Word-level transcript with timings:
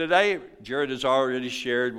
today, 0.00 0.40
Jared 0.62 0.88
has 0.88 1.04
already 1.04 1.50
shared, 1.50 1.94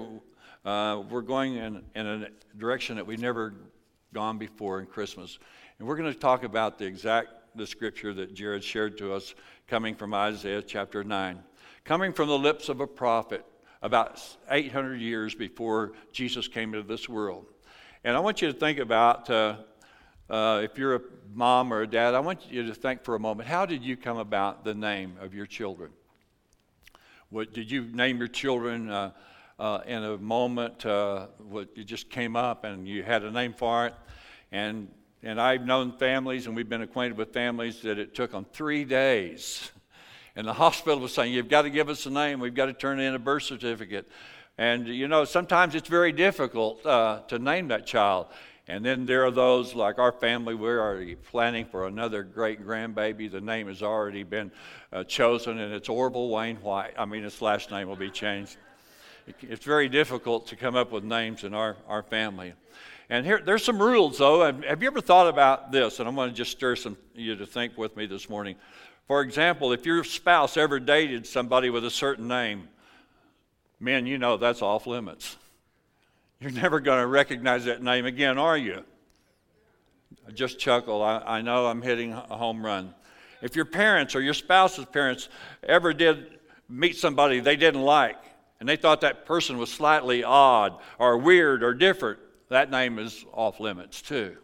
uh, 0.65 1.03
we're 1.07 1.21
going 1.21 1.57
in, 1.57 1.83
in 1.93 2.07
a 2.07 2.27
direction 2.57 2.95
that 2.95 3.05
we've 3.05 3.21
never 3.21 3.53
gone 4.11 4.39
before 4.39 4.79
in 4.79 4.87
Christmas. 4.87 5.37
And 5.77 5.87
we're 5.87 5.97
going 5.97 6.11
to 6.11 6.19
talk 6.19 6.43
about 6.43 6.79
the 6.79 6.85
exact 6.85 7.27
the 7.55 7.67
scripture 7.67 8.11
that 8.15 8.33
Jared 8.33 8.63
shared 8.63 8.97
to 8.97 9.13
us 9.13 9.35
coming 9.67 9.93
from 9.93 10.15
Isaiah 10.15 10.63
chapter 10.63 11.03
9. 11.03 11.43
Coming 11.83 12.11
from 12.11 12.27
the 12.27 12.37
lips 12.37 12.69
of 12.69 12.79
a 12.79 12.87
prophet 12.87 13.45
about 13.83 14.19
800 14.49 14.99
years 14.99 15.35
before 15.35 15.93
Jesus 16.11 16.47
came 16.47 16.73
into 16.73 16.87
this 16.87 17.07
world. 17.07 17.45
And 18.03 18.17
I 18.17 18.19
want 18.19 18.41
you 18.41 18.51
to 18.51 18.57
think 18.57 18.79
about 18.79 19.29
uh, 19.29 19.57
uh, 20.27 20.61
if 20.63 20.75
you're 20.75 20.95
a 20.95 21.01
mom 21.35 21.71
or 21.71 21.81
a 21.81 21.87
dad, 21.87 22.15
I 22.15 22.19
want 22.19 22.51
you 22.51 22.65
to 22.65 22.73
think 22.73 23.03
for 23.03 23.13
a 23.13 23.19
moment 23.19 23.47
how 23.47 23.67
did 23.67 23.83
you 23.83 23.95
come 23.95 24.17
about 24.17 24.65
the 24.65 24.73
name 24.73 25.17
of 25.21 25.35
your 25.35 25.45
children? 25.45 25.91
What, 27.31 27.53
did 27.53 27.71
you 27.71 27.83
name 27.83 28.17
your 28.17 28.27
children 28.27 28.89
uh, 28.89 29.11
uh 29.57 29.79
in 29.87 30.03
a 30.03 30.17
moment? 30.17 30.85
Uh, 30.85 31.27
what, 31.37 31.69
you 31.77 31.85
just 31.85 32.09
came 32.09 32.35
up 32.35 32.65
and 32.65 32.85
you 32.85 33.03
had 33.03 33.23
a 33.23 33.31
name 33.31 33.53
for 33.53 33.87
it? 33.87 33.95
And, 34.51 34.89
and 35.23 35.39
I've 35.39 35.65
known 35.65 35.97
families, 35.97 36.45
and 36.45 36.57
we've 36.57 36.67
been 36.67 36.81
acquainted 36.81 37.17
with 37.17 37.31
families, 37.31 37.83
that 37.83 37.97
it 37.97 38.13
took 38.13 38.33
them 38.33 38.45
three 38.51 38.83
days. 38.83 39.71
And 40.35 40.45
the 40.45 40.51
hospital 40.51 40.99
was 40.99 41.13
saying, 41.13 41.31
You've 41.31 41.47
got 41.47 41.61
to 41.61 41.69
give 41.69 41.87
us 41.87 42.05
a 42.05 42.09
name, 42.09 42.41
we've 42.41 42.53
got 42.53 42.65
to 42.65 42.73
turn 42.73 42.99
in 42.99 43.15
a 43.15 43.19
birth 43.19 43.43
certificate. 43.43 44.09
And, 44.57 44.85
you 44.85 45.07
know, 45.07 45.23
sometimes 45.23 45.73
it's 45.73 45.87
very 45.87 46.11
difficult 46.11 46.85
uh, 46.85 47.21
to 47.29 47.39
name 47.39 47.69
that 47.69 47.87
child. 47.87 48.27
And 48.71 48.85
then 48.85 49.05
there 49.05 49.25
are 49.25 49.31
those 49.31 49.75
like 49.75 49.99
our 49.99 50.13
family, 50.13 50.55
we're 50.55 50.79
already 50.79 51.15
planning 51.15 51.65
for 51.65 51.87
another 51.87 52.23
great 52.23 52.65
grandbaby. 52.65 53.29
The 53.29 53.41
name 53.41 53.67
has 53.67 53.83
already 53.83 54.23
been 54.23 54.49
uh, 54.93 55.03
chosen, 55.03 55.59
and 55.59 55.73
it's 55.73 55.89
Orville 55.89 56.29
Wayne 56.29 56.55
White. 56.55 56.93
I 56.97 57.03
mean, 57.03 57.23
his 57.23 57.41
last 57.41 57.69
name 57.69 57.89
will 57.89 57.97
be 57.97 58.09
changed. 58.09 58.55
It's 59.41 59.65
very 59.65 59.89
difficult 59.89 60.47
to 60.47 60.55
come 60.55 60.77
up 60.77 60.89
with 60.93 61.03
names 61.03 61.43
in 61.43 61.53
our, 61.53 61.75
our 61.89 62.01
family. 62.01 62.53
And 63.09 63.25
here, 63.25 63.41
there's 63.45 63.65
some 63.65 63.77
rules, 63.77 64.19
though. 64.19 64.45
Have 64.45 64.81
you 64.81 64.87
ever 64.87 65.01
thought 65.01 65.27
about 65.27 65.73
this? 65.73 65.99
And 65.99 66.07
I'm 66.07 66.15
going 66.15 66.29
to 66.29 66.35
just 66.35 66.51
stir 66.51 66.77
some 66.77 66.95
you 67.13 67.35
to 67.35 67.45
think 67.45 67.77
with 67.77 67.97
me 67.97 68.05
this 68.05 68.29
morning. 68.29 68.55
For 69.05 69.21
example, 69.21 69.73
if 69.73 69.85
your 69.85 70.05
spouse 70.05 70.55
ever 70.55 70.79
dated 70.79 71.27
somebody 71.27 71.69
with 71.69 71.83
a 71.83 71.91
certain 71.91 72.29
name, 72.29 72.69
men, 73.81 74.05
you 74.05 74.17
know 74.17 74.37
that's 74.37 74.61
off 74.61 74.87
limits. 74.87 75.35
You're 76.41 76.49
never 76.49 76.79
going 76.79 76.99
to 76.99 77.05
recognize 77.05 77.65
that 77.65 77.83
name 77.83 78.07
again, 78.07 78.39
are 78.39 78.57
you? 78.57 78.83
Just 80.33 80.57
chuckle. 80.57 81.03
I, 81.03 81.19
I 81.19 81.41
know 81.41 81.67
I'm 81.67 81.83
hitting 81.83 82.13
a 82.13 82.35
home 82.35 82.65
run. 82.65 82.95
If 83.43 83.55
your 83.55 83.65
parents 83.65 84.15
or 84.15 84.21
your 84.21 84.33
spouse's 84.33 84.85
parents 84.85 85.29
ever 85.61 85.93
did 85.93 86.39
meet 86.67 86.97
somebody 86.97 87.41
they 87.41 87.55
didn't 87.55 87.83
like, 87.83 88.17
and 88.59 88.67
they 88.67 88.75
thought 88.75 89.01
that 89.01 89.27
person 89.27 89.59
was 89.59 89.71
slightly 89.71 90.23
odd 90.23 90.79
or 90.97 91.19
weird 91.19 91.61
or 91.61 91.75
different, 91.75 92.17
that 92.49 92.71
name 92.71 92.97
is 92.97 93.23
off 93.33 93.59
limits 93.59 94.01
too. 94.01 94.35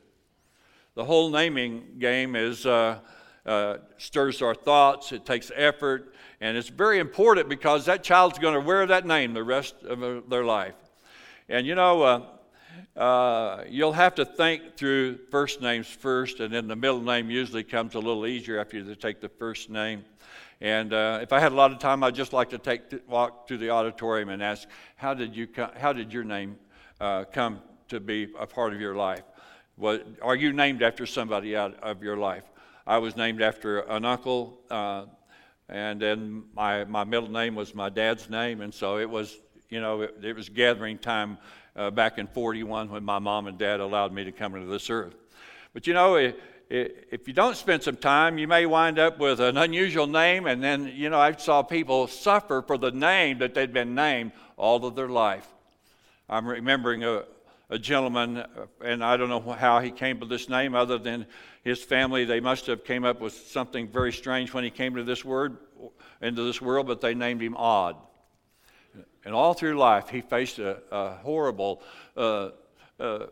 The 0.94 1.04
whole 1.04 1.32
naming 1.32 1.96
game 1.98 2.36
is 2.36 2.68
uh, 2.68 3.00
uh, 3.44 3.78
stirs 3.98 4.44
our 4.44 4.54
thoughts. 4.54 5.12
It 5.12 5.26
takes 5.26 5.52
effort, 5.56 6.14
and 6.42 6.58
it's 6.58 6.70
very 6.70 7.00
important 7.00 7.50
because 7.50 7.86
that 7.86 8.04
child's 8.04 8.38
going 8.38 8.54
to 8.54 8.62
wear 8.62 8.86
that 8.86 9.08
name 9.08 9.34
the 9.34 9.44
rest 9.44 9.82
of 9.84 10.30
their 10.30 10.46
life. 10.46 10.76
And 11.50 11.66
you 11.66 11.76
know, 11.76 12.02
uh, 12.04 13.00
uh, 13.00 13.64
you'll 13.70 13.94
have 13.94 14.16
to 14.16 14.26
think 14.26 14.76
through 14.76 15.18
first 15.32 15.62
names 15.62 15.88
first, 15.88 16.42
and 16.42 16.54
then 16.54 16.68
the 16.68 16.76
middle 16.76 17.00
name 17.00 17.30
usually 17.30 17.64
comes 17.64 17.96
a 17.96 18.00
little 18.00 18.28
easier 18.28 18.60
after 18.60 18.78
you 18.78 18.96
take 18.96 19.22
the 19.22 19.30
first 19.30 19.70
name. 19.70 20.04
And 20.60 20.92
uh, 20.92 21.20
if 21.22 21.32
I 21.32 21.40
had 21.40 21.54
a 21.54 21.56
lot 21.56 21.72
of 21.72 21.80
time, 21.80 22.04
I'd 22.04 22.16
just 22.16 22.34
like 22.34 22.50
to 22.50 22.58
take 22.58 22.82
walk 23.08 23.48
to 23.48 23.58
the 23.58 23.70
auditorium 23.70 24.28
and 24.28 24.44
ask, 24.44 24.68
how 24.98 25.14
did 25.14 25.38
you 25.38 25.48
come, 25.48 25.70
how 25.78 25.94
did 25.94 26.12
your 26.12 26.26
name 26.26 26.58
uh, 27.00 27.24
come 27.26 27.62
to 27.88 28.02
be 28.02 28.28
a 28.38 28.46
part 28.46 28.74
of 28.74 28.82
your 28.82 28.96
life? 28.96 29.24
What, 29.78 30.06
are 30.22 30.36
you 30.36 30.52
named 30.52 30.84
after 30.84 31.06
somebody 31.06 31.56
out 31.56 31.82
of 31.82 32.04
your 32.04 32.18
life? 32.18 32.44
I 32.86 32.98
was 32.98 33.16
named 33.16 33.42
after 33.42 33.80
an 33.82 34.04
uncle, 34.04 34.60
uh, 34.70 35.06
and 35.70 36.02
then 36.02 36.44
my, 36.54 36.84
my 36.84 37.06
middle 37.06 37.32
name 37.32 37.56
was 37.56 37.74
my 37.74 37.88
dad's 37.88 38.30
name, 38.30 38.60
and 38.60 38.74
so 38.74 38.98
it 38.98 39.10
was 39.10 39.38
you 39.70 39.82
know, 39.82 40.02
it, 40.02 40.16
it 40.22 40.36
was 40.36 40.50
gathering 40.50 40.98
time 40.98 41.38
uh, 41.76 41.92
back 41.92 42.18
in 42.18 42.28
41 42.28 42.90
when 42.90 43.04
my 43.04 43.20
mom 43.20 43.48
and 43.48 43.58
dad 43.58 43.80
allowed 43.80 44.14
me 44.14 44.24
to 44.24 44.32
come 44.32 44.56
into 44.56 44.68
this 44.68 44.90
earth. 44.90 45.16
But 45.74 45.88
you 45.88 45.94
know, 45.94 46.16
it, 46.16 46.40
if 46.70 47.28
you 47.28 47.34
don't 47.34 47.56
spend 47.56 47.84
some 47.84 47.96
time, 47.96 48.38
you 48.38 48.48
may 48.48 48.66
wind 48.66 49.00
up 49.00 49.20
with 49.20 49.40
an 49.40 49.58
unusual 49.58 50.08
name, 50.08 50.48
and 50.48 50.62
then, 50.62 50.92
you 50.94 51.10
know, 51.10 51.20
I 51.20 51.34
saw 51.34 51.62
people 51.62 52.08
suffer 52.08 52.62
for 52.62 52.78
the 52.78 52.92
name 52.92 53.40
that 53.40 53.54
they'd 53.54 53.72
been 53.72 53.96
named 53.96 54.34
all 54.58 54.86
of 54.86 54.96
their 54.96 55.08
life. 55.08 55.48
I'm 56.30 56.46
remembering 56.46 57.04
a, 57.04 57.24
a 57.70 57.80
gentleman, 57.80 58.38
uh, 58.38 58.48
and 58.84 59.04
I 59.04 59.16
don't 59.16 59.30
know 59.30 59.40
how 59.40 59.80
he 59.80 59.92
came 59.92 60.20
to 60.20 60.26
this 60.26 60.50
name 60.50 60.76
other 60.76 60.98
than 60.98 61.26
his 61.64 61.82
family. 61.82 62.26
They 62.26 62.42
must 62.42 62.66
have 62.68 62.84
came 62.84 63.06
up 63.06 63.22
with 63.22 63.34
something 63.34 63.88
very 63.88 64.12
strange 64.12 64.54
when 64.54 64.64
he 64.64 64.70
came 64.70 64.96
to 64.96 65.04
this 65.04 65.24
word, 65.24 65.58
into 66.22 66.44
this 66.44 66.62
world, 66.62 66.88
but 66.88 67.00
they 67.00 67.14
named 67.14 67.42
him 67.42 67.56
Odd. 67.56 67.96
And 69.28 69.36
all 69.36 69.54
through 69.54 69.78
life, 69.78 70.08
he 70.08 70.22
faced 70.22 70.58
a, 70.58 70.78
a 70.90 71.16
horrible, 71.16 71.82
uh, 72.16 72.52
uh, 72.98 73.26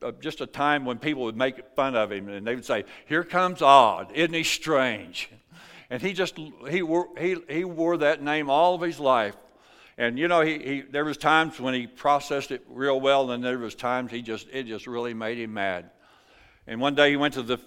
uh, 0.00 0.12
just 0.20 0.40
a 0.40 0.46
time 0.46 0.84
when 0.84 1.00
people 1.00 1.24
would 1.24 1.36
make 1.36 1.74
fun 1.74 1.96
of 1.96 2.12
him 2.12 2.28
and 2.28 2.46
they 2.46 2.54
would 2.54 2.64
say, 2.64 2.84
Here 3.06 3.24
comes 3.24 3.60
Odd. 3.60 4.12
Isn't 4.14 4.32
he 4.32 4.44
strange? 4.44 5.28
And 5.90 6.00
he 6.00 6.12
just, 6.12 6.38
he 6.70 6.82
wore, 6.82 7.08
he, 7.18 7.36
he 7.48 7.64
wore 7.64 7.96
that 7.96 8.22
name 8.22 8.48
all 8.48 8.76
of 8.76 8.80
his 8.80 9.00
life. 9.00 9.34
And 9.98 10.20
you 10.20 10.28
know, 10.28 10.40
he, 10.40 10.58
he, 10.60 10.80
there 10.82 11.04
was 11.04 11.16
times 11.16 11.58
when 11.58 11.74
he 11.74 11.88
processed 11.88 12.52
it 12.52 12.64
real 12.68 13.00
well, 13.00 13.32
and 13.32 13.42
there 13.42 13.58
was 13.58 13.74
times 13.74 14.12
he 14.12 14.22
just, 14.22 14.46
it 14.52 14.68
just 14.68 14.86
really 14.86 15.14
made 15.14 15.36
him 15.36 15.52
mad. 15.52 15.90
And 16.68 16.80
one 16.80 16.94
day 16.94 17.10
he 17.10 17.16
went 17.16 17.34
to 17.34 17.42
the 17.42 17.58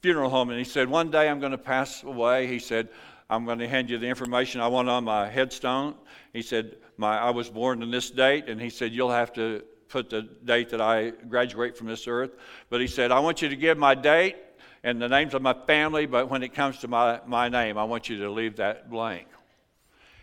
funeral 0.00 0.30
home 0.30 0.50
and 0.50 0.60
he 0.60 0.64
said, 0.64 0.88
One 0.88 1.10
day 1.10 1.28
I'm 1.28 1.40
going 1.40 1.50
to 1.50 1.58
pass 1.58 2.04
away. 2.04 2.46
He 2.46 2.60
said, 2.60 2.88
I'm 3.28 3.46
going 3.46 3.58
to 3.58 3.68
hand 3.68 3.90
you 3.90 3.98
the 3.98 4.06
information 4.06 4.60
I 4.60 4.68
want 4.68 4.88
on 4.88 5.02
my 5.02 5.28
headstone. 5.28 5.96
He 6.32 6.42
said, 6.42 6.76
my, 7.02 7.18
I 7.18 7.30
was 7.30 7.50
born 7.50 7.82
on 7.82 7.90
this 7.90 8.10
date, 8.10 8.48
and 8.48 8.60
he 8.60 8.70
said, 8.70 8.92
You'll 8.92 9.10
have 9.10 9.32
to 9.34 9.62
put 9.88 10.08
the 10.08 10.22
date 10.22 10.70
that 10.70 10.80
I 10.80 11.10
graduate 11.10 11.76
from 11.76 11.88
this 11.88 12.08
earth. 12.08 12.30
But 12.70 12.80
he 12.80 12.86
said, 12.86 13.12
I 13.12 13.20
want 13.20 13.42
you 13.42 13.50
to 13.50 13.56
give 13.56 13.76
my 13.76 13.94
date 13.94 14.36
and 14.82 15.02
the 15.02 15.08
names 15.08 15.34
of 15.34 15.42
my 15.42 15.54
family, 15.66 16.06
but 16.06 16.30
when 16.30 16.42
it 16.42 16.54
comes 16.54 16.78
to 16.78 16.88
my, 16.88 17.20
my 17.26 17.48
name, 17.48 17.76
I 17.76 17.84
want 17.84 18.08
you 18.08 18.18
to 18.18 18.30
leave 18.30 18.56
that 18.56 18.88
blank. 18.88 19.26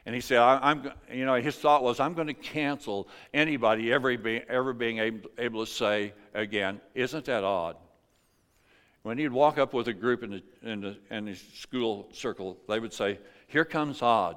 And 0.05 0.15
he 0.15 0.21
said, 0.21 0.39
I, 0.39 0.71
am 0.71 0.91
you 1.13 1.25
know, 1.25 1.35
his 1.35 1.55
thought 1.55 1.83
was, 1.83 1.99
I'm 1.99 2.15
going 2.15 2.27
to 2.27 2.33
cancel 2.33 3.07
anybody 3.33 3.93
ever, 3.93 4.17
be, 4.17 4.41
ever 4.49 4.73
being 4.73 4.97
able, 4.97 5.29
able 5.37 5.65
to 5.65 5.71
say 5.71 6.13
again, 6.33 6.81
isn't 6.95 7.25
that 7.25 7.43
odd? 7.43 7.75
When 9.03 9.17
he'd 9.17 9.31
walk 9.31 9.57
up 9.57 9.73
with 9.73 9.87
a 9.87 9.93
group 9.93 10.23
in 10.23 10.31
the, 10.31 10.43
in 10.63 10.81
the, 10.81 10.97
in 11.11 11.25
the 11.25 11.35
school 11.35 12.09
circle, 12.11 12.57
they 12.67 12.79
would 12.79 12.91
say, 12.91 13.19
Here 13.47 13.65
comes 13.65 14.01
Odd. 14.01 14.35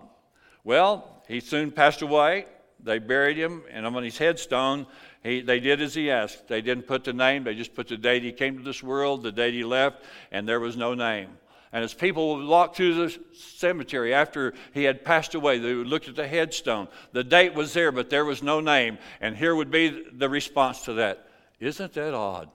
Well, 0.64 1.21
he 1.32 1.40
soon 1.40 1.70
passed 1.70 2.02
away. 2.02 2.44
They 2.84 2.98
buried 2.98 3.38
him, 3.38 3.62
and 3.70 3.86
on 3.86 4.02
his 4.02 4.18
headstone, 4.18 4.86
he, 5.22 5.40
they 5.40 5.60
did 5.60 5.80
as 5.80 5.94
he 5.94 6.10
asked. 6.10 6.46
They 6.46 6.60
didn't 6.60 6.86
put 6.86 7.04
the 7.04 7.14
name, 7.14 7.44
they 7.44 7.54
just 7.54 7.74
put 7.74 7.88
the 7.88 7.96
date 7.96 8.22
he 8.22 8.32
came 8.32 8.58
to 8.58 8.62
this 8.62 8.82
world, 8.82 9.22
the 9.22 9.32
date 9.32 9.54
he 9.54 9.64
left, 9.64 10.04
and 10.30 10.46
there 10.46 10.60
was 10.60 10.76
no 10.76 10.92
name. 10.92 11.30
And 11.72 11.82
as 11.82 11.94
people 11.94 12.36
would 12.36 12.46
walk 12.46 12.74
through 12.74 12.94
the 12.94 13.18
cemetery 13.34 14.12
after 14.12 14.52
he 14.74 14.84
had 14.84 15.06
passed 15.06 15.34
away, 15.34 15.58
they 15.58 15.72
would 15.72 15.86
look 15.86 16.06
at 16.06 16.16
the 16.16 16.28
headstone. 16.28 16.86
The 17.12 17.24
date 17.24 17.54
was 17.54 17.72
there, 17.72 17.92
but 17.92 18.10
there 18.10 18.26
was 18.26 18.42
no 18.42 18.60
name. 18.60 18.98
And 19.22 19.34
here 19.34 19.54
would 19.54 19.70
be 19.70 20.04
the 20.12 20.28
response 20.28 20.82
to 20.82 20.92
that 20.94 21.28
Isn't 21.60 21.94
that 21.94 22.12
odd? 22.12 22.50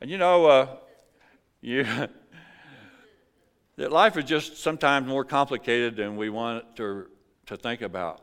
And 0.00 0.08
you 0.08 0.18
know, 0.18 0.46
uh, 0.46 0.66
you, 1.62 1.84
that 3.76 3.90
life 3.90 4.16
is 4.16 4.24
just 4.24 4.58
sometimes 4.58 5.06
more 5.06 5.24
complicated 5.24 5.96
than 5.96 6.16
we 6.16 6.30
want 6.30 6.76
to, 6.76 7.06
to 7.46 7.56
think 7.56 7.82
about. 7.82 8.20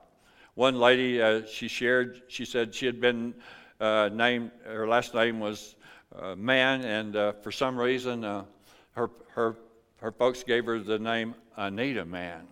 One 0.55 0.79
lady, 0.79 1.21
uh, 1.21 1.45
she 1.45 1.67
shared, 1.67 2.21
she 2.27 2.45
said 2.45 2.75
she 2.75 2.85
had 2.85 2.99
been 2.99 3.33
uh, 3.79 4.09
named, 4.11 4.51
her 4.65 4.87
last 4.87 5.13
name 5.13 5.39
was 5.39 5.75
uh, 6.15 6.35
Mann, 6.35 6.81
and 6.83 7.15
uh, 7.15 7.31
for 7.33 7.51
some 7.51 7.77
reason, 7.77 8.23
uh, 8.23 8.43
her, 8.91 9.09
her, 9.29 9.55
her 9.97 10.11
folks 10.11 10.43
gave 10.43 10.65
her 10.65 10.79
the 10.79 10.99
name 10.99 11.33
Anita 11.55 12.05
Mann. 12.05 12.47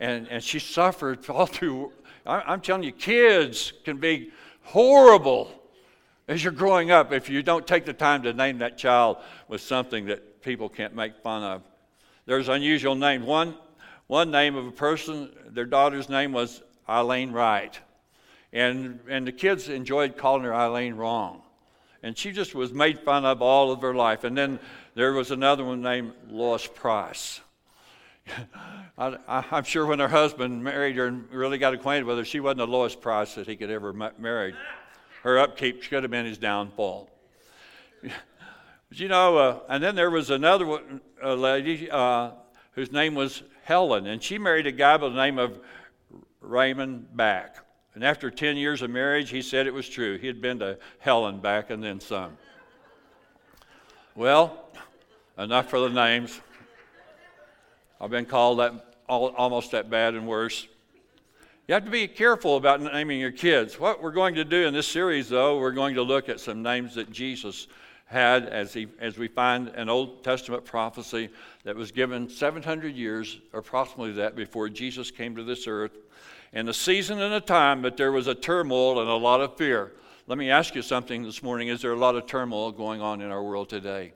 And, 0.00 0.28
and 0.28 0.42
she 0.42 0.58
suffered 0.58 1.28
all 1.30 1.46
through. 1.46 1.92
I'm 2.26 2.60
telling 2.60 2.82
you, 2.82 2.92
kids 2.92 3.72
can 3.84 3.98
be 3.98 4.30
horrible 4.62 5.52
as 6.26 6.42
you're 6.42 6.52
growing 6.52 6.90
up 6.90 7.12
if 7.12 7.28
you 7.28 7.42
don't 7.42 7.66
take 7.66 7.84
the 7.84 7.92
time 7.92 8.22
to 8.22 8.32
name 8.32 8.58
that 8.58 8.78
child 8.78 9.18
with 9.46 9.60
something 9.60 10.06
that 10.06 10.42
people 10.42 10.68
can't 10.68 10.94
make 10.94 11.16
fun 11.22 11.42
of. 11.42 11.62
There's 12.26 12.48
unusual 12.48 12.94
names. 12.94 13.24
One, 13.24 13.54
one 14.06 14.30
name 14.30 14.56
of 14.56 14.66
a 14.66 14.72
person, 14.72 15.30
their 15.48 15.66
daughter's 15.66 16.08
name 16.08 16.32
was 16.32 16.62
Eileen 16.88 17.32
Wright. 17.32 17.78
And, 18.52 19.00
and 19.08 19.26
the 19.26 19.32
kids 19.32 19.68
enjoyed 19.68 20.16
calling 20.16 20.44
her 20.44 20.54
Eileen 20.54 20.94
wrong. 20.94 21.42
And 22.02 22.16
she 22.16 22.32
just 22.32 22.54
was 22.54 22.72
made 22.72 23.00
fun 23.00 23.24
of 23.24 23.42
all 23.42 23.72
of 23.72 23.80
her 23.82 23.94
life. 23.94 24.24
And 24.24 24.36
then 24.36 24.60
there 24.94 25.12
was 25.12 25.30
another 25.30 25.64
one 25.64 25.82
named 25.82 26.12
Lois 26.28 26.66
Price. 26.66 27.40
I, 28.98 29.16
am 29.28 29.64
sure 29.64 29.86
when 29.86 29.98
her 29.98 30.08
husband 30.08 30.62
married 30.62 30.96
her 30.96 31.06
and 31.06 31.30
really 31.30 31.58
got 31.58 31.74
acquainted 31.74 32.04
with 32.04 32.18
her, 32.18 32.24
she 32.24 32.40
wasn't 32.40 32.58
the 32.58 32.66
lowest 32.66 33.00
price 33.00 33.34
that 33.34 33.46
he 33.46 33.56
could 33.56 33.70
ever 33.70 33.92
marry. 34.18 34.54
Her 35.22 35.38
upkeep 35.38 35.82
should 35.82 36.04
have 36.04 36.10
been 36.10 36.26
his 36.26 36.38
downfall. 36.38 37.10
But 38.94 39.00
you 39.00 39.08
know, 39.08 39.38
uh, 39.38 39.58
and 39.68 39.82
then 39.82 39.96
there 39.96 40.08
was 40.08 40.30
another 40.30 40.64
one, 40.64 41.00
lady 41.20 41.90
uh, 41.90 42.30
whose 42.76 42.92
name 42.92 43.16
was 43.16 43.42
Helen, 43.64 44.06
and 44.06 44.22
she 44.22 44.38
married 44.38 44.68
a 44.68 44.70
guy 44.70 44.96
by 44.98 45.08
the 45.08 45.16
name 45.16 45.36
of 45.36 45.58
Raymond 46.40 47.16
Back. 47.16 47.56
And 47.94 48.04
after 48.04 48.30
10 48.30 48.56
years 48.56 48.82
of 48.82 48.90
marriage, 48.90 49.30
he 49.30 49.42
said 49.42 49.66
it 49.66 49.74
was 49.74 49.88
true. 49.88 50.16
He 50.18 50.28
had 50.28 50.40
been 50.40 50.60
to 50.60 50.78
Helen 51.00 51.40
back 51.40 51.70
and 51.70 51.82
then 51.82 51.98
some. 51.98 52.38
Well, 54.14 54.64
enough 55.36 55.70
for 55.70 55.80
the 55.80 55.88
names. 55.88 56.40
I've 58.00 58.10
been 58.10 58.26
called 58.26 58.60
that 58.60 58.94
almost 59.08 59.72
that 59.72 59.90
bad 59.90 60.14
and 60.14 60.28
worse. 60.28 60.68
You 61.66 61.74
have 61.74 61.84
to 61.84 61.90
be 61.90 62.06
careful 62.06 62.56
about 62.56 62.80
naming 62.80 63.18
your 63.18 63.32
kids. 63.32 63.76
What 63.80 64.00
we're 64.00 64.12
going 64.12 64.36
to 64.36 64.44
do 64.44 64.68
in 64.68 64.72
this 64.72 64.86
series, 64.86 65.28
though, 65.28 65.58
we're 65.58 65.72
going 65.72 65.96
to 65.96 66.02
look 66.02 66.28
at 66.28 66.38
some 66.38 66.62
names 66.62 66.94
that 66.94 67.10
Jesus 67.10 67.66
had 68.14 68.46
as, 68.46 68.72
he, 68.72 68.86
as 68.98 69.18
we 69.18 69.28
find 69.28 69.68
an 69.68 69.90
Old 69.90 70.24
Testament 70.24 70.64
prophecy 70.64 71.28
that 71.64 71.76
was 71.76 71.92
given 71.92 72.30
700 72.30 72.96
years, 72.96 73.40
approximately 73.52 74.12
that, 74.12 74.34
before 74.34 74.70
Jesus 74.70 75.10
came 75.10 75.36
to 75.36 75.44
this 75.44 75.66
earth. 75.66 75.98
In 76.52 76.68
a 76.68 76.72
season 76.72 77.20
and 77.20 77.34
a 77.34 77.40
time, 77.40 77.82
but 77.82 77.96
there 77.96 78.12
was 78.12 78.26
a 78.26 78.34
turmoil 78.34 79.00
and 79.00 79.10
a 79.10 79.14
lot 79.14 79.40
of 79.40 79.58
fear. 79.58 79.92
Let 80.26 80.38
me 80.38 80.50
ask 80.50 80.74
you 80.74 80.82
something 80.82 81.24
this 81.24 81.42
morning. 81.42 81.68
Is 81.68 81.82
there 81.82 81.92
a 81.92 81.98
lot 81.98 82.14
of 82.14 82.26
turmoil 82.26 82.72
going 82.72 83.02
on 83.02 83.20
in 83.20 83.30
our 83.30 83.42
world 83.42 83.68
today? 83.68 84.12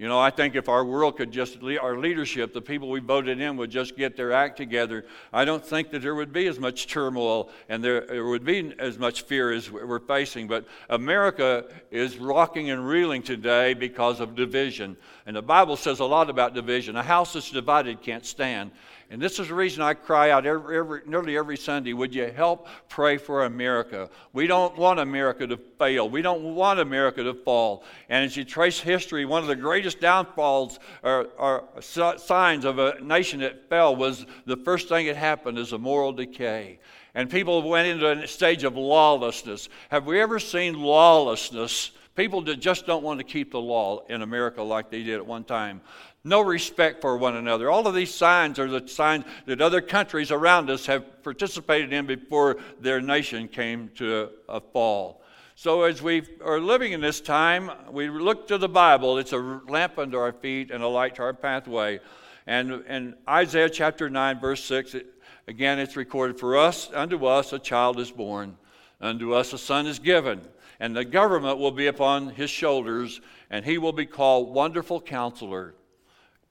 You 0.00 0.08
know, 0.08 0.18
I 0.18 0.30
think 0.30 0.54
if 0.54 0.70
our 0.70 0.82
world 0.82 1.18
could 1.18 1.30
just, 1.30 1.58
our 1.62 1.98
leadership, 1.98 2.54
the 2.54 2.62
people 2.62 2.88
we 2.88 3.00
voted 3.00 3.38
in, 3.38 3.58
would 3.58 3.68
just 3.68 3.98
get 3.98 4.16
their 4.16 4.32
act 4.32 4.56
together, 4.56 5.04
I 5.30 5.44
don't 5.44 5.62
think 5.62 5.90
that 5.90 6.00
there 6.00 6.14
would 6.14 6.32
be 6.32 6.46
as 6.46 6.58
much 6.58 6.86
turmoil 6.86 7.50
and 7.68 7.84
there, 7.84 8.06
there 8.06 8.24
would 8.24 8.42
be 8.42 8.72
as 8.78 8.98
much 8.98 9.24
fear 9.24 9.52
as 9.52 9.70
we're 9.70 9.98
facing. 9.98 10.48
But 10.48 10.64
America 10.88 11.66
is 11.90 12.16
rocking 12.16 12.70
and 12.70 12.88
reeling 12.88 13.22
today 13.22 13.74
because 13.74 14.20
of 14.20 14.34
division. 14.34 14.96
And 15.26 15.36
the 15.36 15.42
Bible 15.42 15.76
says 15.76 16.00
a 16.00 16.06
lot 16.06 16.30
about 16.30 16.54
division. 16.54 16.96
A 16.96 17.02
house 17.02 17.34
that's 17.34 17.50
divided 17.50 18.00
can't 18.00 18.24
stand. 18.24 18.70
And 19.12 19.20
this 19.20 19.40
is 19.40 19.48
the 19.48 19.54
reason 19.54 19.82
I 19.82 19.94
cry 19.94 20.30
out 20.30 20.46
every, 20.46 20.78
every, 20.78 21.00
nearly 21.04 21.36
every 21.36 21.56
Sunday 21.56 21.92
would 21.92 22.14
you 22.14 22.30
help 22.30 22.68
pray 22.88 23.16
for 23.16 23.44
America? 23.44 24.08
We 24.32 24.46
don't 24.46 24.76
want 24.78 25.00
America 25.00 25.48
to 25.48 25.56
fail. 25.56 26.08
We 26.08 26.22
don't 26.22 26.54
want 26.54 26.78
America 26.78 27.24
to 27.24 27.34
fall. 27.34 27.82
And 28.08 28.24
as 28.24 28.36
you 28.36 28.44
trace 28.44 28.78
history, 28.78 29.24
one 29.24 29.42
of 29.42 29.48
the 29.48 29.56
greatest 29.56 30.00
downfalls 30.00 30.78
or, 31.02 31.24
or 31.36 31.64
signs 31.80 32.64
of 32.64 32.78
a 32.78 33.00
nation 33.00 33.40
that 33.40 33.68
fell 33.68 33.96
was 33.96 34.26
the 34.46 34.56
first 34.56 34.88
thing 34.88 35.06
that 35.06 35.16
happened 35.16 35.58
is 35.58 35.72
a 35.72 35.78
moral 35.78 36.12
decay. 36.12 36.78
And 37.12 37.28
people 37.28 37.68
went 37.68 37.88
into 37.88 38.08
a 38.08 38.28
stage 38.28 38.62
of 38.62 38.76
lawlessness. 38.76 39.68
Have 39.88 40.06
we 40.06 40.20
ever 40.20 40.38
seen 40.38 40.80
lawlessness? 40.80 41.90
People 42.14 42.42
that 42.42 42.60
just 42.60 42.86
don't 42.86 43.02
want 43.02 43.18
to 43.18 43.24
keep 43.24 43.50
the 43.50 43.60
law 43.60 44.04
in 44.08 44.22
America 44.22 44.62
like 44.62 44.90
they 44.90 45.02
did 45.02 45.14
at 45.14 45.26
one 45.26 45.42
time 45.42 45.80
no 46.22 46.42
respect 46.42 47.00
for 47.00 47.16
one 47.16 47.36
another. 47.36 47.70
All 47.70 47.86
of 47.86 47.94
these 47.94 48.12
signs 48.12 48.58
are 48.58 48.68
the 48.68 48.86
signs 48.86 49.24
that 49.46 49.60
other 49.60 49.80
countries 49.80 50.30
around 50.30 50.68
us 50.68 50.86
have 50.86 51.22
participated 51.22 51.92
in 51.92 52.06
before 52.06 52.58
their 52.80 53.00
nation 53.00 53.48
came 53.48 53.90
to 53.96 54.28
a 54.48 54.60
fall. 54.60 55.22
So, 55.54 55.82
as 55.82 56.02
we 56.02 56.22
are 56.44 56.60
living 56.60 56.92
in 56.92 57.00
this 57.00 57.20
time, 57.20 57.70
we 57.90 58.08
look 58.08 58.48
to 58.48 58.58
the 58.58 58.68
Bible. 58.68 59.18
It's 59.18 59.32
a 59.32 59.38
lamp 59.68 59.98
unto 59.98 60.16
our 60.16 60.32
feet 60.32 60.70
and 60.70 60.82
a 60.82 60.88
light 60.88 61.16
to 61.16 61.22
our 61.22 61.34
pathway. 61.34 62.00
And 62.46 62.84
in 62.86 63.14
Isaiah 63.28 63.68
chapter 63.68 64.08
9, 64.08 64.40
verse 64.40 64.64
6, 64.64 64.94
it, 64.94 65.06
again, 65.48 65.78
it's 65.78 65.96
recorded 65.96 66.38
For 66.38 66.56
us, 66.56 66.90
unto 66.94 67.26
us, 67.26 67.52
a 67.52 67.58
child 67.58 67.98
is 68.00 68.10
born, 68.10 68.56
unto 69.00 69.34
us, 69.34 69.52
a 69.52 69.58
son 69.58 69.86
is 69.86 69.98
given, 69.98 70.40
and 70.80 70.96
the 70.96 71.04
government 71.04 71.58
will 71.58 71.70
be 71.70 71.86
upon 71.86 72.30
his 72.30 72.48
shoulders, 72.48 73.20
and 73.50 73.64
he 73.64 73.76
will 73.76 73.92
be 73.92 74.06
called 74.06 74.54
Wonderful 74.54 75.00
Counselor 75.00 75.74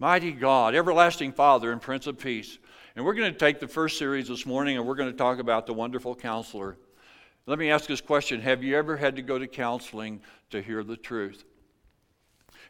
Mighty 0.01 0.31
God, 0.31 0.75
everlasting 0.75 1.33
Father, 1.33 1.73
and 1.73 1.81
Prince 1.81 2.07
of 2.07 2.17
Peace. 2.17 2.57
And 2.95 3.03
we're 3.03 3.15
going 3.15 3.33
to 3.33 3.37
take 3.37 3.59
the 3.59 3.67
first 3.67 3.97
series 3.97 4.29
this 4.29 4.45
morning 4.45 4.77
and 4.77 4.87
we're 4.87 4.95
going 4.95 5.11
to 5.11 5.17
talk 5.17 5.39
about 5.39 5.67
the 5.67 5.73
wonderful 5.73 6.15
counselor. 6.15 6.77
Let 7.45 7.59
me 7.59 7.69
ask 7.69 7.85
this 7.85 7.99
question 7.99 8.39
Have 8.39 8.63
you 8.63 8.77
ever 8.77 8.95
had 8.95 9.17
to 9.17 9.21
go 9.21 9.37
to 9.37 9.45
counseling 9.45 10.21
to 10.51 10.61
hear 10.61 10.85
the 10.85 10.95
truth? 10.95 11.43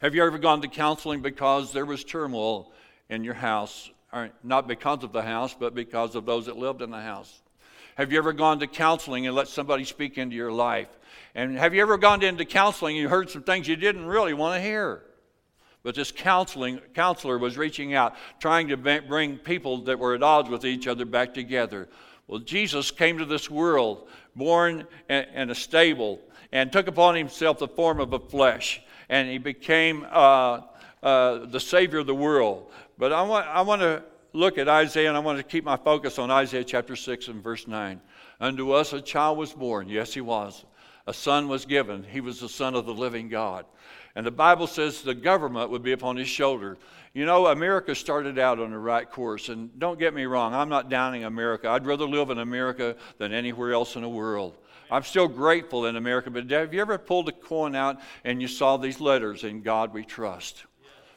Have 0.02 0.16
you 0.16 0.26
ever 0.26 0.40
gone 0.40 0.64
to 0.64 0.68
counseling 0.68 1.22
because 1.22 1.72
there 1.72 1.86
was 1.86 2.04
turmoil 2.04 2.74
in 3.10 3.24
your 3.24 3.36
house? 3.36 3.92
Or 4.12 4.32
not 4.44 4.68
because 4.68 5.04
of 5.04 5.12
the 5.12 5.22
house, 5.22 5.54
but 5.54 5.76
because 5.76 6.16
of 6.16 6.26
those 6.26 6.48
that 6.48 6.58
lived 6.58 6.82
in 6.82 6.90
the 6.90 7.02
house. 7.02 7.44
Have 7.94 8.12
you 8.12 8.18
ever 8.18 8.34
gone 8.34 8.60
to 8.60 8.66
counseling 8.66 9.28
and 9.28 9.36
let 9.36 9.50
somebody 9.50 9.84
speak 9.84 10.18
into 10.18 10.36
your 10.36 10.52
life? 10.52 10.90
And 11.36 11.60
have 11.60 11.76
you 11.76 11.84
ever 11.84 12.00
gone 12.00 12.24
into 12.24 12.44
counseling 12.44 12.96
and 12.96 13.04
you 13.04 13.10
heard 13.10 13.30
some 13.30 13.44
things 13.44 13.68
you 13.68 13.76
didn't 13.76 14.08
really 14.08 14.34
want 14.34 14.56
to 14.56 14.62
hear? 14.62 15.04
But 15.84 15.96
this 15.96 16.12
counseling 16.12 16.80
counselor 16.94 17.38
was 17.38 17.58
reaching 17.58 17.94
out, 17.94 18.16
trying 18.40 18.68
to 18.68 18.78
bring 18.78 19.38
people 19.38 19.84
that 19.84 19.98
were 19.98 20.14
at 20.14 20.24
odds 20.24 20.50
with 20.50 20.66
each 20.66 20.88
other 20.88 21.06
back 21.06 21.34
together. 21.34 21.88
Well, 22.28 22.40
Jesus 22.40 22.92
came 22.92 23.18
to 23.18 23.26
this 23.26 23.50
world, 23.50 24.08
born 24.36 24.86
in 25.10 25.50
a 25.50 25.56
stable, 25.56 26.20
and 26.52 26.72
took 26.72 26.88
upon 26.88 27.16
himself 27.16 27.60
the 27.60 27.68
form 27.68 28.00
of 28.00 28.14
a 28.14 28.20
flesh, 28.20 28.82
and 29.08 29.30
he 29.30 29.38
became 29.38 30.06
uh, 30.12 30.62
uh, 31.02 31.46
the 31.46 31.60
Savior 31.60 32.00
of 32.00 32.08
the 32.08 32.16
world. 32.16 32.72
But 32.98 33.14
I 33.14 33.22
want, 33.22 33.48
I 33.48 33.62
want 33.62 33.82
to 33.82 34.04
look 34.34 34.58
at 34.58 34.68
Isaiah, 34.68 35.08
and 35.08 35.18
I 35.18 35.22
want 35.22 35.38
to 35.38 35.44
keep 35.44 35.64
my 35.64 35.78
focus 35.78 36.20
on 36.20 36.30
Isaiah 36.30 36.64
chapter 36.64 36.96
6 36.96 37.30
and 37.30 37.42
verse 37.42 37.68
9. 37.68 38.02
Unto 38.40 38.72
us 38.72 38.94
a 38.94 39.02
child 39.02 39.38
was 39.38 39.54
born. 39.54 39.90
Yes, 39.90 40.14
he 40.14 40.22
was. 40.22 40.66
A 41.08 41.14
son 41.14 41.48
was 41.48 41.66
given. 41.66 42.04
He 42.04 42.22
was 42.22 42.40
the 42.40 42.50
Son 42.50 42.76
of 42.76 42.86
the 42.86 42.94
living 42.94 43.30
God. 43.30 43.66
And 44.16 44.26
the 44.26 44.32
Bible 44.32 44.68
says 44.68 45.02
the 45.02 45.14
government 45.14 45.70
would 45.70 45.84
be 45.84 45.92
upon 45.92 46.18
his 46.18 46.28
shoulder. 46.28 46.78
You 47.14 47.26
know, 47.26 47.48
America 47.48 47.96
started 47.96 48.38
out 48.38 48.60
on 48.60 48.72
the 48.72 48.78
right 48.78 49.10
course. 49.10 49.50
And 49.50 49.78
don't 49.80 50.00
get 50.00 50.14
me 50.14 50.26
wrong, 50.26 50.54
I'm 50.54 50.70
not 50.70 50.90
downing 50.90 51.24
America. 51.24 51.70
I'd 51.70 51.86
rather 51.86 52.06
live 52.06 52.30
in 52.30 52.40
America 52.40 52.96
than 53.18 53.34
anywhere 53.34 53.74
else 53.74 53.96
in 53.96 54.02
the 54.02 54.10
world. 54.10 54.56
I'm 54.92 55.04
still 55.04 55.28
grateful 55.28 55.86
in 55.86 55.96
America, 55.96 56.32
but 56.32 56.50
have 56.50 56.74
you 56.74 56.82
ever 56.82 56.98
pulled 56.98 57.30
a 57.30 57.32
coin 57.32 57.76
out 57.76 58.00
and 58.24 58.42
you 58.42 58.48
saw 58.48 58.78
these 58.78 59.00
letters, 59.00 59.44
In 59.44 59.62
God 59.62 59.94
We 59.94 60.04
Trust? 60.04 60.66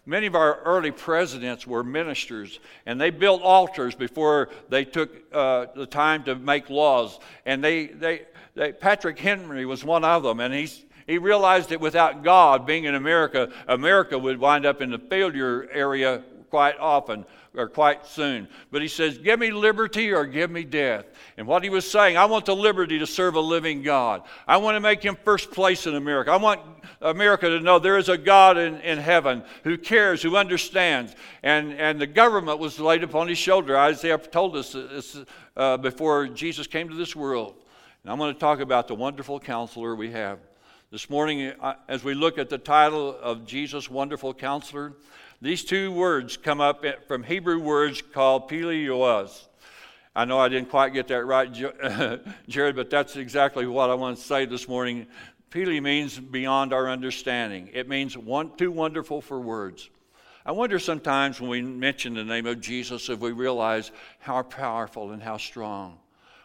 Many 0.04 0.26
of 0.26 0.34
our 0.34 0.60
early 0.62 0.90
presidents 0.90 1.64
were 1.64 1.84
ministers, 1.84 2.58
and 2.86 3.00
they 3.00 3.10
built 3.10 3.40
altars 3.40 3.94
before 3.94 4.50
they 4.68 4.84
took 4.84 5.10
uh, 5.32 5.66
the 5.76 5.86
time 5.86 6.24
to 6.24 6.34
make 6.34 6.69
laws. 6.70 7.20
And 7.46 7.62
they, 7.62 7.86
they, 7.86 8.22
they, 8.56 8.72
Patrick 8.72 9.19
Henry 9.19 9.64
was 9.64 9.84
one 9.84 10.05
of 10.05 10.24
them, 10.24 10.40
and 10.40 10.52
he's, 10.52 10.84
he 11.06 11.18
realized 11.18 11.70
that 11.70 11.80
without 11.80 12.22
God 12.22 12.66
being 12.66 12.84
in 12.84 12.94
America, 12.94 13.50
America 13.68 14.18
would 14.18 14.38
wind 14.38 14.66
up 14.66 14.80
in 14.80 14.90
the 14.90 14.98
failure 14.98 15.68
area 15.72 16.22
quite 16.50 16.78
often 16.78 17.24
or 17.56 17.68
quite 17.68 18.06
soon. 18.06 18.48
But 18.70 18.82
he 18.82 18.88
says, 18.88 19.18
Give 19.18 19.38
me 19.38 19.50
liberty 19.50 20.12
or 20.12 20.26
give 20.26 20.50
me 20.50 20.64
death. 20.64 21.06
And 21.36 21.46
what 21.46 21.62
he 21.62 21.70
was 21.70 21.90
saying, 21.90 22.16
I 22.16 22.26
want 22.26 22.46
the 22.46 22.56
liberty 22.56 22.98
to 22.98 23.06
serve 23.06 23.36
a 23.36 23.40
living 23.40 23.82
God. 23.82 24.22
I 24.46 24.58
want 24.58 24.76
to 24.76 24.80
make 24.80 25.02
him 25.02 25.16
first 25.24 25.50
place 25.50 25.86
in 25.86 25.94
America. 25.94 26.30
I 26.30 26.36
want 26.36 26.60
America 27.00 27.48
to 27.48 27.60
know 27.60 27.78
there 27.78 27.98
is 27.98 28.08
a 28.08 28.18
God 28.18 28.58
in, 28.58 28.76
in 28.80 28.98
heaven 28.98 29.42
who 29.64 29.78
cares, 29.78 30.22
who 30.22 30.36
understands. 30.36 31.14
And, 31.42 31.72
and 31.74 32.00
the 32.00 32.06
government 32.06 32.58
was 32.58 32.78
laid 32.78 33.02
upon 33.02 33.28
his 33.28 33.38
shoulder. 33.38 33.76
Isaiah 33.76 34.18
told 34.18 34.56
us 34.56 34.72
this 34.72 35.18
uh, 35.56 35.76
before 35.78 36.28
Jesus 36.28 36.66
came 36.66 36.88
to 36.88 36.94
this 36.94 37.16
world. 37.16 37.54
And 38.02 38.12
I'm 38.12 38.18
going 38.18 38.34
to 38.34 38.40
talk 38.40 38.60
about 38.60 38.88
the 38.88 38.94
wonderful 38.94 39.40
counselor 39.40 39.94
we 39.94 40.10
have. 40.10 40.38
This 40.93 41.08
morning, 41.08 41.55
as 41.89 42.05
we 42.05 42.13
look 42.13 42.37
at 42.37 42.51
the 42.51 42.58
title 42.58 43.17
of 43.19 43.46
Jesus, 43.46 43.89
Wonderful 43.89 44.34
Counselor, 44.34 44.93
these 45.41 45.65
two 45.65 45.91
words 45.91 46.37
come 46.37 46.61
up 46.61 46.84
from 47.08 47.22
Hebrew 47.22 47.61
words 47.61 48.03
called 48.03 48.46
Pele 48.46 48.91
I 50.15 50.25
know 50.27 50.39
I 50.39 50.51
didn't 50.51 50.69
quite 50.69 50.93
get 50.93 51.08
that 51.08 51.25
right, 51.25 51.51
Jared, 52.46 52.77
but 52.77 52.91
that's 52.91 53.17
exactly 53.17 53.65
what 53.65 53.89
I 53.89 53.94
want 53.94 54.19
to 54.19 54.22
say 54.22 54.44
this 54.44 54.69
morning. 54.69 55.06
Pele 55.49 55.81
means 55.81 56.19
beyond 56.19 56.75
our 56.75 56.91
understanding. 56.91 57.70
It 57.72 57.89
means 57.89 58.15
one, 58.15 58.55
too 58.58 58.70
wonderful 58.70 59.22
for 59.22 59.41
words. 59.41 59.89
I 60.44 60.53
wonder 60.53 60.79
sometimes 60.79 61.41
when 61.41 61.49
we 61.49 61.63
mention 61.63 62.13
the 62.13 62.22
name 62.22 62.44
of 62.44 62.61
Jesus 62.61 63.08
if 63.08 63.19
we 63.19 63.32
realize 63.32 63.93
how 64.19 64.43
powerful 64.43 65.13
and 65.13 65.22
how 65.22 65.39
strong, 65.39 65.96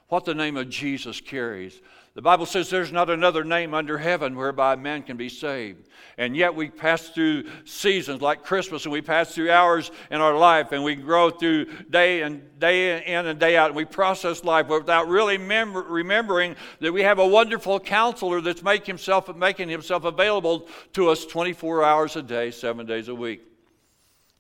what 0.08 0.24
the 0.24 0.34
name 0.34 0.56
of 0.56 0.70
Jesus 0.70 1.20
carries. 1.20 1.82
The 2.18 2.24
Bible 2.24 2.48
says 2.48 2.72
there's 2.72 2.92
not 2.92 3.12
another 3.12 3.44
name 3.44 3.76
under 3.76 3.96
heaven 4.00 4.36
whereby 4.36 4.76
man 4.76 5.04
can 5.04 5.18
be 5.18 5.30
saved. 5.30 5.88
And 6.18 6.36
yet 6.36 6.56
we 6.56 6.68
pass 6.68 7.10
through 7.10 7.44
seasons 7.64 8.24
like 8.24 8.44
Christmas 8.44 8.86
and 8.86 8.92
we 8.92 9.04
pass 9.04 9.36
through 9.36 9.52
hours 9.52 9.92
in 10.10 10.20
our 10.20 10.36
life 10.36 10.72
and 10.72 10.84
we 10.84 10.96
grow 10.96 11.30
through 11.30 11.66
day 11.92 12.24
and 12.24 12.42
day 12.58 13.06
in 13.06 13.28
and 13.28 13.40
day 13.40 13.56
out 13.56 13.68
and 13.68 13.76
we 13.76 13.86
process 13.86 14.44
life 14.44 14.68
without 14.68 15.08
really 15.08 15.38
mem- 15.38 15.78
remembering 15.78 16.56
that 16.80 16.92
we 16.92 17.04
have 17.04 17.20
a 17.20 17.28
wonderful 17.28 17.80
counselor 17.80 18.42
that's 18.42 18.64
make 18.64 18.88
himself, 18.88 19.36
making 19.36 19.70
himself 19.70 20.04
available 20.04 20.68
to 20.94 21.10
us 21.10 21.24
24 21.24 21.84
hours 21.84 22.16
a 22.16 22.24
day, 22.24 22.50
seven 22.50 22.88
days 22.88 23.10
a 23.10 23.16
week. 23.16 23.44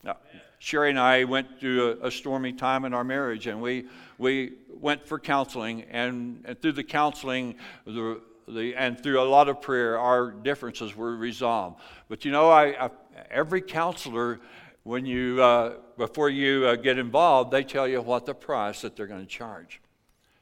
Now, 0.03 0.17
Sherry 0.57 0.89
and 0.89 0.99
I 0.99 1.25
went 1.25 1.59
through 1.59 1.99
a, 2.01 2.07
a, 2.07 2.11
stormy 2.11 2.53
time 2.53 2.85
in 2.85 2.95
our 2.95 3.03
marriage, 3.03 3.45
and 3.45 3.61
we, 3.61 3.85
we 4.17 4.53
went 4.69 5.07
for 5.07 5.19
counseling. 5.19 5.83
And, 5.83 6.43
and 6.45 6.61
through 6.61 6.73
the 6.73 6.83
counseling, 6.83 7.55
the, 7.85 8.21
the, 8.47 8.75
and 8.75 9.01
through 9.01 9.21
a 9.21 9.23
lot 9.23 9.49
of 9.49 9.61
prayer, 9.61 9.99
our 9.99 10.31
differences 10.31 10.95
were 10.95 11.15
resolved. 11.15 11.79
But 12.09 12.25
you 12.25 12.31
know, 12.31 12.49
I, 12.49 12.85
I 12.85 12.89
every 13.29 13.61
counselor, 13.61 14.39
when 14.83 15.05
you, 15.05 15.41
uh, 15.41 15.75
before 15.97 16.29
you 16.29 16.65
uh, 16.65 16.75
get 16.75 16.97
involved, 16.97 17.51
they 17.51 17.63
tell 17.63 17.87
you 17.87 18.01
what 18.01 18.25
the 18.25 18.33
price 18.33 18.81
that 18.81 18.95
they're 18.95 19.07
going 19.07 19.21
to 19.21 19.27
charge. 19.27 19.81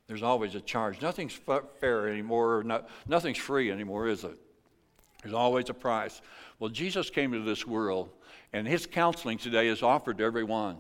There's 0.08 0.24
always 0.24 0.54
a 0.54 0.62
charge. 0.62 1.02
Nothing's 1.02 1.40
fair 1.80 2.10
anymore. 2.10 2.64
nothing's 3.08 3.40
free 3.40 3.72
anymore, 3.72 4.08
is 4.08 4.24
it? 4.24 4.38
There's 5.24 5.34
always 5.34 5.70
a 5.70 5.74
price. 5.74 6.22
Well, 6.60 6.70
Jesus 6.70 7.10
came 7.10 7.32
to 7.32 7.40
this 7.40 7.66
world, 7.66 8.10
and 8.54 8.68
his 8.68 8.86
counseling 8.86 9.40
today 9.40 9.68
is 9.68 9.82
offered 9.82 10.20
to 10.20 10.24
everyone. 10.24 10.78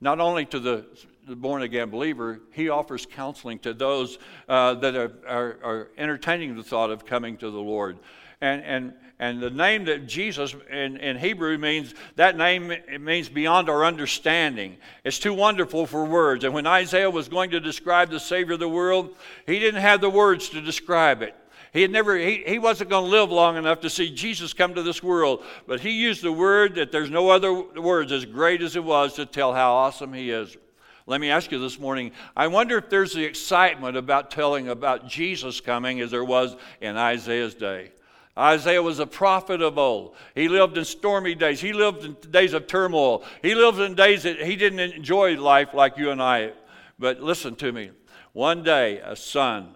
Not 0.00 0.18
only 0.18 0.46
to 0.46 0.58
the, 0.58 0.86
the 1.26 1.36
born 1.36 1.62
again 1.62 1.90
believer, 1.90 2.40
he 2.52 2.68
offers 2.68 3.06
counseling 3.06 3.58
to 3.60 3.72
those 3.72 4.18
uh, 4.48 4.74
that 4.74 4.96
are, 4.96 5.12
are, 5.28 5.58
are 5.62 5.90
entertaining 5.96 6.56
the 6.56 6.62
thought 6.62 6.90
of 6.90 7.04
coming 7.04 7.36
to 7.36 7.50
the 7.50 7.60
Lord. 7.60 7.98
And, 8.40 8.62
and, 8.64 8.94
and 9.20 9.40
the 9.40 9.50
name 9.50 9.84
that 9.84 10.08
Jesus 10.08 10.54
in, 10.68 10.96
in 10.96 11.16
Hebrew 11.16 11.56
means, 11.58 11.94
that 12.16 12.36
name 12.36 12.72
it 12.72 13.00
means 13.00 13.28
beyond 13.28 13.68
our 13.68 13.84
understanding. 13.84 14.76
It's 15.04 15.20
too 15.20 15.32
wonderful 15.32 15.86
for 15.86 16.04
words. 16.04 16.42
And 16.42 16.52
when 16.52 16.66
Isaiah 16.66 17.08
was 17.08 17.28
going 17.28 17.50
to 17.50 17.60
describe 17.60 18.10
the 18.10 18.18
Savior 18.18 18.54
of 18.54 18.60
the 18.60 18.68
world, 18.68 19.14
he 19.46 19.60
didn't 19.60 19.80
have 19.80 20.00
the 20.00 20.10
words 20.10 20.48
to 20.50 20.60
describe 20.60 21.22
it. 21.22 21.36
He 21.72 21.80
had 21.80 21.90
never, 21.90 22.18
he, 22.18 22.42
he 22.44 22.58
wasn't 22.58 22.90
going 22.90 23.04
to 23.04 23.10
live 23.10 23.30
long 23.30 23.56
enough 23.56 23.80
to 23.80 23.90
see 23.90 24.12
Jesus 24.12 24.52
come 24.52 24.74
to 24.74 24.82
this 24.82 25.02
world. 25.02 25.44
But 25.66 25.80
he 25.80 25.90
used 25.90 26.22
the 26.22 26.32
word 26.32 26.74
that 26.74 26.92
there's 26.92 27.08
no 27.08 27.30
other 27.30 27.52
words 27.52 28.12
as 28.12 28.24
great 28.24 28.60
as 28.60 28.76
it 28.76 28.84
was 28.84 29.14
to 29.14 29.24
tell 29.24 29.54
how 29.54 29.72
awesome 29.72 30.12
he 30.12 30.30
is. 30.30 30.56
Let 31.06 31.20
me 31.20 31.30
ask 31.30 31.50
you 31.50 31.58
this 31.58 31.78
morning 31.78 32.12
I 32.36 32.46
wonder 32.46 32.78
if 32.78 32.88
there's 32.88 33.12
the 33.12 33.24
excitement 33.24 33.96
about 33.96 34.30
telling 34.30 34.68
about 34.68 35.08
Jesus 35.08 35.60
coming 35.60 36.00
as 36.00 36.10
there 36.10 36.24
was 36.24 36.56
in 36.80 36.96
Isaiah's 36.96 37.54
day. 37.54 37.92
Isaiah 38.38 38.82
was 38.82 38.98
a 38.98 39.06
prophet 39.06 39.60
of 39.60 39.76
old. 39.76 40.14
He 40.34 40.48
lived 40.48 40.78
in 40.78 40.84
stormy 40.84 41.34
days. 41.34 41.60
He 41.60 41.72
lived 41.72 42.04
in 42.04 42.16
days 42.30 42.54
of 42.54 42.66
turmoil. 42.66 43.24
He 43.42 43.54
lived 43.54 43.78
in 43.78 43.94
days 43.94 44.22
that 44.22 44.40
he 44.40 44.56
didn't 44.56 44.80
enjoy 44.80 45.38
life 45.38 45.74
like 45.74 45.98
you 45.98 46.10
and 46.10 46.22
I. 46.22 46.52
But 46.98 47.20
listen 47.20 47.56
to 47.56 47.72
me. 47.72 47.90
One 48.32 48.62
day, 48.62 49.00
a 49.04 49.16
son, 49.16 49.74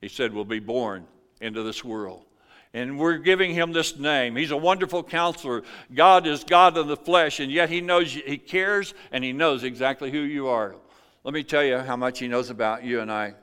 he 0.00 0.08
said, 0.08 0.32
will 0.32 0.46
be 0.46 0.60
born 0.60 1.06
into 1.42 1.62
this 1.62 1.84
world. 1.84 2.24
And 2.72 2.98
we're 2.98 3.18
giving 3.18 3.52
him 3.52 3.72
this 3.72 3.98
name. 3.98 4.36
He's 4.36 4.52
a 4.52 4.56
wonderful 4.56 5.02
counselor. 5.02 5.62
God 5.92 6.26
is 6.26 6.44
God 6.44 6.78
in 6.78 6.86
the 6.86 6.96
flesh, 6.96 7.40
and 7.40 7.50
yet 7.50 7.68
he 7.68 7.80
knows, 7.80 8.12
he 8.12 8.38
cares, 8.38 8.94
and 9.10 9.24
he 9.24 9.32
knows 9.32 9.64
exactly 9.64 10.10
who 10.10 10.20
you 10.20 10.46
are. 10.46 10.76
Let 11.24 11.34
me 11.34 11.42
tell 11.42 11.64
you 11.64 11.78
how 11.78 11.96
much 11.96 12.20
he 12.20 12.28
knows 12.28 12.48
about 12.48 12.84
you 12.84 13.00
and 13.00 13.10
I. 13.10 13.34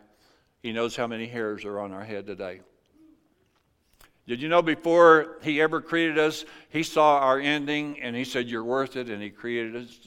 He 0.64 0.72
knows 0.72 0.96
how 0.96 1.08
many 1.08 1.28
hairs 1.28 1.66
are 1.66 1.80
on 1.80 1.92
our 1.92 2.04
head 2.04 2.26
today. 2.26 2.62
Did 4.28 4.42
you 4.42 4.50
know 4.50 4.62
before 4.62 5.38
he 5.42 5.62
ever 5.62 5.82
created 5.82 6.18
us, 6.18 6.44
he 6.70 6.84
saw 6.84 7.20
our 7.20 7.40
ending 7.40 8.02
and 8.02 8.16
he 8.16 8.26
said, 8.26 8.48
You're 8.48 8.64
worth 8.64 8.96
it, 8.96 9.10
and 9.10 9.22
he 9.22 9.30
created 9.30 9.76
us. 9.76 10.00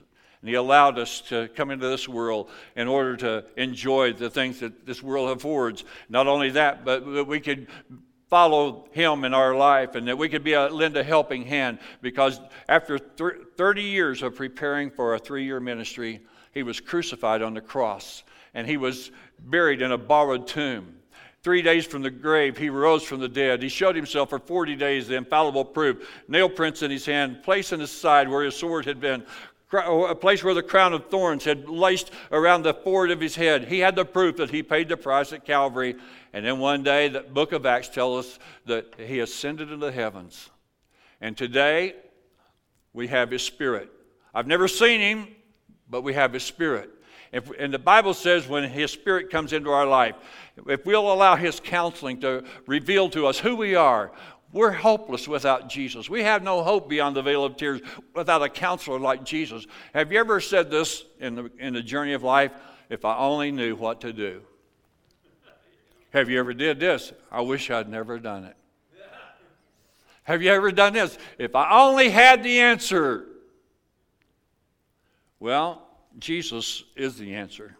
And 0.42 0.48
he 0.48 0.54
allowed 0.54 0.98
us 0.98 1.20
to 1.22 1.48
come 1.54 1.70
into 1.70 1.88
this 1.88 2.08
world 2.08 2.50
in 2.74 2.88
order 2.88 3.16
to 3.18 3.44
enjoy 3.56 4.14
the 4.14 4.30
things 4.30 4.60
that 4.60 4.86
this 4.86 5.02
world 5.02 5.36
affords. 5.36 5.84
Not 6.08 6.26
only 6.26 6.50
that, 6.50 6.84
but 6.84 7.26
we 7.26 7.40
could 7.40 7.68
follow 8.30 8.88
him 8.92 9.24
in 9.24 9.34
our 9.34 9.54
life 9.54 9.96
and 9.96 10.08
that 10.08 10.16
we 10.16 10.28
could 10.28 10.44
be 10.44 10.54
a 10.54 10.68
lend 10.68 10.96
a 10.96 11.02
helping 11.02 11.44
hand 11.44 11.78
because 12.00 12.40
after 12.68 12.96
30 12.98 13.82
years 13.82 14.22
of 14.22 14.36
preparing 14.36 14.90
for 14.90 15.14
a 15.14 15.18
three-year 15.18 15.60
ministry 15.60 16.20
he 16.52 16.62
was 16.62 16.80
crucified 16.80 17.42
on 17.42 17.52
the 17.52 17.60
cross 17.60 18.22
and 18.54 18.66
he 18.66 18.76
was 18.76 19.10
buried 19.40 19.82
in 19.82 19.92
a 19.92 19.98
borrowed 19.98 20.46
tomb 20.46 20.94
Three 21.42 21.62
days 21.62 21.86
from 21.86 22.02
the 22.02 22.10
grave, 22.10 22.58
he 22.58 22.68
rose 22.68 23.02
from 23.02 23.20
the 23.20 23.28
dead. 23.28 23.62
He 23.62 23.70
showed 23.70 23.96
himself 23.96 24.28
for 24.28 24.38
40 24.38 24.76
days, 24.76 25.08
the 25.08 25.16
infallible 25.16 25.64
proof. 25.64 26.06
Nail 26.28 26.50
prints 26.50 26.82
in 26.82 26.90
his 26.90 27.06
hand, 27.06 27.42
place 27.42 27.72
in 27.72 27.80
his 27.80 27.90
side 27.90 28.28
where 28.28 28.44
his 28.44 28.54
sword 28.54 28.84
had 28.84 29.00
been, 29.00 29.24
Oh, 29.72 30.06
a 30.06 30.14
place 30.16 30.42
where 30.42 30.54
the 30.54 30.62
crown 30.62 30.92
of 30.92 31.06
thorns 31.06 31.44
had 31.44 31.68
laced 31.68 32.10
around 32.32 32.62
the 32.62 32.74
forehead 32.74 33.12
of 33.12 33.20
his 33.20 33.36
head. 33.36 33.68
He 33.68 33.78
had 33.78 33.94
the 33.94 34.04
proof 34.04 34.36
that 34.38 34.50
he 34.50 34.64
paid 34.64 34.88
the 34.88 34.96
price 34.96 35.32
at 35.32 35.44
Calvary. 35.44 35.94
And 36.32 36.44
then 36.44 36.58
one 36.58 36.82
day, 36.82 37.08
the 37.08 37.20
book 37.20 37.52
of 37.52 37.64
Acts 37.66 37.88
tells 37.88 38.26
us 38.26 38.38
that 38.66 38.94
he 38.98 39.20
ascended 39.20 39.70
into 39.70 39.86
the 39.86 39.92
heavens. 39.92 40.50
And 41.20 41.36
today, 41.36 41.94
we 42.92 43.06
have 43.08 43.30
his 43.30 43.42
spirit. 43.42 43.90
I've 44.34 44.48
never 44.48 44.66
seen 44.66 45.00
him, 45.00 45.28
but 45.88 46.02
we 46.02 46.14
have 46.14 46.32
his 46.32 46.42
spirit. 46.42 46.90
If, 47.32 47.50
and 47.58 47.72
the 47.72 47.78
Bible 47.78 48.14
says 48.14 48.48
when 48.48 48.68
His 48.68 48.90
Spirit 48.90 49.30
comes 49.30 49.52
into 49.52 49.70
our 49.70 49.86
life, 49.86 50.16
if 50.66 50.84
we'll 50.84 51.12
allow 51.12 51.36
His 51.36 51.60
counseling 51.60 52.20
to 52.22 52.44
reveal 52.66 53.08
to 53.10 53.26
us 53.26 53.38
who 53.38 53.54
we 53.54 53.76
are, 53.76 54.10
we're 54.52 54.72
hopeless 54.72 55.28
without 55.28 55.68
Jesus. 55.68 56.10
We 56.10 56.22
have 56.24 56.42
no 56.42 56.62
hope 56.62 56.88
beyond 56.88 57.14
the 57.14 57.22
veil 57.22 57.44
of 57.44 57.56
tears 57.56 57.80
without 58.14 58.42
a 58.42 58.48
counselor 58.48 58.98
like 58.98 59.24
Jesus. 59.24 59.66
Have 59.94 60.10
you 60.12 60.18
ever 60.18 60.40
said 60.40 60.70
this 60.70 61.04
in 61.20 61.36
the, 61.36 61.50
in 61.58 61.74
the 61.74 61.82
journey 61.82 62.14
of 62.14 62.22
life? 62.22 62.52
If 62.88 63.04
I 63.04 63.16
only 63.16 63.52
knew 63.52 63.76
what 63.76 64.00
to 64.00 64.12
do. 64.12 64.42
Have 66.12 66.28
you 66.28 66.40
ever 66.40 66.52
did 66.52 66.80
this? 66.80 67.12
I 67.30 67.42
wish 67.42 67.70
I'd 67.70 67.88
never 67.88 68.18
done 68.18 68.44
it. 68.44 68.56
Have 70.24 70.42
you 70.42 70.50
ever 70.50 70.72
done 70.72 70.92
this? 70.92 71.16
If 71.38 71.54
I 71.54 71.80
only 71.80 72.10
had 72.10 72.42
the 72.42 72.60
answer. 72.60 73.26
Well, 75.38 75.86
Jesus 76.18 76.84
is 76.96 77.16
the 77.16 77.34
answer. 77.34 77.76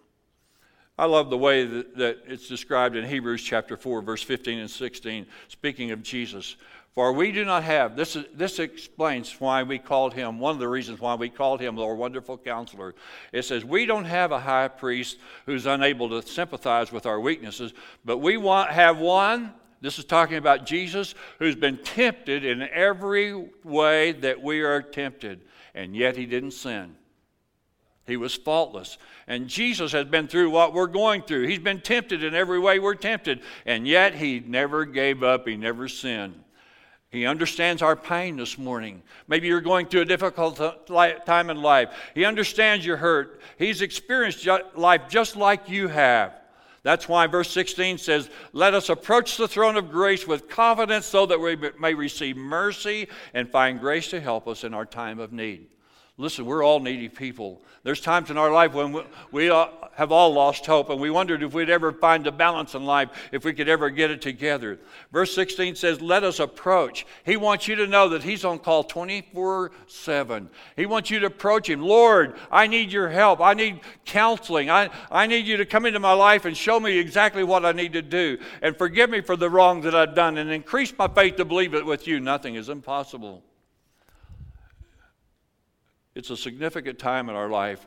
I 1.01 1.07
love 1.07 1.31
the 1.31 1.39
way 1.39 1.65
that, 1.65 1.97
that, 1.97 2.19
it's 2.27 2.47
described 2.47 2.95
in 2.95 3.07
Hebrews 3.07 3.43
chapter 3.43 3.79
4, 3.79 4.03
verse 4.03 4.23
15 4.23 4.59
and 4.59 4.71
16, 4.71 5.25
speaking 5.49 5.93
of 5.93 6.03
Jesus. 6.03 6.57
For 6.95 7.15
we 7.15 7.33
do 7.33 7.43
not 7.43 7.63
have, 7.63 7.97
this, 7.97 8.17
is, 8.17 8.27
this 8.35 8.59
explains 8.59 9.41
why 9.41 9.63
we 9.63 9.79
called 9.79 10.13
him, 10.13 10.39
one 10.39 10.53
of 10.53 10.61
the 10.61 10.69
reasons 10.69 11.01
why 11.01 11.15
we 11.15 11.31
called 11.31 11.59
him 11.59 11.79
our 11.79 11.95
wonderful 11.95 12.37
counselor. 12.37 12.95
It 13.33 13.47
says, 13.47 13.65
We 13.65 13.87
don't 13.87 14.05
have 14.05 14.31
a 14.31 14.41
high 14.41 14.69
priest 14.69 15.17
who's 15.47 15.65
unable 15.65 16.11
to 16.11 16.21
sympathize 16.21 16.93
with 16.93 17.07
our 17.07 17.19
weaknesses, 17.19 17.73
but 18.05 18.19
we 18.19 18.37
want, 18.37 18.71
have 18.71 18.99
one, 18.99 19.55
this 19.81 19.99
is 19.99 20.05
talking 20.05 20.37
about 20.37 20.67
Jesus, 20.67 21.15
who's 21.39 21.57
been 21.57 21.79
tempted 21.79 22.45
in 22.45 22.61
every 22.61 23.49
way 23.65 24.13
that 24.13 24.43
we 24.43 24.61
are 24.61 24.83
tempted, 24.83 25.41
and 25.75 25.97
yet 25.97 26.19
he 26.19 26.27
didn't 26.27 26.51
sin. 26.51 26.95
He 28.07 28.17
was 28.17 28.35
faultless. 28.35 28.99
And 29.27 29.47
Jesus 29.47 29.93
has 29.93 30.07
been 30.07 30.27
through 30.27 30.51
what 30.51 30.73
we're 30.75 30.87
going 30.87 31.23
through. 31.23 31.47
He's 31.47 31.59
been 31.59 31.81
tempted 31.81 32.25
in 32.25 32.35
every 32.35 32.59
way 32.59 32.79
we're 32.79 32.95
tempted. 32.95 33.41
And 33.67 33.87
yet, 33.87 34.15
He 34.15 34.41
never 34.41 34.85
gave 34.85 35.23
up, 35.23 35.47
He 35.47 35.57
never 35.57 35.89
sinned. 35.89 36.43
He 37.11 37.27
understands 37.27 37.83
our 37.83 37.97
pain 37.97 38.37
this 38.37 38.57
morning. 38.57 39.03
Maybe 39.27 39.49
you're 39.49 39.61
going 39.61 39.87
through 39.87 40.03
a 40.03 40.05
difficult 40.05 40.87
time 41.27 41.51
in 41.51 41.61
life. 41.61 41.91
He 42.15 42.25
understands 42.25 42.87
your 42.87 42.99
hurt. 42.99 43.41
He's 43.59 43.83
experienced 43.83 44.47
life 44.77 45.03
just 45.09 45.35
like 45.35 45.69
you 45.69 45.89
have. 45.89 46.35
That's 46.83 47.09
why 47.09 47.27
verse 47.27 47.51
16 47.51 47.99
says, 47.99 48.31
Let 48.53 48.75
us 48.75 48.89
approach 48.89 49.37
the 49.37 49.49
throne 49.49 49.77
of 49.77 49.91
grace 49.91 50.27
with 50.27 50.49
confidence 50.49 51.05
so 51.05 51.27
that 51.27 51.41
we 51.41 51.57
may 51.79 51.95
receive 51.95 52.37
mercy 52.37 53.09
and 53.35 53.51
find 53.51 53.81
grace 53.81 54.09
to 54.11 54.21
help 54.21 54.47
us 54.49 54.65
in 54.65 54.73
our 54.73 54.87
time 54.87 55.19
of 55.19 55.33
need. 55.33 55.67
Listen, 56.21 56.45
we're 56.45 56.63
all 56.63 56.81
needy 56.81 57.09
people. 57.09 57.63
There's 57.83 58.03
times 58.03 58.31
in 58.31 58.37
our 58.37 58.53
life 58.53 58.75
when 58.75 58.93
we, 58.93 59.03
we 59.33 59.51
uh, 59.51 59.69
have 59.95 60.13
all 60.13 60.35
lost 60.35 60.67
hope 60.67 60.91
and 60.91 61.01
we 61.01 61.09
wondered 61.09 61.43
if 61.43 61.55
we'd 61.55 61.71
ever 61.71 61.93
find 61.93 62.27
a 62.27 62.31
balance 62.31 62.75
in 62.75 62.85
life, 62.85 63.09
if 63.33 63.43
we 63.43 63.55
could 63.55 63.71
ever 63.71 63.89
get 63.89 64.11
it 64.11 64.21
together. 64.21 64.79
Verse 65.13 65.35
16 65.35 65.77
says, 65.77 66.03
Let 66.03 66.23
us 66.23 66.39
approach. 66.39 67.07
He 67.25 67.39
wants 67.39 67.69
you 67.69 67.75
to 67.77 67.87
know 67.87 68.11
that 68.11 68.23
He's 68.23 68.45
on 68.45 68.59
call 68.59 68.85
24 68.85 69.73
7. 69.87 70.51
He 70.77 70.85
wants 70.85 71.11
you 71.11 71.21
to 71.21 71.27
approach 71.27 71.71
Him. 71.71 71.81
Lord, 71.81 72.37
I 72.51 72.67
need 72.67 72.93
your 72.93 73.09
help. 73.09 73.41
I 73.41 73.55
need 73.55 73.81
counseling. 74.05 74.69
I, 74.69 74.91
I 75.11 75.27
need 75.27 75.47
you 75.47 75.57
to 75.57 75.65
come 75.65 75.87
into 75.87 76.01
my 76.01 76.13
life 76.13 76.45
and 76.45 76.55
show 76.55 76.79
me 76.79 76.99
exactly 76.99 77.45
what 77.45 77.65
I 77.65 77.73
need 77.73 77.95
to 77.95 78.03
do. 78.03 78.37
And 78.61 78.77
forgive 78.77 79.09
me 79.09 79.23
for 79.23 79.37
the 79.37 79.49
wrong 79.49 79.81
that 79.83 79.95
I've 79.95 80.15
done 80.15 80.37
and 80.37 80.51
increase 80.51 80.93
my 80.99 81.09
faith 81.09 81.37
to 81.37 81.47
believe 81.47 81.73
that 81.73 81.87
with 81.87 82.07
you 82.07 82.21
nothing 82.21 82.57
is 82.57 82.69
impossible. 82.69 83.43
It's 86.21 86.29
a 86.29 86.37
significant 86.37 86.99
time 86.99 87.31
in 87.31 87.35
our 87.35 87.49
life. 87.49 87.87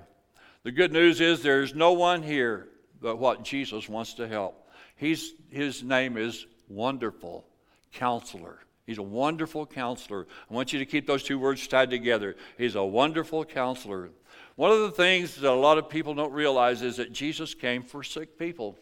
The 0.63 0.71
good 0.71 0.91
news 0.91 1.21
is 1.21 1.43
there's 1.43 1.75
no 1.75 1.93
one 1.93 2.23
here 2.23 2.67
but 2.99 3.19
what 3.19 3.43
Jesus 3.43 3.87
wants 3.87 4.15
to 4.15 4.27
help. 4.27 4.67
He's, 4.95 5.33
his 5.51 5.83
name 5.83 6.17
is 6.17 6.47
Wonderful 6.67 7.45
Counselor. 7.91 8.57
He's 8.87 8.97
a 8.97 9.03
wonderful 9.03 9.67
counselor. 9.67 10.25
I 10.49 10.53
want 10.55 10.73
you 10.73 10.79
to 10.79 10.85
keep 10.87 11.05
those 11.05 11.21
two 11.21 11.37
words 11.37 11.67
tied 11.67 11.91
together. 11.91 12.35
He's 12.57 12.73
a 12.73 12.83
wonderful 12.83 13.45
counselor. 13.45 14.09
One 14.55 14.71
of 14.71 14.79
the 14.79 14.89
things 14.89 15.35
that 15.35 15.51
a 15.51 15.53
lot 15.53 15.77
of 15.77 15.87
people 15.87 16.15
don't 16.15 16.33
realize 16.33 16.81
is 16.81 16.97
that 16.97 17.13
Jesus 17.13 17.53
came 17.53 17.83
for 17.83 18.01
sick 18.01 18.39
people. 18.39 18.79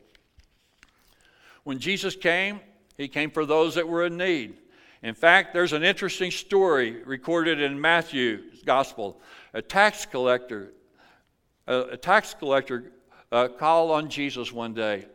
When 1.66 1.78
Jesus 1.78 2.16
came, 2.16 2.62
he 2.96 3.10
came 3.10 3.30
for 3.30 3.46
those 3.46 3.76
that 3.76 3.90
were 3.90 4.06
in 4.06 4.16
need. 4.16 4.56
In 5.04 5.16
fact, 5.16 5.54
there's 5.54 5.74
an 5.74 5.84
interesting 5.84 6.30
story 6.30 7.04
recorded 7.04 7.60
in 7.60 7.82
Matthew's 7.82 8.62
gospel. 8.64 9.20
A 9.54 9.62
tax 9.62 10.06
collector, 10.06 10.72
a, 11.68 11.98
tax 11.98 12.34
collector 12.34 12.94
uh, 13.32 13.50
called 13.50 13.92
on 13.92 14.10
Jesus 14.10 14.52
one 14.52 14.74
day. 14.74 15.06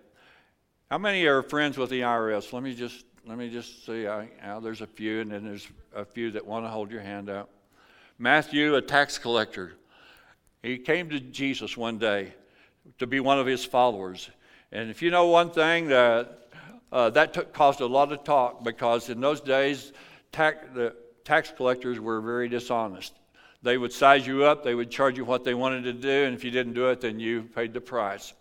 How 0.91 0.99
many 0.99 1.25
are 1.25 1.43
friends 1.43 1.79
with 1.79 1.89
the 1.89 2.03
IRS? 2.03 2.53
Let 2.53 2.63
me 2.63 2.75
just 2.75 3.07
let 3.27 3.39
me 3.39 3.49
just 3.49 3.87
see. 3.87 4.07
I, 4.07 4.29
there's 4.61 4.83
a 4.83 4.87
few, 4.87 5.21
and 5.21 5.33
then 5.33 5.45
there's 5.45 5.67
a 5.95 6.05
few 6.05 6.31
that 6.33 6.47
want 6.47 6.67
to 6.67 6.69
hold 6.69 6.91
your 6.91 7.01
hand 7.01 7.31
out. 7.31 7.49
Matthew, 8.19 8.77
a 8.77 8.83
tax 8.83 9.19
collector, 9.19 9.73
he 10.63 10.79
came 10.79 11.09
to 11.11 11.19
Jesus 11.19 11.77
one 11.77 11.99
day 11.99 12.35
to 12.99 13.07
be 13.07 13.21
one 13.21 13.39
of 13.39 13.47
his 13.47 13.65
followers. 13.65 14.31
And 14.71 14.91
if 14.91 15.01
you 15.01 15.11
know 15.11 15.27
one 15.27 15.51
thing, 15.51 15.89
that 15.89 16.49
uh, 16.93 17.11
that 17.11 17.35
took, 17.35 17.53
caused 17.53 17.81
a 17.81 17.87
lot 17.87 18.13
of 18.13 18.23
talk 18.23 18.63
because 18.63 19.09
in 19.09 19.21
those 19.21 19.41
days, 19.41 19.93
tax, 20.31 20.59
the 20.75 20.95
tax 21.25 21.53
collectors 21.57 21.99
were 21.99 22.21
very 22.21 22.49
dishonest. 22.49 23.15
They 23.67 23.79
would 23.79 23.93
size 23.93 24.25
you 24.25 24.45
up, 24.45 24.63
they 24.63 24.77
would 24.77 24.93
charge 24.93 25.19
you 25.19 25.25
what 25.25 25.43
they 25.43 25.53
wanted 25.53 25.83
to 25.83 25.93
do, 25.93 26.25
and 26.25 26.37
if 26.37 26.45
you 26.45 26.53
didn't 26.53 26.75
do 26.75 26.89
it, 26.91 27.01
then 27.01 27.19
you 27.19 27.43
paid 27.53 27.75
the 27.75 27.81
price. 27.81 28.33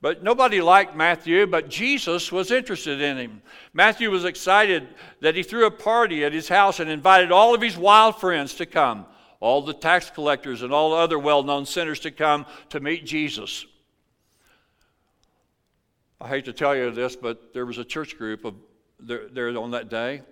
But 0.00 0.22
nobody 0.22 0.62
liked 0.62 0.96
Matthew, 0.96 1.46
but 1.46 1.68
Jesus 1.68 2.32
was 2.32 2.50
interested 2.50 3.02
in 3.02 3.18
him. 3.18 3.42
Matthew 3.74 4.10
was 4.10 4.24
excited 4.24 4.88
that 5.20 5.34
he 5.34 5.42
threw 5.42 5.66
a 5.66 5.70
party 5.70 6.24
at 6.24 6.32
his 6.32 6.48
house 6.48 6.80
and 6.80 6.88
invited 6.88 7.30
all 7.30 7.54
of 7.54 7.60
his 7.60 7.76
wild 7.76 8.18
friends 8.18 8.54
to 8.54 8.64
come, 8.64 9.04
all 9.40 9.60
the 9.60 9.74
tax 9.74 10.08
collectors 10.08 10.62
and 10.62 10.72
all 10.72 10.92
the 10.92 10.96
other 10.96 11.18
well 11.18 11.42
known 11.42 11.66
sinners 11.66 12.00
to 12.00 12.10
come 12.10 12.46
to 12.70 12.80
meet 12.80 13.04
Jesus. 13.04 13.66
I 16.18 16.28
hate 16.28 16.46
to 16.46 16.54
tell 16.54 16.74
you 16.74 16.90
this, 16.92 17.14
but 17.14 17.52
there 17.52 17.66
was 17.66 17.76
a 17.76 17.84
church 17.84 18.16
group 18.16 18.46
of 18.46 18.54
there, 18.98 19.28
there 19.28 19.54
on 19.58 19.72
that 19.72 19.90
day. 19.90 20.22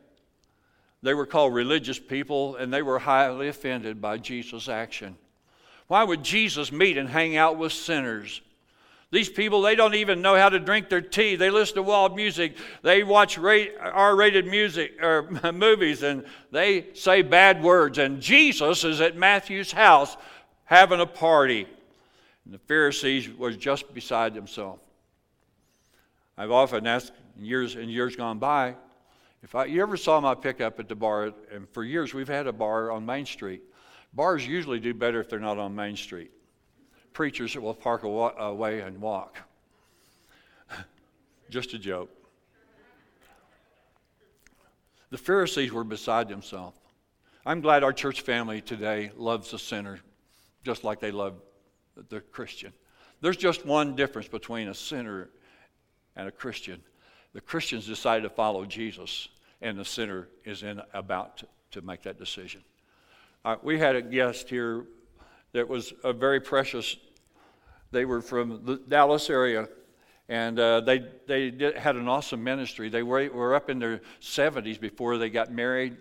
They 1.04 1.12
were 1.12 1.26
called 1.26 1.52
religious 1.52 1.98
people, 1.98 2.56
and 2.56 2.72
they 2.72 2.80
were 2.80 2.98
highly 2.98 3.48
offended 3.48 4.00
by 4.00 4.16
Jesus' 4.16 4.70
action. 4.70 5.16
Why 5.86 6.02
would 6.02 6.24
Jesus 6.24 6.72
meet 6.72 6.96
and 6.96 7.10
hang 7.10 7.36
out 7.36 7.58
with 7.58 7.74
sinners? 7.74 8.40
These 9.10 9.28
people, 9.28 9.60
they 9.60 9.74
don't 9.74 9.94
even 9.94 10.22
know 10.22 10.34
how 10.34 10.48
to 10.48 10.58
drink 10.58 10.88
their 10.88 11.02
tea. 11.02 11.36
They 11.36 11.50
listen 11.50 11.74
to 11.76 11.82
wild 11.82 12.16
music. 12.16 12.56
They 12.80 13.04
watch 13.04 13.38
R 13.38 14.16
rated 14.16 14.46
music 14.46 14.94
or 15.02 15.30
movies 15.52 16.02
and 16.02 16.24
they 16.50 16.86
say 16.94 17.20
bad 17.20 17.62
words. 17.62 17.98
And 17.98 18.22
Jesus 18.22 18.82
is 18.82 19.02
at 19.02 19.14
Matthew's 19.14 19.72
house 19.72 20.16
having 20.64 21.00
a 21.00 21.06
party. 21.06 21.68
And 22.46 22.54
the 22.54 22.58
Pharisees 22.58 23.28
were 23.28 23.52
just 23.52 23.92
beside 23.92 24.34
themselves. 24.34 24.82
I've 26.38 26.50
often 26.50 26.86
asked 26.86 27.12
years 27.38 27.76
and 27.76 27.90
years 27.90 28.16
gone 28.16 28.38
by, 28.38 28.74
if 29.44 29.54
I, 29.54 29.66
you 29.66 29.82
ever 29.82 29.96
saw 29.98 30.20
my 30.20 30.34
pickup 30.34 30.80
at 30.80 30.88
the 30.88 30.94
bar, 30.94 31.32
and 31.52 31.68
for 31.68 31.84
years 31.84 32.14
we've 32.14 32.28
had 32.28 32.46
a 32.46 32.52
bar 32.52 32.90
on 32.90 33.04
Main 33.04 33.26
Street. 33.26 33.62
Bars 34.14 34.46
usually 34.46 34.80
do 34.80 34.94
better 34.94 35.20
if 35.20 35.28
they're 35.28 35.38
not 35.38 35.58
on 35.58 35.74
Main 35.74 35.96
Street. 35.96 36.30
Preachers 37.12 37.54
will 37.54 37.74
park 37.74 38.04
away 38.04 38.80
and 38.80 39.00
walk. 39.00 39.38
Just 41.50 41.74
a 41.74 41.78
joke. 41.78 42.10
The 45.10 45.18
Pharisees 45.18 45.72
were 45.72 45.84
beside 45.84 46.28
themselves. 46.28 46.78
I'm 47.46 47.60
glad 47.60 47.84
our 47.84 47.92
church 47.92 48.22
family 48.22 48.62
today 48.62 49.12
loves 49.16 49.50
the 49.50 49.58
sinner 49.58 50.00
just 50.64 50.82
like 50.82 50.98
they 50.98 51.10
love 51.10 51.34
the 52.08 52.20
Christian. 52.20 52.72
There's 53.20 53.36
just 53.36 53.66
one 53.66 53.94
difference 53.94 54.28
between 54.28 54.68
a 54.68 54.74
sinner 54.74 55.28
and 56.16 56.26
a 56.26 56.32
Christian. 56.32 56.80
The 57.34 57.40
Christians 57.40 57.86
decided 57.86 58.22
to 58.22 58.30
follow 58.30 58.64
Jesus, 58.64 59.28
and 59.64 59.78
the 59.78 59.84
sinner 59.84 60.28
is 60.44 60.62
in, 60.62 60.80
about 60.92 61.38
to, 61.38 61.46
to 61.72 61.82
make 61.82 62.02
that 62.02 62.18
decision. 62.18 62.62
Uh, 63.44 63.56
we 63.62 63.78
had 63.78 63.96
a 63.96 64.02
guest 64.02 64.48
here 64.48 64.84
that 65.52 65.68
was 65.68 65.92
a 66.04 66.12
very 66.12 66.38
precious. 66.38 66.96
They 67.90 68.04
were 68.04 68.20
from 68.20 68.64
the 68.64 68.76
Dallas 68.76 69.30
area, 69.30 69.68
and 70.28 70.60
uh, 70.60 70.80
they 70.80 71.06
they 71.26 71.50
did, 71.50 71.76
had 71.76 71.96
an 71.96 72.08
awesome 72.08 72.44
ministry. 72.44 72.90
They 72.90 73.02
were, 73.02 73.28
were 73.30 73.54
up 73.54 73.70
in 73.70 73.78
their 73.78 74.02
70s 74.20 74.78
before 74.78 75.16
they 75.16 75.30
got 75.30 75.50
married, 75.50 75.96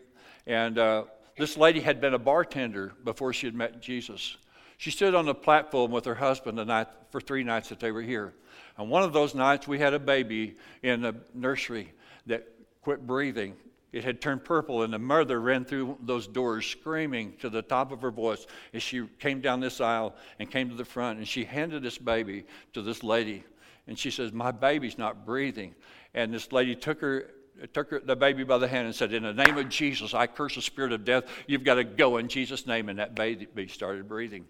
and 0.45 0.77
uh, 0.77 1.05
this 1.37 1.57
lady 1.57 1.79
had 1.79 2.01
been 2.01 2.13
a 2.13 2.19
bartender 2.19 2.93
before 3.03 3.31
she 3.31 3.47
had 3.47 3.55
met 3.55 3.81
Jesus. 3.81 4.37
She 4.77 4.91
stood 4.91 5.15
on 5.15 5.25
the 5.25 5.35
platform 5.35 5.91
with 5.91 6.03
her 6.05 6.15
husband 6.15 6.57
the 6.57 6.65
night 6.65 6.87
for 7.11 7.21
three 7.21 7.43
nights 7.43 7.69
that 7.69 7.79
they 7.79 7.91
were 7.91 8.01
here. 8.01 8.33
And 8.77 8.89
one 8.89 9.03
of 9.03 9.13
those 9.13 9.33
nights, 9.33 9.67
we 9.67 9.79
had 9.79 9.93
a 9.93 9.99
baby 9.99 10.55
in 10.81 11.01
the 11.01 11.15
nursery 11.33 11.93
that 12.25 12.47
quit 12.83 13.07
breathing. 13.07 13.55
It 13.91 14.03
had 14.03 14.21
turned 14.21 14.43
purple, 14.43 14.81
and 14.81 14.91
the 14.91 14.99
mother 14.99 15.39
ran 15.39 15.65
through 15.65 15.99
those 16.01 16.25
doors 16.25 16.65
screaming 16.65 17.35
to 17.39 17.49
the 17.49 17.61
top 17.61 17.91
of 17.91 18.01
her 18.01 18.09
voice 18.09 18.47
as 18.73 18.81
she 18.81 19.05
came 19.19 19.39
down 19.39 19.59
this 19.59 19.79
aisle 19.79 20.15
and 20.39 20.49
came 20.49 20.69
to 20.69 20.75
the 20.75 20.83
front. 20.83 21.19
And 21.19 21.27
she 21.27 21.45
handed 21.45 21.83
this 21.83 21.99
baby 21.99 22.45
to 22.73 22.81
this 22.81 23.03
lady. 23.03 23.43
And 23.87 23.97
she 23.97 24.09
says, 24.09 24.33
My 24.33 24.51
baby's 24.51 24.97
not 24.97 25.25
breathing. 25.25 25.75
And 26.15 26.33
this 26.33 26.51
lady 26.51 26.75
took 26.75 27.01
her 27.01 27.29
took 27.71 28.05
the 28.05 28.15
baby 28.15 28.43
by 28.43 28.57
the 28.57 28.67
hand 28.67 28.87
and 28.87 28.95
said, 28.95 29.13
In 29.13 29.23
the 29.23 29.33
name 29.33 29.59
of 29.59 29.69
Jesus, 29.69 30.15
I 30.15 30.25
curse 30.25 30.55
the 30.55 30.61
spirit 30.61 30.91
of 30.91 31.05
death. 31.05 31.25
You've 31.45 31.63
got 31.63 31.75
to 31.75 31.83
go 31.83 32.17
in 32.17 32.27
Jesus' 32.27 32.65
name. 32.65 32.89
And 32.89 32.97
that 32.97 33.13
baby 33.13 33.67
started 33.67 34.07
breathing. 34.07 34.45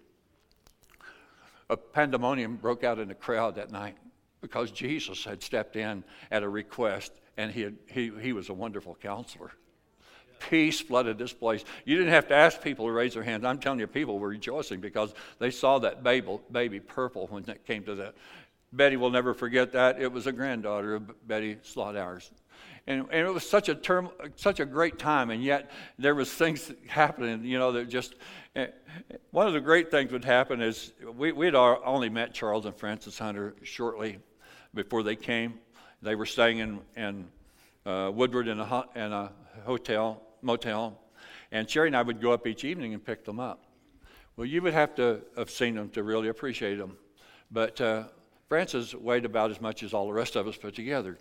A 1.68 1.76
pandemonium 1.76 2.56
broke 2.56 2.82
out 2.82 2.98
in 2.98 3.08
the 3.08 3.14
crowd 3.14 3.56
that 3.56 3.70
night 3.70 3.96
because 4.40 4.70
Jesus 4.70 5.22
had 5.22 5.42
stepped 5.42 5.76
in 5.76 6.02
at 6.30 6.42
a 6.42 6.48
request 6.48 7.20
and 7.36 7.50
he, 7.50 7.62
had, 7.62 7.76
he, 7.86 8.12
he 8.20 8.32
was 8.32 8.48
a 8.48 8.54
wonderful 8.54 8.94
counselor. 8.94 9.52
Peace 10.50 10.80
flooded 10.80 11.18
this 11.18 11.32
place. 11.32 11.64
You 11.84 11.96
didn't 11.96 12.12
have 12.12 12.28
to 12.28 12.34
ask 12.34 12.60
people 12.60 12.86
to 12.86 12.92
raise 12.92 13.14
their 13.14 13.22
hands. 13.22 13.44
I'm 13.44 13.58
telling 13.58 13.78
you, 13.80 13.86
people 13.86 14.18
were 14.18 14.28
rejoicing 14.28 14.80
because 14.80 15.14
they 15.38 15.50
saw 15.50 15.78
that 15.80 16.02
baby, 16.02 16.38
baby 16.50 16.80
purple 16.80 17.26
when 17.28 17.48
it 17.48 17.64
came 17.66 17.84
to 17.84 17.94
that. 17.96 18.14
Betty 18.72 18.96
will 18.96 19.10
never 19.10 19.34
forget 19.34 19.72
that. 19.72 20.00
It 20.00 20.10
was 20.10 20.26
a 20.26 20.32
granddaughter 20.32 20.96
of 20.96 21.28
Betty 21.28 21.58
Slaughter's. 21.62 22.30
And, 22.86 23.06
and 23.10 23.26
it 23.26 23.32
was 23.32 23.48
such 23.48 23.68
a 23.68 23.74
term, 23.74 24.10
such 24.36 24.60
a 24.60 24.66
great 24.66 24.98
time, 24.98 25.30
and 25.30 25.42
yet 25.42 25.70
there 25.98 26.14
was 26.14 26.30
things 26.30 26.70
happening, 26.86 27.44
you 27.44 27.58
know, 27.58 27.72
that 27.72 27.88
just. 27.88 28.14
Eh, 28.56 28.66
one 29.30 29.46
of 29.46 29.54
the 29.54 29.60
great 29.60 29.90
things 29.90 30.12
would 30.12 30.24
happen 30.24 30.60
is 30.60 30.92
we, 31.16 31.32
we'd 31.32 31.54
only 31.54 32.08
met 32.08 32.34
Charles 32.34 32.66
and 32.66 32.76
Frances 32.76 33.18
Hunter 33.18 33.54
shortly 33.62 34.18
before 34.74 35.02
they 35.02 35.16
came. 35.16 35.60
They 36.04 36.14
were 36.14 36.26
staying 36.26 36.58
in, 36.58 36.80
in 36.96 37.28
uh, 37.86 38.10
Woodward 38.14 38.46
in 38.46 38.60
a, 38.60 38.84
in 38.94 39.10
a 39.10 39.32
hotel, 39.64 40.20
motel, 40.42 41.00
and 41.50 41.68
Sherry 41.68 41.88
and 41.88 41.96
I 41.96 42.02
would 42.02 42.20
go 42.20 42.32
up 42.32 42.46
each 42.46 42.62
evening 42.62 42.92
and 42.92 43.02
pick 43.02 43.24
them 43.24 43.40
up. 43.40 43.64
Well, 44.36 44.46
you 44.46 44.60
would 44.60 44.74
have 44.74 44.94
to 44.96 45.22
have 45.38 45.48
seen 45.48 45.76
them 45.76 45.88
to 45.90 46.02
really 46.02 46.28
appreciate 46.28 46.76
them. 46.76 46.98
But 47.50 47.80
uh, 47.80 48.04
Frances 48.50 48.94
weighed 48.94 49.24
about 49.24 49.50
as 49.50 49.62
much 49.62 49.82
as 49.82 49.94
all 49.94 50.06
the 50.06 50.12
rest 50.12 50.36
of 50.36 50.46
us 50.46 50.58
put 50.58 50.74
together. 50.74 51.16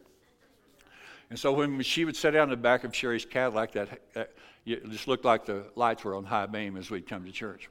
And 1.29 1.39
so 1.39 1.53
when 1.53 1.81
she 1.81 2.03
would 2.03 2.17
sit 2.17 2.31
down 2.31 2.43
in 2.43 2.49
the 2.49 2.57
back 2.57 2.83
of 2.83 2.93
Sherry's 2.93 3.23
Cadillac, 3.23 3.71
that, 3.71 4.01
that 4.13 4.33
it 4.65 4.89
just 4.89 5.07
looked 5.07 5.23
like 5.23 5.45
the 5.45 5.63
lights 5.75 6.03
were 6.03 6.13
on 6.13 6.25
high 6.25 6.45
beam 6.45 6.75
as 6.75 6.91
we'd 6.91 7.07
come 7.07 7.23
to 7.23 7.31
church. 7.31 7.69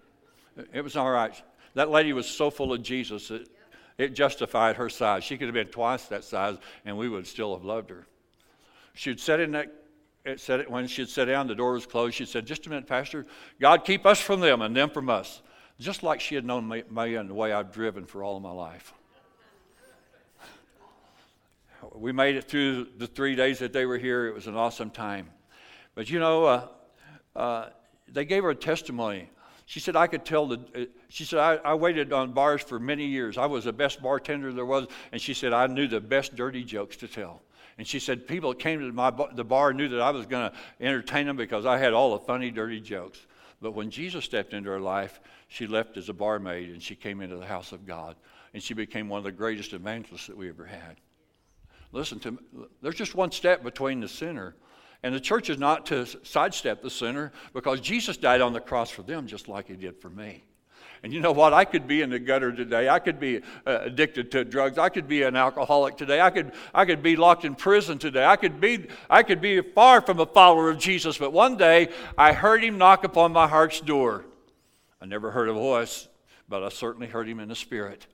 It 0.73 0.81
was 0.83 0.97
all 0.97 1.11
right. 1.11 1.35
That 1.75 1.91
lady 1.91 2.15
was 2.15 2.27
so 2.27 2.49
full 2.51 2.73
of 2.73 2.83
Jesus 2.83 3.29
that 3.29 3.49
it 4.03 4.15
justified 4.15 4.77
her 4.77 4.89
size. 4.89 5.25
She 5.25 5.39
could 5.39 5.47
have 5.47 5.55
been 5.55 5.69
twice 5.69 6.07
that 6.07 6.25
size, 6.25 6.59
and 6.85 6.99
we 6.99 7.09
would 7.09 7.27
still 7.27 7.55
have 7.55 7.65
loved 7.65 7.91
her. 7.91 8.07
She'd 8.95 9.21
sit 9.21 9.41
in 9.41 9.53
that. 9.53 9.73
It 10.25 10.41
said 10.41 10.61
it 10.61 10.71
when 10.71 10.87
she'd 10.87 11.09
sit 11.09 11.25
down, 11.27 11.47
the 11.47 11.55
door 11.55 11.73
was 11.73 11.87
closed. 11.87 12.15
She 12.15 12.27
said, 12.27 12.47
"Just 12.47 12.67
a 12.67 12.69
minute, 12.69 12.87
Pastor. 12.87 13.27
God 13.61 13.85
keep 13.85 14.05
us 14.07 14.21
from 14.21 14.41
them 14.41 14.61
and 14.63 14.77
them 14.77 14.91
from 14.91 15.09
us." 15.09 15.43
Just 15.81 16.03
like 16.03 16.21
she 16.21 16.35
had 16.35 16.45
known 16.45 16.69
me, 16.69 16.83
me 16.91 17.15
and 17.15 17.29
the 17.29 17.35
way 17.35 17.53
I've 17.53 17.73
driven 17.73 18.05
for 18.07 18.23
all 18.23 18.37
of 18.37 18.43
my 18.43 18.53
life. 18.53 18.93
We 21.93 22.13
made 22.13 22.37
it 22.37 22.45
through 22.45 22.89
the 22.99 23.09
three 23.09 23.35
days 23.35 23.59
that 23.59 23.73
they 23.73 23.87
were 23.87 23.99
here. 23.99 24.27
It 24.27 24.35
was 24.35 24.47
an 24.47 24.55
awesome 24.55 24.91
time. 24.91 25.31
But 25.95 26.09
you 26.09 26.21
know, 26.21 26.45
uh, 26.45 26.69
uh, 27.35 27.69
they 28.09 28.25
gave 28.25 28.45
her 28.45 28.51
a 28.51 28.55
testimony. 28.55 29.29
She 29.67 29.81
said, 29.81 29.97
I 29.97 30.07
could 30.07 30.25
tell 30.25 30.47
the, 30.47 30.59
uh, 30.75 30.85
she 31.09 31.25
said, 31.25 31.39
I, 31.39 31.55
I, 31.57 31.75
waited 31.75 32.13
on 32.13 32.33
bars 32.33 32.63
for 32.63 32.79
many 32.79 33.07
years. 33.07 33.39
I 33.39 33.47
was 33.47 33.65
the 33.65 33.73
best 33.73 34.03
bartender 34.03 34.53
there 34.53 34.67
was. 34.67 34.87
And 35.13 35.21
she 35.21 35.35
said, 35.35 35.53
I 35.53 35.67
knew 35.67 35.87
the 35.87 36.01
best 36.01 36.35
dirty 36.35 36.65
jokes 36.65 36.97
to 36.99 37.09
tell. 37.09 37.43
And 37.79 37.87
she 37.87 37.99
said, 37.99 38.27
people 38.27 38.51
that 38.51 38.59
came 38.59 38.81
to 38.81 38.93
my, 38.93 39.13
the 39.35 39.45
bar 39.45 39.73
knew 39.73 39.89
that 39.89 40.01
I 40.01 40.11
was 40.11 40.27
going 40.27 40.51
to 40.51 40.57
entertain 40.81 41.27
them 41.27 41.37
because 41.37 41.65
I 41.65 41.79
had 41.79 41.93
all 41.93 42.13
the 42.13 42.25
funny, 42.25 42.51
dirty 42.51 42.81
jokes. 42.81 43.27
But 43.61 43.73
when 43.73 43.91
Jesus 43.91 44.25
stepped 44.25 44.53
into 44.53 44.71
her 44.71 44.81
life, 44.81 45.21
she 45.49 45.67
left 45.67 45.97
as 45.97 46.09
a 46.09 46.13
barmaid 46.13 46.71
and 46.71 46.83
she 46.83 46.95
came 46.95 47.21
into 47.21 47.37
the 47.37 47.47
house 47.47 47.73
of 47.73 47.87
God. 47.87 48.17
And 48.55 48.63
she 48.63 48.75
became 48.75 49.09
one 49.09 49.19
of 49.19 49.25
the 49.25 49.33
greatest 49.33 49.73
evangelists 49.73 50.27
that 50.27 50.37
we 50.37 50.49
ever 50.49 50.67
had. 50.67 50.97
Listen 51.93 52.19
to 52.21 52.33
me, 52.33 52.39
there's 52.83 52.95
just 52.95 53.15
one 53.15 53.31
step 53.31 53.63
between 53.63 54.01
the 54.01 54.09
sinner 54.09 54.55
and 55.03 55.15
the 55.15 55.21
church 55.21 55.51
is 55.51 55.59
not 55.59 55.87
to 55.87 56.07
sidestep 56.23 56.83
the 56.83 56.91
sinner 56.91 57.33
because 57.53 57.81
Jesus 57.81 58.17
died 58.17 58.41
on 58.41 58.53
the 58.53 58.61
cross 58.61 58.91
for 58.91 59.03
them 59.03 59.27
just 59.27 59.49
like 59.49 59.69
he 59.69 59.75
did 59.75 60.01
for 60.01 60.09
me. 60.09 60.45
And 61.03 61.13
you 61.13 61.19
know 61.19 61.33
what? 61.33 61.53
I 61.53 61.65
could 61.65 61.89
be 61.89 62.01
in 62.01 62.11
the 62.11 62.21
gutter 62.21 62.53
today. 62.53 62.89
I 62.89 63.01
could 63.01 63.19
be 63.19 63.39
uh, 63.67 63.81
addicted 63.83 64.31
to 64.33 64.45
drugs. 64.45 64.79
I 64.79 64.89
could 64.89 65.09
be 65.09 65.23
an 65.23 65.35
alcoholic 65.35 65.97
today. 65.97 66.21
I 66.21 66.31
could, 66.31 66.53
I 66.73 66.85
could 66.85 67.03
be 67.03 67.17
locked 67.17 67.45
in 67.45 67.57
prison 67.57 67.99
today. 67.99 68.25
I 68.25 68.37
could, 68.37 68.61
be, 68.61 68.87
I 69.11 69.25
could 69.25 69.41
be 69.41 69.61
far 69.61 70.01
from 70.01 70.21
a 70.21 70.27
follower 70.27 70.71
of 70.71 70.79
Jesus. 70.79 71.19
But 71.19 71.33
one 71.33 71.57
day, 71.57 71.89
I 72.17 72.33
heard 72.33 72.63
him 72.63 72.79
knock 72.79 73.03
upon 73.03 73.33
my 73.33 73.49
heart's 73.49 73.81
door. 73.81 74.25
I 75.01 75.07
never 75.07 75.33
heard 75.33 75.49
a 75.49 75.53
voice, 75.53 76.07
but 76.49 76.63
I 76.63 76.69
certainly 76.69 77.09
heard 77.09 77.29
him 77.29 77.41
in 77.41 77.49
the 77.49 77.57
spirit. 77.57 78.07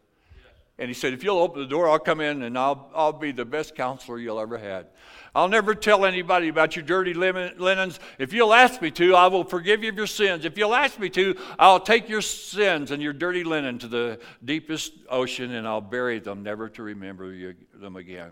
And 0.79 0.89
he 0.89 0.95
said, 0.95 1.13
If 1.13 1.25
you'll 1.25 1.39
open 1.39 1.61
the 1.61 1.67
door, 1.67 1.89
I'll 1.89 1.99
come 1.99 2.21
in 2.21 2.43
and 2.43 2.57
I'll, 2.57 2.91
I'll 2.95 3.13
be 3.13 3.33
the 3.33 3.45
best 3.45 3.75
counselor 3.75 4.19
you'll 4.19 4.41
ever 4.41 4.59
had. 4.59 4.87
I'll 5.35 5.49
never 5.49 5.75
tell 5.75 6.05
anybody 6.05 6.49
about 6.49 6.77
your 6.77 6.85
dirty 6.85 7.15
linens. 7.15 8.01
If 8.19 8.33
you'll 8.33 8.55
ask 8.55 8.81
me 8.81 8.91
to, 8.93 9.15
I 9.15 9.27
will 9.27 9.45
forgive 9.45 9.83
you 9.83 9.91
of 9.91 9.97
your 9.97 10.07
sins. 10.07 10.45
If 10.45 10.57
you'll 10.57 10.75
ask 10.75 10.99
me 10.99 11.11
to, 11.11 11.37
I'll 11.59 11.81
take 11.81 12.09
your 12.09 12.23
sins 12.23 12.91
and 12.91 13.03
your 13.03 13.13
dirty 13.13 13.45
linen 13.45 13.79
to 13.81 13.89
the 13.89 14.21
deepest 14.45 14.93
ocean 15.09 15.53
and 15.53 15.67
I'll 15.67 15.81
bury 15.81 16.19
them, 16.19 16.43
never 16.43 16.69
to 16.71 16.83
remember 16.83 17.33
you, 17.33 17.55
them 17.75 17.97
again. 17.97 18.31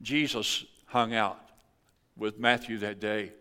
Jesus 0.00 0.64
hung 0.86 1.14
out 1.14 1.40
with 2.16 2.38
Matthew 2.38 2.78
that 2.78 3.00
day. 3.00 3.32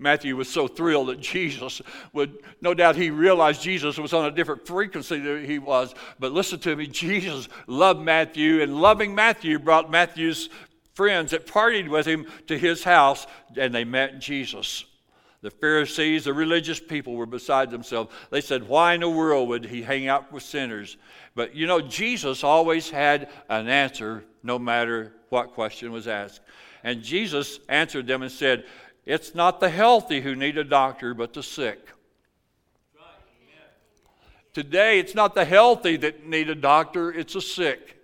Matthew 0.00 0.34
was 0.34 0.48
so 0.48 0.66
thrilled 0.66 1.08
that 1.08 1.20
Jesus 1.20 1.82
would, 2.14 2.38
no 2.62 2.72
doubt 2.72 2.96
he 2.96 3.10
realized 3.10 3.62
Jesus 3.62 3.98
was 3.98 4.14
on 4.14 4.24
a 4.24 4.30
different 4.30 4.66
frequency 4.66 5.18
than 5.20 5.44
he 5.44 5.58
was. 5.58 5.94
But 6.18 6.32
listen 6.32 6.58
to 6.60 6.74
me, 6.74 6.86
Jesus 6.86 7.48
loved 7.66 8.00
Matthew, 8.00 8.62
and 8.62 8.80
loving 8.80 9.14
Matthew 9.14 9.58
brought 9.58 9.90
Matthew's 9.90 10.48
friends 10.94 11.32
that 11.32 11.46
partied 11.46 11.88
with 11.88 12.06
him 12.06 12.26
to 12.46 12.58
his 12.58 12.82
house, 12.82 13.26
and 13.56 13.74
they 13.74 13.84
met 13.84 14.20
Jesus. 14.20 14.86
The 15.42 15.50
Pharisees, 15.50 16.24
the 16.24 16.34
religious 16.34 16.80
people, 16.80 17.14
were 17.14 17.26
beside 17.26 17.70
themselves. 17.70 18.12
They 18.30 18.40
said, 18.40 18.68
Why 18.68 18.94
in 18.94 19.00
the 19.00 19.08
world 19.08 19.48
would 19.48 19.66
he 19.66 19.82
hang 19.82 20.08
out 20.08 20.32
with 20.32 20.42
sinners? 20.42 20.96
But 21.34 21.54
you 21.54 21.66
know, 21.66 21.80
Jesus 21.80 22.42
always 22.42 22.88
had 22.88 23.28
an 23.48 23.68
answer 23.68 24.24
no 24.42 24.58
matter 24.58 25.12
what 25.28 25.52
question 25.52 25.92
was 25.92 26.08
asked. 26.08 26.40
And 26.84 27.02
Jesus 27.02 27.60
answered 27.68 28.06
them 28.06 28.22
and 28.22 28.32
said, 28.32 28.64
it's 29.10 29.34
not 29.34 29.58
the 29.58 29.68
healthy 29.68 30.20
who 30.20 30.36
need 30.36 30.56
a 30.56 30.62
doctor, 30.62 31.14
but 31.14 31.32
the 31.32 31.42
sick. 31.42 31.88
Today, 34.52 35.00
it's 35.00 35.16
not 35.16 35.34
the 35.34 35.44
healthy 35.44 35.96
that 35.96 36.26
need 36.26 36.48
a 36.48 36.54
doctor, 36.54 37.12
it's 37.12 37.34
the 37.34 37.40
sick. 37.40 37.96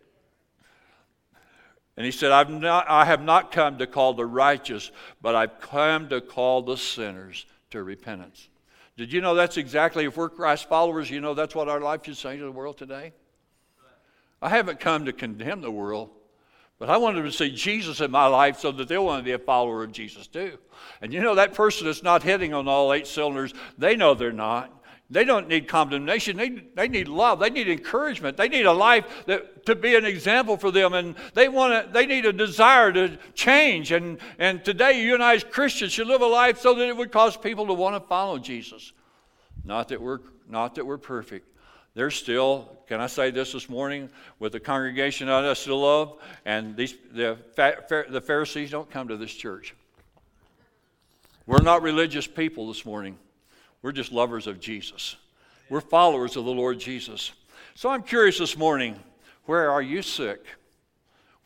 And 1.96 2.04
he 2.04 2.10
said, 2.10 2.32
I've 2.32 2.50
not, 2.50 2.86
I 2.88 3.04
have 3.04 3.22
not 3.22 3.52
come 3.52 3.78
to 3.78 3.86
call 3.86 4.14
the 4.14 4.26
righteous, 4.26 4.90
but 5.22 5.36
I've 5.36 5.60
come 5.60 6.08
to 6.08 6.20
call 6.20 6.62
the 6.62 6.76
sinners 6.76 7.46
to 7.70 7.84
repentance. 7.84 8.48
Did 8.96 9.12
you 9.12 9.20
know 9.20 9.36
that's 9.36 9.58
exactly, 9.58 10.06
if 10.06 10.16
we're 10.16 10.28
Christ 10.28 10.68
followers, 10.68 11.08
you 11.08 11.20
know 11.20 11.34
that's 11.34 11.54
what 11.54 11.68
our 11.68 11.80
life 11.80 12.04
should 12.04 12.16
say 12.16 12.36
to 12.36 12.44
the 12.44 12.50
world 12.50 12.78
today? 12.78 13.12
I 14.42 14.48
haven't 14.48 14.80
come 14.80 15.04
to 15.04 15.12
condemn 15.12 15.60
the 15.60 15.70
world, 15.70 16.10
but 16.78 16.90
I 16.90 16.98
want 16.98 17.16
them 17.16 17.24
to 17.24 17.32
see 17.32 17.50
Jesus 17.50 18.00
in 18.00 18.10
my 18.10 18.26
life 18.26 18.58
so 18.58 18.70
that 18.72 18.88
they'll 18.88 19.04
want 19.04 19.20
to 19.20 19.24
be 19.24 19.32
a 19.32 19.38
follower 19.38 19.82
of 19.82 19.92
Jesus 19.92 20.26
too. 20.26 20.58
And 21.00 21.12
you 21.12 21.20
know, 21.20 21.34
that 21.34 21.54
person 21.54 21.86
that's 21.86 22.02
not 22.02 22.22
hitting 22.22 22.52
on 22.52 22.68
all 22.68 22.92
eight 22.92 23.06
cylinders, 23.06 23.54
they 23.78 23.96
know 23.96 24.14
they're 24.14 24.32
not. 24.32 24.72
They 25.08 25.24
don't 25.24 25.46
need 25.46 25.68
condemnation. 25.68 26.36
They, 26.36 26.48
they 26.74 26.88
need 26.88 27.06
love. 27.06 27.38
They 27.38 27.50
need 27.50 27.68
encouragement. 27.68 28.36
They 28.36 28.48
need 28.48 28.66
a 28.66 28.72
life 28.72 29.04
that, 29.26 29.64
to 29.66 29.76
be 29.76 29.94
an 29.94 30.04
example 30.04 30.56
for 30.56 30.72
them. 30.72 30.94
And 30.94 31.14
they, 31.34 31.48
want 31.48 31.86
to, 31.86 31.92
they 31.92 32.06
need 32.06 32.26
a 32.26 32.32
desire 32.32 32.92
to 32.92 33.16
change. 33.32 33.92
And, 33.92 34.18
and 34.40 34.64
today, 34.64 35.00
you 35.00 35.14
and 35.14 35.22
I 35.22 35.36
as 35.36 35.44
Christians 35.44 35.92
should 35.92 36.08
live 36.08 36.22
a 36.22 36.26
life 36.26 36.58
so 36.58 36.74
that 36.74 36.88
it 36.88 36.96
would 36.96 37.12
cause 37.12 37.36
people 37.36 37.68
to 37.68 37.72
want 37.72 37.94
to 37.94 38.08
follow 38.08 38.38
Jesus. 38.38 38.92
Not 39.64 39.88
that 39.88 40.02
we're, 40.02 40.18
not 40.48 40.74
that 40.74 40.84
we're 40.84 40.98
perfect, 40.98 41.55
there's 41.96 42.14
still, 42.14 42.68
can 42.88 43.00
I 43.00 43.06
say 43.06 43.30
this 43.30 43.52
this 43.52 43.70
morning, 43.70 44.10
with 44.38 44.52
the 44.52 44.60
congregation 44.60 45.28
that 45.28 45.46
I 45.46 45.54
still 45.54 45.80
love, 45.80 46.18
and 46.44 46.76
these, 46.76 46.94
the, 47.10 47.38
the 47.56 48.20
Pharisees 48.20 48.70
don't 48.70 48.90
come 48.90 49.08
to 49.08 49.16
this 49.16 49.32
church. 49.32 49.74
We're 51.46 51.62
not 51.62 51.80
religious 51.80 52.26
people 52.26 52.68
this 52.68 52.84
morning. 52.84 53.16
We're 53.80 53.92
just 53.92 54.12
lovers 54.12 54.46
of 54.46 54.60
Jesus. 54.60 55.16
We're 55.70 55.80
followers 55.80 56.36
of 56.36 56.44
the 56.44 56.50
Lord 56.50 56.78
Jesus. 56.78 57.32
So 57.74 57.88
I'm 57.88 58.02
curious 58.02 58.38
this 58.38 58.58
morning 58.58 59.00
where 59.46 59.70
are 59.70 59.80
you 59.80 60.02
sick? 60.02 60.44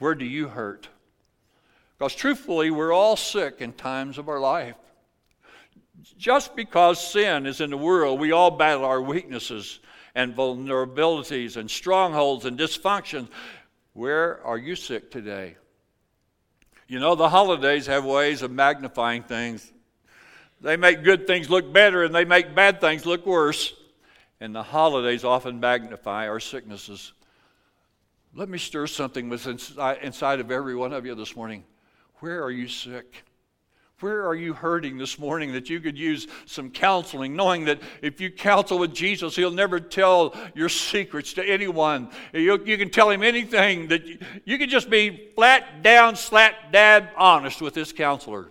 Where 0.01 0.17
do 0.17 0.25
you 0.25 0.49
hurt? 0.49 0.89
Because 1.97 2.17
truthfully, 2.17 2.73
we're 2.73 2.93
all 2.93 3.15
sick 3.15 3.61
in 3.61 3.73
times 3.73 4.19
of 4.19 4.29
our 4.29 4.41
life. 4.41 4.75
Just 6.19 6.57
because 6.57 6.99
sin 6.99 7.47
is 7.47 7.61
in 7.61 7.71
the 7.71 7.77
world, 7.77 8.19
we 8.19 8.33
all 8.33 8.51
battle 8.51 8.85
our 8.85 9.01
weaknesses 9.01 9.79
and 10.15 10.35
vulnerabilities 10.35 11.57
and 11.57 11.71
strongholds 11.71 12.45
and 12.45 12.59
dysfunctions. 12.59 13.29
Where 13.93 14.45
are 14.45 14.59
you 14.59 14.77
sick 14.77 15.11
today? 15.11 15.57
You 16.89 16.99
know, 16.99 17.15
the 17.15 17.29
holidays 17.29 17.87
have 17.87 18.05
ways 18.05 18.43
of 18.43 18.51
magnifying 18.51 19.23
things. 19.23 19.73
They 20.61 20.77
make 20.77 21.05
good 21.05 21.27
things 21.27 21.49
look 21.49 21.73
better 21.73 22.05
and 22.05 22.15
they 22.15 22.25
make 22.25 22.55
bad 22.55 22.81
things 22.81 23.07
look 23.07 23.25
worse. 23.25 23.73
And 24.41 24.55
the 24.55 24.63
holidays 24.63 25.23
often 25.23 25.61
magnify 25.61 26.29
our 26.29 26.41
sicknesses. 26.41 27.13
Let 28.35 28.49
me 28.49 28.59
stir 28.59 28.87
something 28.87 29.31
inside 29.31 30.41
of 30.41 30.51
every 30.51 30.75
one 30.75 30.93
of 30.93 31.05
you 31.05 31.15
this 31.15 31.37
morning. 31.37 31.65
Where 32.21 32.43
are 32.43 32.51
you 32.51 32.69
sick? 32.69 33.25
Where 34.01 34.27
are 34.27 34.35
you 34.35 34.55
hurting 34.55 34.97
this 34.97 35.19
morning 35.19 35.53
that 35.53 35.69
you 35.69 35.79
could 35.79 35.99
use 35.99 36.27
some 36.47 36.71
counseling, 36.71 37.37
knowing 37.37 37.67
that 37.67 37.81
if 38.01 38.19
you 38.19 38.31
counsel 38.31 38.79
with 38.79 38.95
Jesus, 38.95 39.37
He'll 39.37 39.51
never 39.51 39.79
tell 39.79 40.35
your 40.55 40.71
secrets 40.71 41.35
to 41.35 41.45
anyone. 41.45 42.09
You, 42.33 42.65
you 42.65 42.79
can 42.79 42.89
tell 42.89 43.11
Him 43.11 43.23
anything, 43.23 43.89
that 43.89 44.07
you, 44.07 44.19
you 44.47 44.57
can 44.57 44.71
just 44.71 44.89
be 44.89 45.31
flat 45.35 45.83
down, 45.83 46.17
slap 46.17 46.73
dab 46.73 47.09
honest 47.15 47.61
with 47.61 47.75
this 47.75 47.93
counselor. 47.93 48.49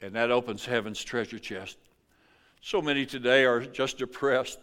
And 0.00 0.14
that 0.14 0.30
opens 0.30 0.64
heaven's 0.64 1.02
treasure 1.02 1.40
chest. 1.40 1.76
So 2.60 2.80
many 2.80 3.04
today 3.04 3.44
are 3.44 3.66
just 3.66 3.98
depressed. 3.98 4.60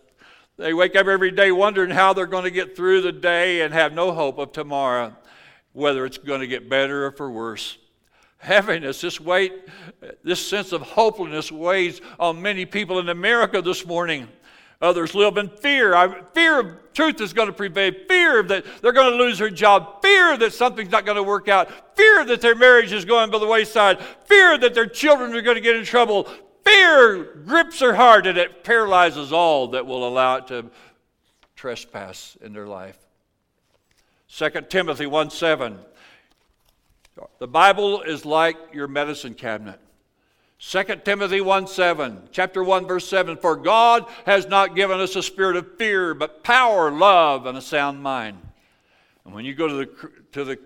They 0.55 0.73
wake 0.73 0.95
up 0.95 1.07
every 1.07 1.31
day 1.31 1.51
wondering 1.51 1.89
how 1.89 2.13
they're 2.13 2.25
going 2.25 2.45
to 2.45 2.51
get 2.51 2.75
through 2.75 3.01
the 3.01 3.11
day 3.11 3.61
and 3.61 3.73
have 3.73 3.91
no 3.91 4.13
hope 4.13 4.37
of 4.37 4.53
tomorrow, 4.53 5.13
whether 5.73 6.05
it's 6.05 6.17
going 6.17 6.39
to 6.39 6.47
get 6.47 6.69
better 6.69 7.05
or 7.05 7.11
for 7.11 7.29
worse 7.29 7.77
heaviness, 8.37 9.01
this 9.01 9.19
weight, 9.19 9.53
this 10.23 10.45
sense 10.45 10.71
of 10.71 10.81
hopelessness 10.81 11.51
weighs 11.51 12.01
on 12.19 12.41
many 12.41 12.65
people 12.65 12.99
in 12.99 13.09
America 13.09 13.61
this 13.61 13.85
morning. 13.85 14.27
Others 14.79 15.15
live 15.15 15.37
in 15.37 15.49
fear. 15.49 15.95
I, 15.95 16.21
fear 16.33 16.59
of 16.59 16.93
truth 16.93 17.19
is 17.19 17.33
going 17.33 17.47
to 17.47 17.53
prevail. 17.53 17.93
Fear 18.07 18.43
that 18.43 18.65
they're 18.81 18.91
going 18.91 19.11
to 19.11 19.17
lose 19.17 19.39
their 19.39 19.49
job. 19.49 20.03
Fear 20.03 20.37
that 20.37 20.53
something's 20.53 20.91
not 20.91 21.03
going 21.03 21.15
to 21.15 21.23
work 21.23 21.47
out. 21.47 21.97
Fear 21.97 22.25
that 22.25 22.41
their 22.41 22.55
marriage 22.55 22.93
is 22.93 23.03
going 23.03 23.31
by 23.31 23.39
the 23.39 23.47
wayside. 23.47 23.99
Fear 24.25 24.59
that 24.59 24.75
their 24.75 24.85
children 24.85 25.33
are 25.33 25.41
going 25.41 25.55
to 25.55 25.61
get 25.61 25.75
in 25.75 25.83
trouble. 25.83 26.29
Fear 26.63 27.23
grips 27.45 27.79
their 27.79 27.95
heart 27.95 28.27
and 28.27 28.37
it 28.37 28.63
paralyzes 28.63 29.31
all 29.31 29.69
that 29.69 29.87
will 29.87 30.07
allow 30.07 30.35
it 30.35 30.47
to 30.47 30.69
trespass 31.55 32.37
in 32.41 32.53
their 32.53 32.67
life. 32.67 32.99
2 34.29 34.49
Timothy 34.69 35.07
1 35.07 35.31
7. 35.31 35.79
The 37.39 37.47
Bible 37.47 38.01
is 38.01 38.25
like 38.25 38.57
your 38.73 38.87
medicine 38.87 39.33
cabinet. 39.33 39.79
2 40.59 40.83
Timothy 41.05 41.39
1 41.39 41.67
7, 41.67 42.29
chapter 42.31 42.63
1, 42.63 42.87
verse 42.87 43.07
7 43.07 43.37
For 43.37 43.55
God 43.55 44.05
has 44.25 44.47
not 44.47 44.75
given 44.75 44.99
us 44.99 45.15
a 45.15 45.21
spirit 45.21 45.55
of 45.55 45.77
fear, 45.77 46.13
but 46.15 46.43
power, 46.43 46.91
love, 46.91 47.45
and 47.45 47.57
a 47.57 47.61
sound 47.61 48.01
mind. 48.01 48.37
And 49.23 49.35
when 49.35 49.45
you 49.45 49.53
go 49.53 49.67
to 49.67 49.73
the, 49.73 50.11
to 50.31 50.43
the 50.43 50.59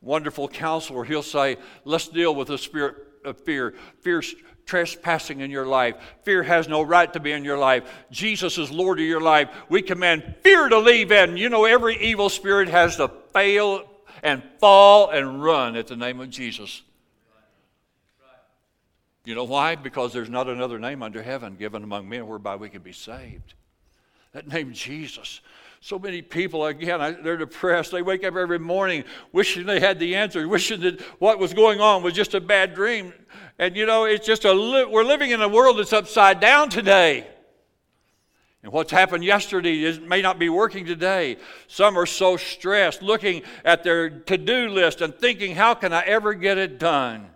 wonderful 0.00 0.46
counselor, 0.46 1.04
he'll 1.04 1.22
say, 1.22 1.56
Let's 1.84 2.06
deal 2.06 2.34
with 2.34 2.48
the 2.48 2.58
spirit 2.58 2.96
of 3.24 3.40
fear. 3.40 3.74
Fear 4.02 4.22
trespassing 4.64 5.40
in 5.40 5.50
your 5.50 5.66
life. 5.66 5.96
Fear 6.22 6.44
has 6.44 6.68
no 6.68 6.82
right 6.82 7.12
to 7.12 7.20
be 7.20 7.32
in 7.32 7.44
your 7.44 7.58
life. 7.58 7.82
Jesus 8.12 8.58
is 8.58 8.70
Lord 8.70 9.00
of 9.00 9.06
your 9.06 9.20
life. 9.20 9.48
We 9.68 9.82
command 9.82 10.36
fear 10.42 10.68
to 10.68 10.78
leave 10.78 11.10
in. 11.10 11.36
You 11.36 11.48
know, 11.48 11.64
every 11.64 11.96
evil 12.00 12.28
spirit 12.28 12.68
has 12.68 12.96
to 12.96 13.08
fail 13.32 13.88
and 14.22 14.42
fall 14.58 15.10
and 15.10 15.42
run 15.42 15.76
at 15.76 15.86
the 15.86 15.96
name 15.96 16.20
of 16.20 16.30
Jesus. 16.30 16.82
You 19.24 19.34
know 19.34 19.44
why? 19.44 19.76
Because 19.76 20.12
there's 20.12 20.30
not 20.30 20.48
another 20.48 20.78
name 20.78 21.02
under 21.02 21.22
heaven 21.22 21.56
given 21.56 21.84
among 21.84 22.08
men 22.08 22.26
whereby 22.26 22.56
we 22.56 22.68
can 22.68 22.82
be 22.82 22.92
saved. 22.92 23.54
That 24.32 24.48
name, 24.48 24.72
Jesus. 24.72 25.40
So 25.80 25.98
many 25.98 26.22
people, 26.22 26.64
again, 26.66 27.18
they're 27.22 27.36
depressed. 27.36 27.90
They 27.90 28.02
wake 28.02 28.24
up 28.24 28.36
every 28.36 28.58
morning 28.58 29.04
wishing 29.32 29.66
they 29.66 29.80
had 29.80 29.98
the 29.98 30.14
answer, 30.14 30.46
wishing 30.46 30.80
that 30.80 31.00
what 31.18 31.38
was 31.38 31.52
going 31.54 31.80
on 31.80 32.02
was 32.02 32.14
just 32.14 32.34
a 32.34 32.40
bad 32.40 32.74
dream. 32.74 33.12
And 33.58 33.76
you 33.76 33.84
know, 33.84 34.04
it's 34.04 34.26
just 34.26 34.44
a 34.44 34.52
li- 34.52 34.84
we're 34.84 35.04
living 35.04 35.30
in 35.30 35.42
a 35.42 35.48
world 35.48 35.78
that's 35.78 35.92
upside 35.92 36.40
down 36.40 36.70
today. 36.70 37.26
And 38.62 38.72
what's 38.72 38.92
happened 38.92 39.24
yesterday 39.24 39.82
is, 39.82 39.98
may 39.98 40.22
not 40.22 40.38
be 40.38 40.48
working 40.48 40.86
today. 40.86 41.36
Some 41.66 41.98
are 41.98 42.06
so 42.06 42.36
stressed, 42.36 43.02
looking 43.02 43.42
at 43.64 43.82
their 43.82 44.08
to 44.08 44.38
do 44.38 44.68
list 44.68 45.00
and 45.00 45.14
thinking, 45.14 45.54
how 45.54 45.74
can 45.74 45.92
I 45.92 46.02
ever 46.02 46.32
get 46.32 46.58
it 46.58 46.78
done? 46.78 47.26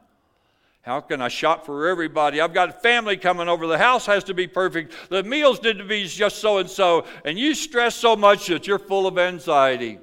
How 0.82 1.00
can 1.00 1.20
I 1.20 1.26
shop 1.26 1.66
for 1.66 1.88
everybody? 1.88 2.40
I've 2.40 2.54
got 2.54 2.80
family 2.80 3.16
coming 3.16 3.48
over. 3.48 3.66
The 3.66 3.76
house 3.76 4.06
has 4.06 4.22
to 4.24 4.34
be 4.34 4.46
perfect. 4.46 4.94
The 5.10 5.24
meals 5.24 5.60
need 5.60 5.78
to 5.78 5.84
be 5.84 6.06
just 6.06 6.38
so 6.38 6.58
and 6.58 6.70
so. 6.70 7.06
And 7.24 7.36
you 7.36 7.56
stress 7.56 7.96
so 7.96 8.14
much 8.14 8.46
that 8.46 8.68
you're 8.68 8.78
full 8.78 9.08
of 9.08 9.18
anxiety. 9.18 9.98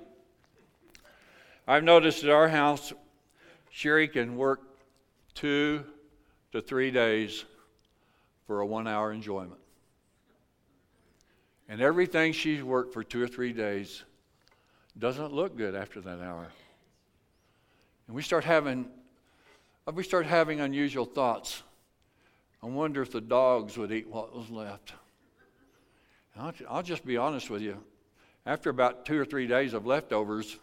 I've 1.66 1.86
noticed 1.86 2.26
at 2.26 2.30
our 2.32 2.50
house, 2.50 2.92
Sherry 3.72 4.10
can 4.10 4.36
work 4.36 4.60
two 5.34 5.86
to 6.52 6.62
three 6.62 6.92
days 6.92 7.46
for 8.46 8.60
a 8.60 8.66
one 8.66 8.86
hour 8.86 9.14
enjoyment. 9.14 9.63
And 11.74 11.82
everything 11.82 12.34
she's 12.34 12.62
worked 12.62 12.94
for 12.94 13.04
two 13.04 13.20
or 13.24 13.28
three 13.28 13.52
days 13.52 14.04
doesn't 15.00 15.34
look 15.34 15.58
good 15.58 15.74
after 15.74 16.02
that 16.02 16.22
hour. 16.22 16.46
And 18.06 18.16
we 18.16 18.22
start 18.22 18.44
having 18.44 18.86
uh, 19.88 19.92
we 19.92 20.04
start 20.04 20.28
having 20.28 20.60
unusual 20.60 21.06
thoughts. 21.06 21.64
I 22.62 22.68
wonder 22.68 23.02
if 23.02 23.12
the 23.12 23.22
dogs 23.22 23.76
would 23.76 23.92
eat 23.92 24.08
what 24.08 24.38
was 24.38 24.52
left. 24.52 24.94
I'll, 26.38 26.54
I'll 26.70 26.84
just 26.84 27.08
be 27.08 27.18
honest 27.18 27.50
with 27.50 27.64
you. 27.64 27.84
After 28.46 28.70
about 28.70 29.08
two 29.08 29.20
or 29.20 29.26
three 29.26 29.48
days 29.48 29.74
of 29.74 29.88
leftovers, 29.88 30.60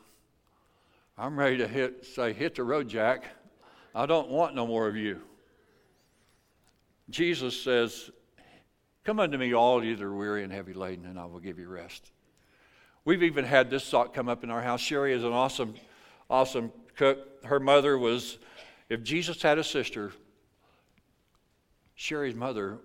I'm 1.18 1.36
ready 1.36 1.56
to 1.56 1.66
hit, 1.66 2.06
say, 2.06 2.32
hit 2.32 2.54
the 2.54 2.62
road, 2.62 2.88
Jack. 2.88 3.24
I 3.96 4.06
don't 4.06 4.28
want 4.28 4.54
no 4.54 4.64
more 4.64 4.86
of 4.86 4.94
you. 4.94 5.20
Jesus 7.10 7.60
says, 7.60 8.12
Come 9.10 9.18
unto 9.18 9.38
me, 9.38 9.52
all 9.52 9.82
you 9.82 9.96
that 9.96 10.04
are 10.04 10.14
weary 10.14 10.44
and 10.44 10.52
heavy 10.52 10.72
laden, 10.72 11.04
and 11.04 11.18
I 11.18 11.24
will 11.24 11.40
give 11.40 11.58
you 11.58 11.66
rest. 11.66 12.12
We've 13.04 13.24
even 13.24 13.44
had 13.44 13.68
this 13.68 13.90
thought 13.90 14.14
come 14.14 14.28
up 14.28 14.44
in 14.44 14.52
our 14.52 14.62
house. 14.62 14.80
Sherry 14.80 15.12
is 15.12 15.24
an 15.24 15.32
awesome, 15.32 15.74
awesome 16.30 16.70
cook. 16.94 17.44
Her 17.44 17.58
mother 17.58 17.98
was, 17.98 18.38
if 18.88 19.02
Jesus 19.02 19.42
had 19.42 19.58
a 19.58 19.64
sister, 19.64 20.12
Sherry's 21.96 22.36
mother 22.36 22.78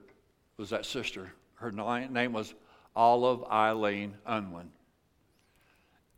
was 0.57 0.71
that 0.71 0.87
sister. 0.87 1.31
Her 1.57 1.71
name 1.71 2.33
was 2.33 2.55
Olive 2.95 3.43
Eileen 3.43 4.15
Unwin. 4.25 4.71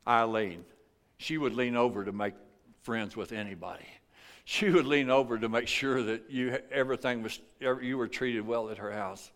Eileen. 0.08 0.64
She 1.18 1.38
would 1.38 1.54
lean 1.54 1.76
over 1.76 2.06
to 2.06 2.14
make 2.14 2.36
friends 2.82 3.18
with 3.18 3.34
anybody. 3.34 3.88
She 4.46 4.70
would 4.70 4.86
lean 4.86 5.10
over 5.10 5.38
to 5.38 5.50
make 5.50 5.68
sure 5.68 6.02
that 6.02 6.32
you 6.32 6.60
everything 6.72 7.24
was 7.24 7.42
you 7.60 7.98
were 7.98 8.08
treated 8.08 8.48
well 8.48 8.70
at 8.70 8.78
her 8.78 8.94
house. 8.94 9.32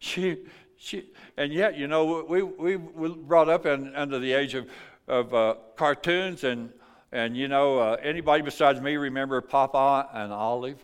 She 0.00 0.38
she 0.76 1.10
and 1.36 1.52
yet 1.52 1.76
you 1.78 1.86
know 1.86 2.24
we 2.28 2.42
we 2.42 2.76
were 2.76 3.10
brought 3.10 3.48
up 3.48 3.66
in, 3.66 3.94
under 3.94 4.18
the 4.18 4.32
age 4.32 4.54
of 4.54 4.68
of 5.06 5.32
uh, 5.32 5.54
cartoons 5.76 6.42
and 6.42 6.72
and 7.12 7.36
you 7.36 7.48
know 7.48 7.78
uh, 7.78 7.96
anybody 8.02 8.42
besides 8.42 8.80
me 8.80 8.96
remember 8.96 9.40
Popeye 9.40 10.08
and 10.12 10.32
Olive. 10.32 10.82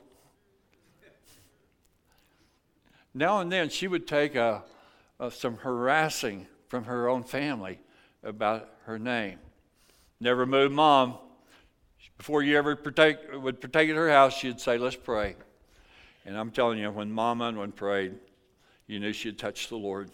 Now 3.14 3.40
and 3.40 3.50
then 3.50 3.70
she 3.70 3.88
would 3.88 4.06
take 4.06 4.34
a, 4.34 4.62
a, 5.18 5.30
some 5.30 5.56
harassing 5.56 6.46
from 6.68 6.84
her 6.84 7.08
own 7.08 7.24
family 7.24 7.80
about 8.22 8.68
her 8.84 8.98
name. 8.98 9.38
Never 10.20 10.44
moved 10.44 10.74
mom. 10.74 11.16
Before 12.18 12.42
you 12.42 12.58
ever 12.58 12.76
partake, 12.76 13.16
would 13.32 13.60
partake 13.60 13.88
at 13.88 13.96
her 13.96 14.10
house, 14.10 14.36
she'd 14.36 14.60
say, 14.60 14.76
Let's 14.76 14.96
pray. 14.96 15.36
And 16.26 16.36
I'm 16.36 16.50
telling 16.50 16.78
you, 16.78 16.90
when 16.90 17.10
Mama 17.10 17.46
and 17.46 17.58
when 17.58 17.72
prayed, 17.72 18.16
you 18.86 19.00
knew 19.00 19.12
she 19.12 19.28
had 19.28 19.38
touched 19.38 19.68
the 19.68 19.76
Lord. 19.76 20.10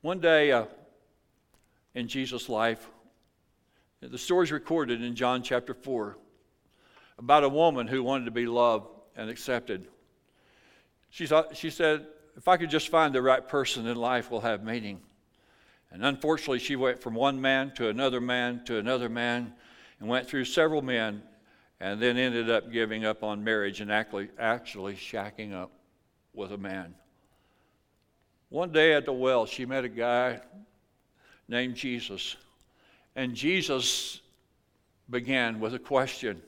One 0.00 0.20
day 0.20 0.52
uh, 0.52 0.66
in 1.94 2.08
Jesus' 2.08 2.48
life, 2.48 2.88
the 4.00 4.18
story 4.18 4.44
is 4.44 4.52
recorded 4.52 5.02
in 5.02 5.16
John 5.16 5.42
chapter 5.42 5.74
4 5.74 6.16
about 7.18 7.44
a 7.44 7.48
woman 7.48 7.88
who 7.88 8.02
wanted 8.02 8.26
to 8.26 8.30
be 8.30 8.46
loved 8.46 8.86
and 9.16 9.28
accepted. 9.28 9.88
She, 11.10 11.26
thought, 11.26 11.56
she 11.56 11.70
said, 11.70 12.06
If 12.36 12.46
I 12.46 12.56
could 12.56 12.70
just 12.70 12.88
find 12.88 13.14
the 13.14 13.22
right 13.22 13.46
person, 13.46 13.84
then 13.84 13.96
life 13.96 14.30
will 14.30 14.42
have 14.42 14.62
meaning. 14.62 15.00
And 15.90 16.04
unfortunately, 16.04 16.58
she 16.58 16.76
went 16.76 17.00
from 17.00 17.14
one 17.14 17.40
man 17.40 17.72
to 17.76 17.88
another 17.88 18.20
man 18.20 18.62
to 18.66 18.78
another 18.78 19.08
man 19.08 19.54
and 19.98 20.08
went 20.08 20.28
through 20.28 20.44
several 20.44 20.82
men 20.82 21.22
and 21.80 22.00
then 22.00 22.16
ended 22.16 22.50
up 22.50 22.70
giving 22.70 23.04
up 23.04 23.22
on 23.22 23.42
marriage 23.42 23.80
and 23.80 23.90
actually, 23.90 24.28
actually 24.38 24.94
shacking 24.94 25.52
up 25.54 25.70
with 26.34 26.52
a 26.52 26.58
man. 26.58 26.94
One 28.50 28.72
day 28.72 28.94
at 28.94 29.04
the 29.04 29.12
well, 29.12 29.44
she 29.46 29.66
met 29.66 29.84
a 29.84 29.88
guy 29.88 30.40
named 31.48 31.74
Jesus. 31.74 32.36
And 33.14 33.34
Jesus 33.34 34.20
began 35.10 35.60
with 35.60 35.74
a 35.74 35.78
question. 35.78 36.40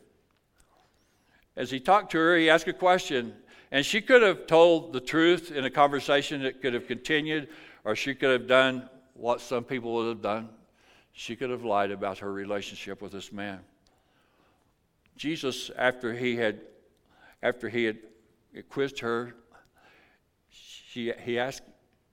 As 1.56 1.70
he 1.70 1.80
talked 1.80 2.12
to 2.12 2.18
her, 2.18 2.36
he 2.36 2.48
asked 2.48 2.68
a 2.68 2.72
question. 2.72 3.34
And 3.70 3.84
she 3.84 4.00
could 4.00 4.22
have 4.22 4.46
told 4.46 4.92
the 4.92 5.00
truth 5.00 5.52
in 5.52 5.64
a 5.64 5.70
conversation 5.70 6.42
that 6.42 6.62
could 6.62 6.74
have 6.74 6.86
continued, 6.86 7.48
or 7.84 7.94
she 7.94 8.14
could 8.14 8.30
have 8.30 8.48
done 8.48 8.88
what 9.14 9.40
some 9.40 9.64
people 9.64 9.92
would 9.94 10.08
have 10.08 10.22
done. 10.22 10.48
She 11.12 11.36
could 11.36 11.50
have 11.50 11.64
lied 11.64 11.90
about 11.90 12.18
her 12.18 12.32
relationship 12.32 13.02
with 13.02 13.12
this 13.12 13.32
man. 13.32 13.60
Jesus, 15.16 15.70
after 15.76 16.14
he 16.14 16.36
had, 16.36 16.60
after 17.42 17.68
he 17.68 17.84
had 17.84 17.98
quizzed 18.70 19.00
her, 19.00 19.34
she, 20.48 21.12
he 21.22 21.38
asked, 21.38 21.62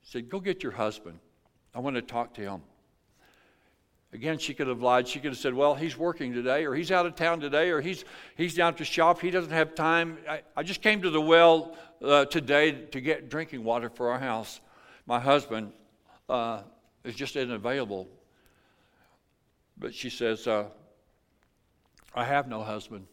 said, 0.09 0.29
"Go 0.29 0.39
get 0.39 0.63
your 0.63 0.71
husband. 0.71 1.19
I 1.73 1.79
want 1.79 1.95
to 1.95 2.01
talk 2.01 2.33
to 2.35 2.41
him." 2.41 2.61
Again, 4.13 4.37
she 4.37 4.53
could 4.53 4.67
have 4.67 4.81
lied. 4.81 5.07
She 5.07 5.19
could 5.19 5.31
have 5.31 5.37
said, 5.37 5.53
Well, 5.53 5.75
he's 5.75 5.97
working 5.97 6.33
today, 6.33 6.65
or 6.65 6.73
he's 6.73 6.91
out 6.91 7.05
of 7.05 7.15
town 7.15 7.41
today, 7.41 7.69
or 7.69 7.81
he's, 7.81 8.05
he's 8.35 8.55
down 8.55 8.73
to 8.75 8.85
shop. 8.85 9.19
He 9.19 9.31
doesn't 9.31 9.51
have 9.51 9.75
time. 9.75 10.17
I, 10.29 10.41
I 10.55 10.63
just 10.63 10.81
came 10.81 11.01
to 11.01 11.09
the 11.09 11.19
well 11.19 11.75
uh, 12.01 12.25
today 12.25 12.71
to 12.71 13.01
get 13.01 13.29
drinking 13.29 13.63
water 13.63 13.89
for 13.89 14.09
our 14.11 14.19
house. 14.19 14.61
My 15.05 15.19
husband 15.19 15.73
uh, 16.29 16.61
is 17.03 17.15
just 17.15 17.35
isn't 17.35 17.51
available. 17.51 18.07
But 19.77 19.93
she 19.93 20.09
says, 20.09 20.47
uh, 20.47 20.65
I 22.15 22.23
have 22.23 22.47
no 22.47 22.63
husband. 22.63 23.07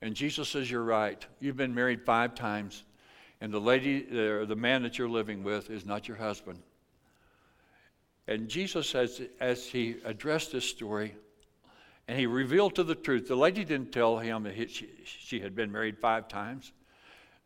And 0.00 0.14
Jesus 0.14 0.48
says, 0.48 0.70
You're 0.70 0.84
right. 0.84 1.24
You've 1.40 1.56
been 1.56 1.74
married 1.74 2.04
five 2.06 2.36
times, 2.36 2.84
and 3.40 3.52
the 3.52 3.60
lady, 3.60 4.06
or 4.18 4.46
the 4.46 4.56
man 4.56 4.82
that 4.82 4.98
you're 4.98 5.08
living 5.08 5.44
with, 5.44 5.70
is 5.70 5.86
not 5.86 6.08
your 6.08 6.16
husband. 6.16 6.60
And 8.26 8.48
Jesus, 8.48 8.94
as, 8.94 9.22
as 9.40 9.66
he 9.66 9.96
addressed 10.04 10.52
this 10.52 10.64
story, 10.64 11.14
and 12.08 12.18
he 12.18 12.26
revealed 12.26 12.74
to 12.76 12.84
the 12.84 12.94
truth, 12.94 13.28
the 13.28 13.36
lady 13.36 13.64
didn't 13.64 13.92
tell 13.92 14.18
him 14.18 14.42
that 14.44 14.54
he, 14.54 14.66
she, 14.66 14.88
she 15.04 15.40
had 15.40 15.54
been 15.54 15.70
married 15.70 15.98
five 15.98 16.26
times. 16.28 16.72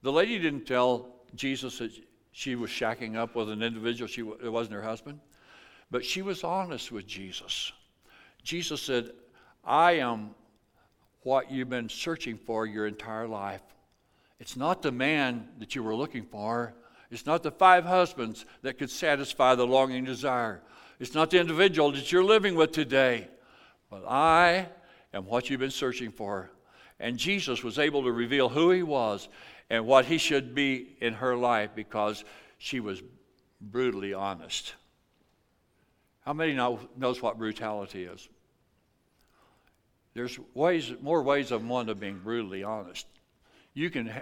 The 0.03 0.13
lady 0.13 0.39
didn't 0.39 0.67
tell 0.67 1.09
Jesus 1.35 1.79
that 1.79 1.93
she 2.33 2.55
was 2.55 2.71
shacking 2.71 3.17
up 3.17 3.35
with 3.35 3.51
an 3.51 3.63
individual 3.63 4.09
she, 4.09 4.23
it 4.23 4.51
wasn't 4.51 4.75
her 4.75 4.83
husband. 4.83 5.21
But 5.91 6.05
she 6.05 6.23
was 6.23 6.43
honest 6.43 6.91
with 6.91 7.07
Jesus. 7.07 7.73
Jesus 8.43 8.81
said, 8.81 9.11
I 9.65 9.93
am 9.93 10.31
what 11.23 11.51
you've 11.51 11.69
been 11.69 11.89
searching 11.89 12.39
for 12.39 12.67
your 12.67 12.87
entire 12.87 13.29
life. 13.29 13.63
It's 14.43 14.57
not 14.57 14.83
the 14.83 14.91
man 14.91 15.47
that 15.61 15.77
you 15.77 15.85
were 15.85 15.95
looking 15.95 16.25
for. 16.25 16.75
It's 17.13 17.27
not 17.27 17.45
the 17.45 17.53
five 17.53 17.85
husbands 17.85 18.45
that 18.63 18.77
could 18.77 18.91
satisfy 18.91 19.55
the 19.55 19.65
longing 19.65 20.03
desire. 20.03 20.61
It's 20.99 21.15
not 21.15 21.31
the 21.31 21.39
individual 21.39 21.93
that 21.93 22.11
you're 22.11 22.25
living 22.25 22.57
with 22.57 22.73
today. 22.73 23.29
But 23.89 24.05
I 24.05 24.67
am 25.15 25.27
what 25.27 25.49
you've 25.49 25.61
been 25.61 25.71
searching 25.71 26.11
for. 26.11 26.51
And 26.99 27.19
Jesus 27.19 27.63
was 27.63 27.79
able 27.79 28.03
to 28.03 28.11
reveal 28.11 28.49
who 28.49 28.73
he 28.73 28.83
was 28.83 29.29
and 29.71 29.87
what 29.87 30.07
he 30.07 30.19
should 30.19 30.57
be 30.57 30.97
in 31.01 31.15
her 31.15 31.37
life 31.37 31.71
because 31.77 32.25
she 32.59 32.81
was 32.81 33.01
brutally 33.61 34.13
honest. 34.13 34.75
How 36.23 36.33
many 36.33 36.55
know, 36.55 36.81
knows 36.97 37.23
what 37.23 37.39
brutality 37.39 38.07
is? 38.07 38.29
There's 40.15 40.37
ways, 40.53 40.93
more 41.01 41.23
ways 41.23 41.51
than 41.51 41.69
one 41.69 41.89
of 41.89 42.01
being 42.01 42.19
brutally 42.19 42.65
honest. 42.65 43.07
You 43.75 43.91
can, 43.91 44.13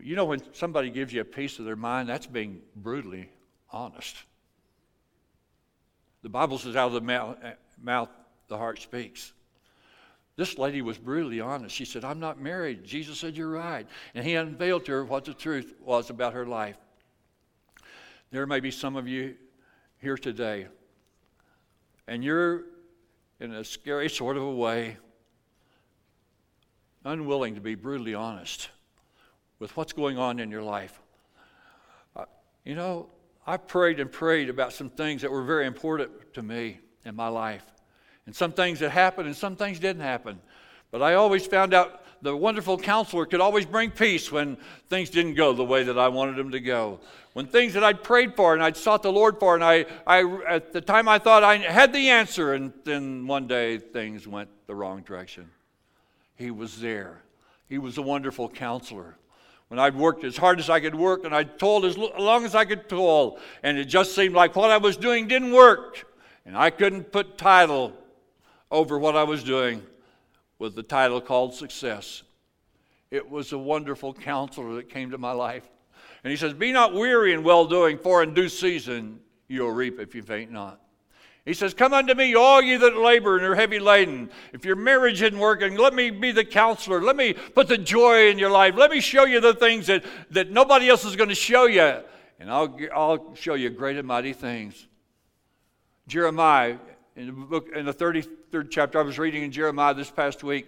you 0.00 0.16
know, 0.16 0.24
when 0.24 0.42
somebody 0.54 0.90
gives 0.90 1.12
you 1.12 1.20
a 1.20 1.24
piece 1.24 1.58
of 1.58 1.64
their 1.64 1.76
mind, 1.76 2.08
that's 2.08 2.26
being 2.26 2.60
brutally 2.76 3.28
honest. 3.70 4.16
The 6.22 6.28
Bible 6.28 6.58
says, 6.58 6.76
out 6.76 6.88
of 6.88 6.92
the 6.94 7.00
mouth, 7.00 7.36
uh, 7.42 7.50
mouth 7.82 8.08
the 8.48 8.56
heart 8.56 8.80
speaks. 8.80 9.32
This 10.36 10.56
lady 10.56 10.82
was 10.82 10.98
brutally 10.98 11.40
honest. 11.40 11.74
She 11.74 11.84
said, 11.84 12.04
I'm 12.04 12.20
not 12.20 12.40
married. 12.40 12.84
Jesus 12.84 13.18
said, 13.18 13.36
You're 13.36 13.50
right. 13.50 13.86
And 14.14 14.24
he 14.24 14.34
unveiled 14.34 14.84
to 14.86 14.92
her 14.92 15.04
what 15.04 15.24
the 15.24 15.34
truth 15.34 15.74
was 15.80 16.10
about 16.10 16.32
her 16.32 16.46
life. 16.46 16.76
There 18.30 18.46
may 18.46 18.60
be 18.60 18.70
some 18.70 18.94
of 18.94 19.08
you 19.08 19.34
here 20.00 20.16
today 20.16 20.68
and 22.08 22.24
you're 22.24 22.64
in 23.38 23.52
a 23.52 23.62
scary 23.62 24.08
sort 24.08 24.36
of 24.36 24.42
a 24.42 24.50
way 24.50 24.96
unwilling 27.04 27.54
to 27.54 27.60
be 27.60 27.74
brutally 27.74 28.14
honest 28.14 28.70
with 29.58 29.76
what's 29.76 29.92
going 29.92 30.18
on 30.18 30.38
in 30.38 30.50
your 30.50 30.62
life. 30.62 31.00
Uh, 32.16 32.24
you 32.64 32.74
know, 32.74 33.08
I 33.46 33.56
prayed 33.56 34.00
and 34.00 34.10
prayed 34.10 34.48
about 34.48 34.72
some 34.72 34.90
things 34.90 35.22
that 35.22 35.30
were 35.30 35.42
very 35.42 35.66
important 35.66 36.10
to 36.34 36.42
me 36.42 36.78
in 37.04 37.16
my 37.16 37.28
life. 37.28 37.64
And 38.26 38.36
some 38.36 38.52
things 38.52 38.80
that 38.80 38.90
happened 38.90 39.26
and 39.26 39.36
some 39.36 39.56
things 39.56 39.78
didn't 39.78 40.02
happen. 40.02 40.38
But 40.90 41.02
I 41.02 41.14
always 41.14 41.46
found 41.46 41.72
out 41.72 42.04
the 42.20 42.36
wonderful 42.36 42.78
counselor 42.78 43.26
could 43.26 43.40
always 43.40 43.64
bring 43.64 43.90
peace 43.90 44.30
when 44.30 44.56
things 44.88 45.10
didn't 45.10 45.34
go 45.34 45.52
the 45.52 45.64
way 45.64 45.84
that 45.84 45.98
I 45.98 46.08
wanted 46.08 46.36
them 46.36 46.50
to 46.50 46.60
go. 46.60 47.00
When 47.32 47.46
things 47.46 47.74
that 47.74 47.84
I'd 47.84 48.02
prayed 48.02 48.34
for 48.34 48.54
and 48.54 48.62
I'd 48.62 48.76
sought 48.76 49.02
the 49.02 49.12
Lord 49.12 49.38
for, 49.38 49.54
and 49.54 49.62
I, 49.62 49.86
I 50.06 50.24
at 50.48 50.72
the 50.72 50.80
time 50.80 51.08
I 51.08 51.18
thought 51.18 51.44
I 51.44 51.58
had 51.58 51.92
the 51.92 52.10
answer, 52.10 52.54
and 52.54 52.72
then 52.84 53.26
one 53.26 53.46
day 53.46 53.78
things 53.78 54.26
went 54.26 54.48
the 54.66 54.74
wrong 54.74 55.02
direction. 55.02 55.48
He 56.34 56.50
was 56.50 56.80
there. 56.80 57.22
He 57.68 57.78
was 57.78 57.98
a 57.98 58.02
wonderful 58.02 58.48
counselor. 58.48 59.16
When 59.68 59.78
I'd 59.78 59.94
worked 59.94 60.24
as 60.24 60.36
hard 60.36 60.58
as 60.58 60.70
I 60.70 60.80
could 60.80 60.94
work 60.94 61.24
and 61.24 61.34
I'd 61.34 61.58
toiled 61.58 61.84
as 61.84 61.96
long 61.96 62.44
as 62.44 62.54
I 62.54 62.64
could 62.64 62.88
toil, 62.88 63.38
and 63.62 63.78
it 63.78 63.84
just 63.84 64.14
seemed 64.14 64.34
like 64.34 64.56
what 64.56 64.70
I 64.70 64.78
was 64.78 64.96
doing 64.96 65.28
didn't 65.28 65.52
work, 65.52 66.06
and 66.46 66.56
I 66.56 66.70
couldn't 66.70 67.12
put 67.12 67.36
title 67.36 67.92
over 68.70 68.98
what 68.98 69.16
I 69.16 69.24
was 69.24 69.44
doing 69.44 69.82
with 70.58 70.74
the 70.74 70.82
title 70.82 71.20
called 71.20 71.54
success. 71.54 72.22
It 73.10 73.28
was 73.28 73.52
a 73.52 73.58
wonderful 73.58 74.12
counselor 74.12 74.74
that 74.76 74.88
came 74.88 75.10
to 75.10 75.18
my 75.18 75.32
life. 75.32 75.64
And 76.24 76.30
he 76.30 76.36
says, 76.36 76.52
Be 76.52 76.72
not 76.72 76.94
weary 76.94 77.32
in 77.32 77.42
well 77.42 77.66
doing, 77.66 77.98
for 77.98 78.22
in 78.22 78.34
due 78.34 78.48
season 78.48 79.20
you'll 79.48 79.70
reap 79.70 80.00
if 80.00 80.14
you 80.14 80.22
faint 80.22 80.50
not. 80.50 80.80
He 81.48 81.54
says, 81.54 81.72
Come 81.72 81.94
unto 81.94 82.12
me, 82.12 82.34
all 82.34 82.60
ye 82.60 82.76
that 82.76 82.98
labor 82.98 83.38
and 83.38 83.46
are 83.46 83.54
heavy 83.54 83.78
laden. 83.78 84.28
If 84.52 84.66
your 84.66 84.76
marriage 84.76 85.22
isn't 85.22 85.38
working, 85.38 85.76
let 85.76 85.94
me 85.94 86.10
be 86.10 86.30
the 86.30 86.44
counselor. 86.44 87.00
Let 87.00 87.16
me 87.16 87.32
put 87.32 87.68
the 87.68 87.78
joy 87.78 88.28
in 88.28 88.38
your 88.38 88.50
life. 88.50 88.74
Let 88.76 88.90
me 88.90 89.00
show 89.00 89.24
you 89.24 89.40
the 89.40 89.54
things 89.54 89.86
that, 89.86 90.04
that 90.32 90.50
nobody 90.50 90.90
else 90.90 91.06
is 91.06 91.16
going 91.16 91.30
to 91.30 91.34
show 91.34 91.64
you. 91.64 92.02
And 92.38 92.50
I'll, 92.50 92.76
I'll 92.94 93.34
show 93.34 93.54
you 93.54 93.70
great 93.70 93.96
and 93.96 94.06
mighty 94.06 94.34
things. 94.34 94.88
Jeremiah, 96.06 96.76
in 97.16 97.28
the 97.28 97.32
book, 97.32 97.68
in 97.74 97.86
the 97.86 97.94
33rd 97.94 98.68
chapter, 98.68 98.98
I 98.98 99.02
was 99.02 99.18
reading 99.18 99.42
in 99.42 99.50
Jeremiah 99.50 99.94
this 99.94 100.10
past 100.10 100.44
week. 100.44 100.66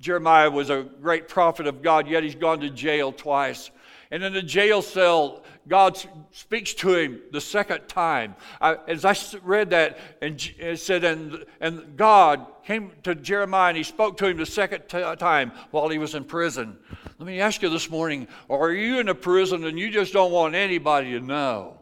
Jeremiah 0.00 0.50
was 0.50 0.70
a 0.70 0.86
great 1.02 1.28
prophet 1.28 1.66
of 1.66 1.82
God, 1.82 2.08
yet 2.08 2.22
he's 2.22 2.34
gone 2.34 2.60
to 2.60 2.70
jail 2.70 3.12
twice. 3.12 3.70
And 4.14 4.22
in 4.22 4.32
the 4.32 4.42
jail 4.42 4.80
cell, 4.80 5.42
God 5.66 6.00
speaks 6.30 6.72
to 6.74 6.94
him 6.94 7.20
the 7.32 7.40
second 7.40 7.88
time. 7.88 8.36
I, 8.60 8.76
as 8.86 9.04
I 9.04 9.16
read 9.42 9.70
that, 9.70 9.98
and 10.22 10.40
it 10.56 10.78
said, 10.78 11.02
and, 11.02 11.44
and 11.60 11.96
God 11.96 12.46
came 12.64 12.92
to 13.02 13.16
Jeremiah 13.16 13.70
and 13.70 13.76
he 13.76 13.82
spoke 13.82 14.16
to 14.18 14.26
him 14.26 14.36
the 14.36 14.46
second 14.46 14.82
t- 14.82 15.02
time 15.16 15.50
while 15.72 15.88
he 15.88 15.98
was 15.98 16.14
in 16.14 16.22
prison. 16.22 16.78
Let 17.18 17.26
me 17.26 17.40
ask 17.40 17.60
you 17.60 17.68
this 17.68 17.90
morning 17.90 18.28
are 18.48 18.70
you 18.70 19.00
in 19.00 19.08
a 19.08 19.16
prison 19.16 19.64
and 19.64 19.80
you 19.80 19.90
just 19.90 20.12
don't 20.12 20.30
want 20.30 20.54
anybody 20.54 21.10
to 21.10 21.20
know? 21.20 21.80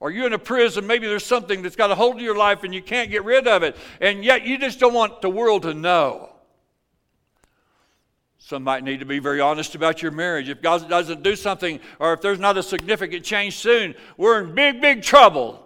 Are 0.00 0.10
you 0.10 0.26
in 0.26 0.32
a 0.32 0.38
prison? 0.38 0.84
Maybe 0.84 1.06
there's 1.06 1.24
something 1.24 1.62
that's 1.62 1.76
got 1.76 1.92
a 1.92 1.94
hold 1.94 2.16
of 2.16 2.22
your 2.22 2.36
life 2.36 2.64
and 2.64 2.74
you 2.74 2.82
can't 2.82 3.08
get 3.08 3.22
rid 3.22 3.46
of 3.46 3.62
it, 3.62 3.76
and 4.00 4.24
yet 4.24 4.42
you 4.42 4.58
just 4.58 4.80
don't 4.80 4.94
want 4.94 5.22
the 5.22 5.30
world 5.30 5.62
to 5.62 5.74
know. 5.74 6.30
Some 8.48 8.64
might 8.64 8.82
need 8.82 9.00
to 9.00 9.04
be 9.04 9.18
very 9.18 9.42
honest 9.42 9.74
about 9.74 10.00
your 10.00 10.10
marriage. 10.10 10.48
If 10.48 10.62
God 10.62 10.88
doesn't 10.88 11.22
do 11.22 11.36
something, 11.36 11.80
or 11.98 12.14
if 12.14 12.22
there's 12.22 12.38
not 12.38 12.56
a 12.56 12.62
significant 12.62 13.22
change 13.22 13.58
soon, 13.58 13.94
we're 14.16 14.40
in 14.40 14.54
big, 14.54 14.80
big 14.80 15.02
trouble. 15.02 15.62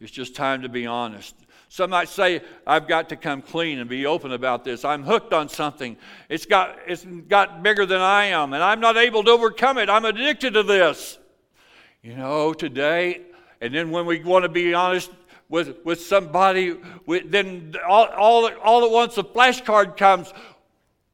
It's 0.00 0.12
just 0.12 0.34
time 0.34 0.62
to 0.62 0.70
be 0.70 0.86
honest. 0.86 1.34
Some 1.68 1.90
might 1.90 2.08
say, 2.08 2.40
I've 2.66 2.88
got 2.88 3.10
to 3.10 3.16
come 3.16 3.42
clean 3.42 3.80
and 3.80 3.90
be 3.90 4.06
open 4.06 4.32
about 4.32 4.64
this. 4.64 4.82
I'm 4.82 5.02
hooked 5.02 5.34
on 5.34 5.50
something. 5.50 5.98
It's 6.30 6.46
got, 6.46 6.78
it's 6.86 7.04
got 7.04 7.62
bigger 7.62 7.84
than 7.84 8.00
I 8.00 8.24
am, 8.24 8.54
and 8.54 8.62
I'm 8.62 8.80
not 8.80 8.96
able 8.96 9.22
to 9.24 9.30
overcome 9.32 9.76
it. 9.76 9.90
I'm 9.90 10.06
addicted 10.06 10.54
to 10.54 10.62
this. 10.62 11.18
You 12.00 12.16
know, 12.16 12.54
today, 12.54 13.26
and 13.60 13.74
then 13.74 13.90
when 13.90 14.06
we 14.06 14.24
want 14.24 14.44
to 14.44 14.48
be 14.48 14.72
honest 14.72 15.10
with, 15.50 15.84
with 15.84 16.00
somebody, 16.00 16.78
with, 17.04 17.30
then 17.30 17.74
all, 17.86 18.06
all, 18.06 18.50
all 18.64 18.84
at 18.86 18.90
once 18.90 19.18
a 19.18 19.22
flashcard 19.22 19.98
comes. 19.98 20.32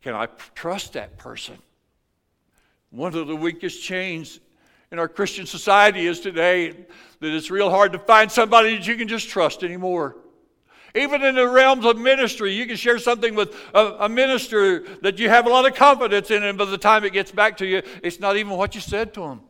Can 0.02 0.14
I 0.14 0.26
trust 0.54 0.94
that 0.94 1.16
person? 1.16 1.56
One 2.90 3.14
of 3.14 3.26
the 3.26 3.36
weakest 3.36 3.82
chains 3.82 4.40
in 4.90 4.98
our 4.98 5.08
Christian 5.08 5.46
society 5.46 6.06
is 6.06 6.20
today 6.20 6.70
that 6.70 7.34
it's 7.34 7.50
real 7.50 7.70
hard 7.70 7.92
to 7.92 7.98
find 7.98 8.30
somebody 8.30 8.76
that 8.76 8.86
you 8.86 8.96
can 8.96 9.08
just 9.08 9.28
trust 9.28 9.62
anymore. 9.62 10.16
Even 10.94 11.22
in 11.22 11.36
the 11.36 11.48
realms 11.48 11.86
of 11.86 11.96
ministry, 11.96 12.52
you 12.52 12.66
can 12.66 12.76
share 12.76 12.98
something 12.98 13.34
with 13.34 13.54
a, 13.72 13.96
a, 14.00 14.08
minister 14.10 14.80
that 15.00 15.18
you 15.18 15.30
have 15.30 15.46
a 15.46 15.48
lot 15.48 15.64
of 15.64 15.74
confidence 15.74 16.30
in, 16.30 16.42
and 16.42 16.58
by 16.58 16.66
the 16.66 16.76
time 16.76 17.02
it 17.04 17.14
gets 17.14 17.30
back 17.30 17.56
to 17.56 17.66
you, 17.66 17.80
it's 18.02 18.20
not 18.20 18.36
even 18.36 18.52
what 18.52 18.74
you 18.74 18.82
said 18.82 19.14
to 19.14 19.22
him. 19.22 19.40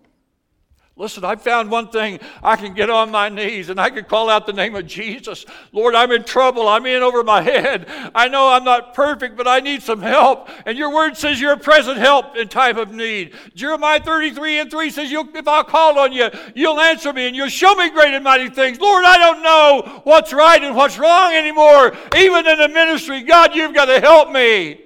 Listen, 0.95 1.25
I 1.25 1.37
found 1.37 1.71
one 1.71 1.89
thing. 1.89 2.21
I 2.43 2.55
can 2.57 2.75
get 2.75 2.91
on 2.91 3.11
my 3.11 3.31
knees 3.31 3.71
and 3.71 3.81
I 3.81 3.89
can 3.89 4.05
call 4.05 4.29
out 4.29 4.45
the 4.45 4.53
name 4.53 4.75
of 4.75 4.87
Jesus. 4.87 5.47
Lord, 5.73 5.95
I'm 5.95 6.13
in 6.13 6.23
trouble. 6.23 6.69
I'm 6.69 6.85
in 6.85 7.03
over 7.03 7.25
my 7.25 7.41
head. 7.41 7.87
I 8.15 8.29
know 8.29 8.51
I'm 8.51 8.63
not 8.63 8.93
perfect, 8.93 9.35
but 9.35 9.49
I 9.49 9.61
need 9.61 9.83
some 9.83 10.03
help. 10.03 10.51
And 10.67 10.77
your 10.77 10.93
word 10.93 11.17
says 11.17 11.41
you're 11.41 11.55
a 11.55 11.59
present 11.59 11.97
help 11.97 12.37
in 12.37 12.49
time 12.49 12.77
of 12.77 12.93
need. 12.93 13.35
Jeremiah 13.55 14.01
33 14.01 14.61
and 14.61 14.71
3 14.71 14.91
says, 14.91 15.11
If 15.11 15.49
I'll 15.49 15.65
call 15.65 15.99
on 15.99 16.13
you, 16.13 16.29
you'll 16.55 16.79
answer 16.79 17.11
me 17.15 17.27
and 17.27 17.35
you'll 17.35 17.49
show 17.49 17.75
me 17.75 17.89
great 17.89 18.13
and 18.13 18.23
mighty 18.23 18.51
things. 18.51 18.79
Lord, 18.79 19.07
I 19.07 19.17
don't 19.17 19.43
know 19.43 20.03
what's 20.05 20.35
right 20.35 20.63
and 20.63 20.77
what's 20.77 20.99
wrong 20.99 21.33
anymore. 21.33 21.97
Even 22.15 22.47
in 22.47 22.59
the 22.59 22.69
ministry, 22.69 23.23
God, 23.23 23.55
you've 23.55 23.75
got 23.75 23.87
to 23.87 23.99
help 23.99 24.31
me. 24.31 24.85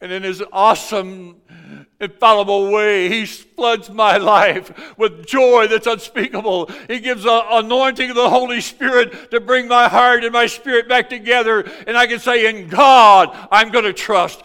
And 0.00 0.10
in 0.10 0.24
his 0.24 0.42
awesome 0.50 1.41
infallible 2.02 2.70
way. 2.70 3.08
He 3.08 3.24
floods 3.24 3.88
my 3.88 4.16
life 4.16 4.98
with 4.98 5.24
joy 5.26 5.68
that's 5.68 5.86
unspeakable. 5.86 6.70
He 6.88 7.00
gives 7.00 7.24
an 7.24 7.40
anointing 7.50 8.10
of 8.10 8.16
the 8.16 8.28
Holy 8.28 8.60
Spirit 8.60 9.30
to 9.30 9.40
bring 9.40 9.68
my 9.68 9.88
heart 9.88 10.24
and 10.24 10.32
my 10.32 10.46
spirit 10.46 10.88
back 10.88 11.08
together. 11.08 11.60
And 11.86 11.96
I 11.96 12.06
can 12.06 12.18
say, 12.18 12.46
In 12.46 12.68
God, 12.68 13.30
I'm 13.50 13.70
going 13.70 13.84
to 13.84 13.92
trust. 13.92 14.42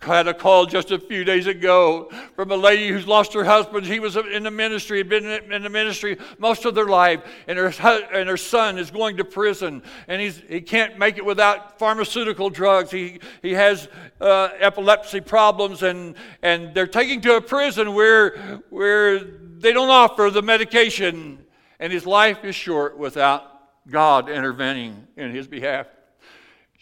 Had 0.00 0.28
a 0.28 0.34
call 0.34 0.66
just 0.66 0.92
a 0.92 0.98
few 0.98 1.24
days 1.24 1.46
ago 1.46 2.10
from 2.36 2.52
a 2.52 2.56
lady 2.56 2.88
who's 2.88 3.08
lost 3.08 3.32
her 3.32 3.42
husband. 3.42 3.86
He 3.86 3.98
was 3.98 4.16
in 4.16 4.42
the 4.42 4.50
ministry, 4.50 4.98
had 4.98 5.08
been 5.08 5.24
in 5.24 5.62
the 5.62 5.70
ministry 5.70 6.18
most 6.38 6.64
of 6.64 6.74
their 6.74 6.86
life, 6.86 7.22
and 7.48 7.58
her, 7.58 7.72
and 8.12 8.28
her 8.28 8.36
son 8.36 8.78
is 8.78 8.90
going 8.90 9.16
to 9.16 9.24
prison, 9.24 9.82
and 10.06 10.20
he's, 10.20 10.42
he 10.48 10.60
can't 10.60 10.98
make 10.98 11.16
it 11.16 11.24
without 11.24 11.78
pharmaceutical 11.78 12.50
drugs. 12.50 12.90
He, 12.90 13.20
he 13.42 13.52
has 13.54 13.88
uh, 14.20 14.50
epilepsy 14.60 15.22
problems, 15.22 15.82
and, 15.82 16.14
and 16.42 16.72
they're 16.74 16.86
taking 16.86 17.20
to 17.22 17.36
a 17.36 17.40
prison 17.40 17.94
where, 17.94 18.60
where 18.70 19.18
they 19.18 19.72
don't 19.72 19.90
offer 19.90 20.30
the 20.30 20.42
medication, 20.42 21.44
and 21.80 21.92
his 21.92 22.06
life 22.06 22.44
is 22.44 22.54
short 22.54 22.96
without 22.96 23.88
God 23.88 24.28
intervening 24.28 25.08
in 25.16 25.34
his 25.34 25.48
behalf. 25.48 25.86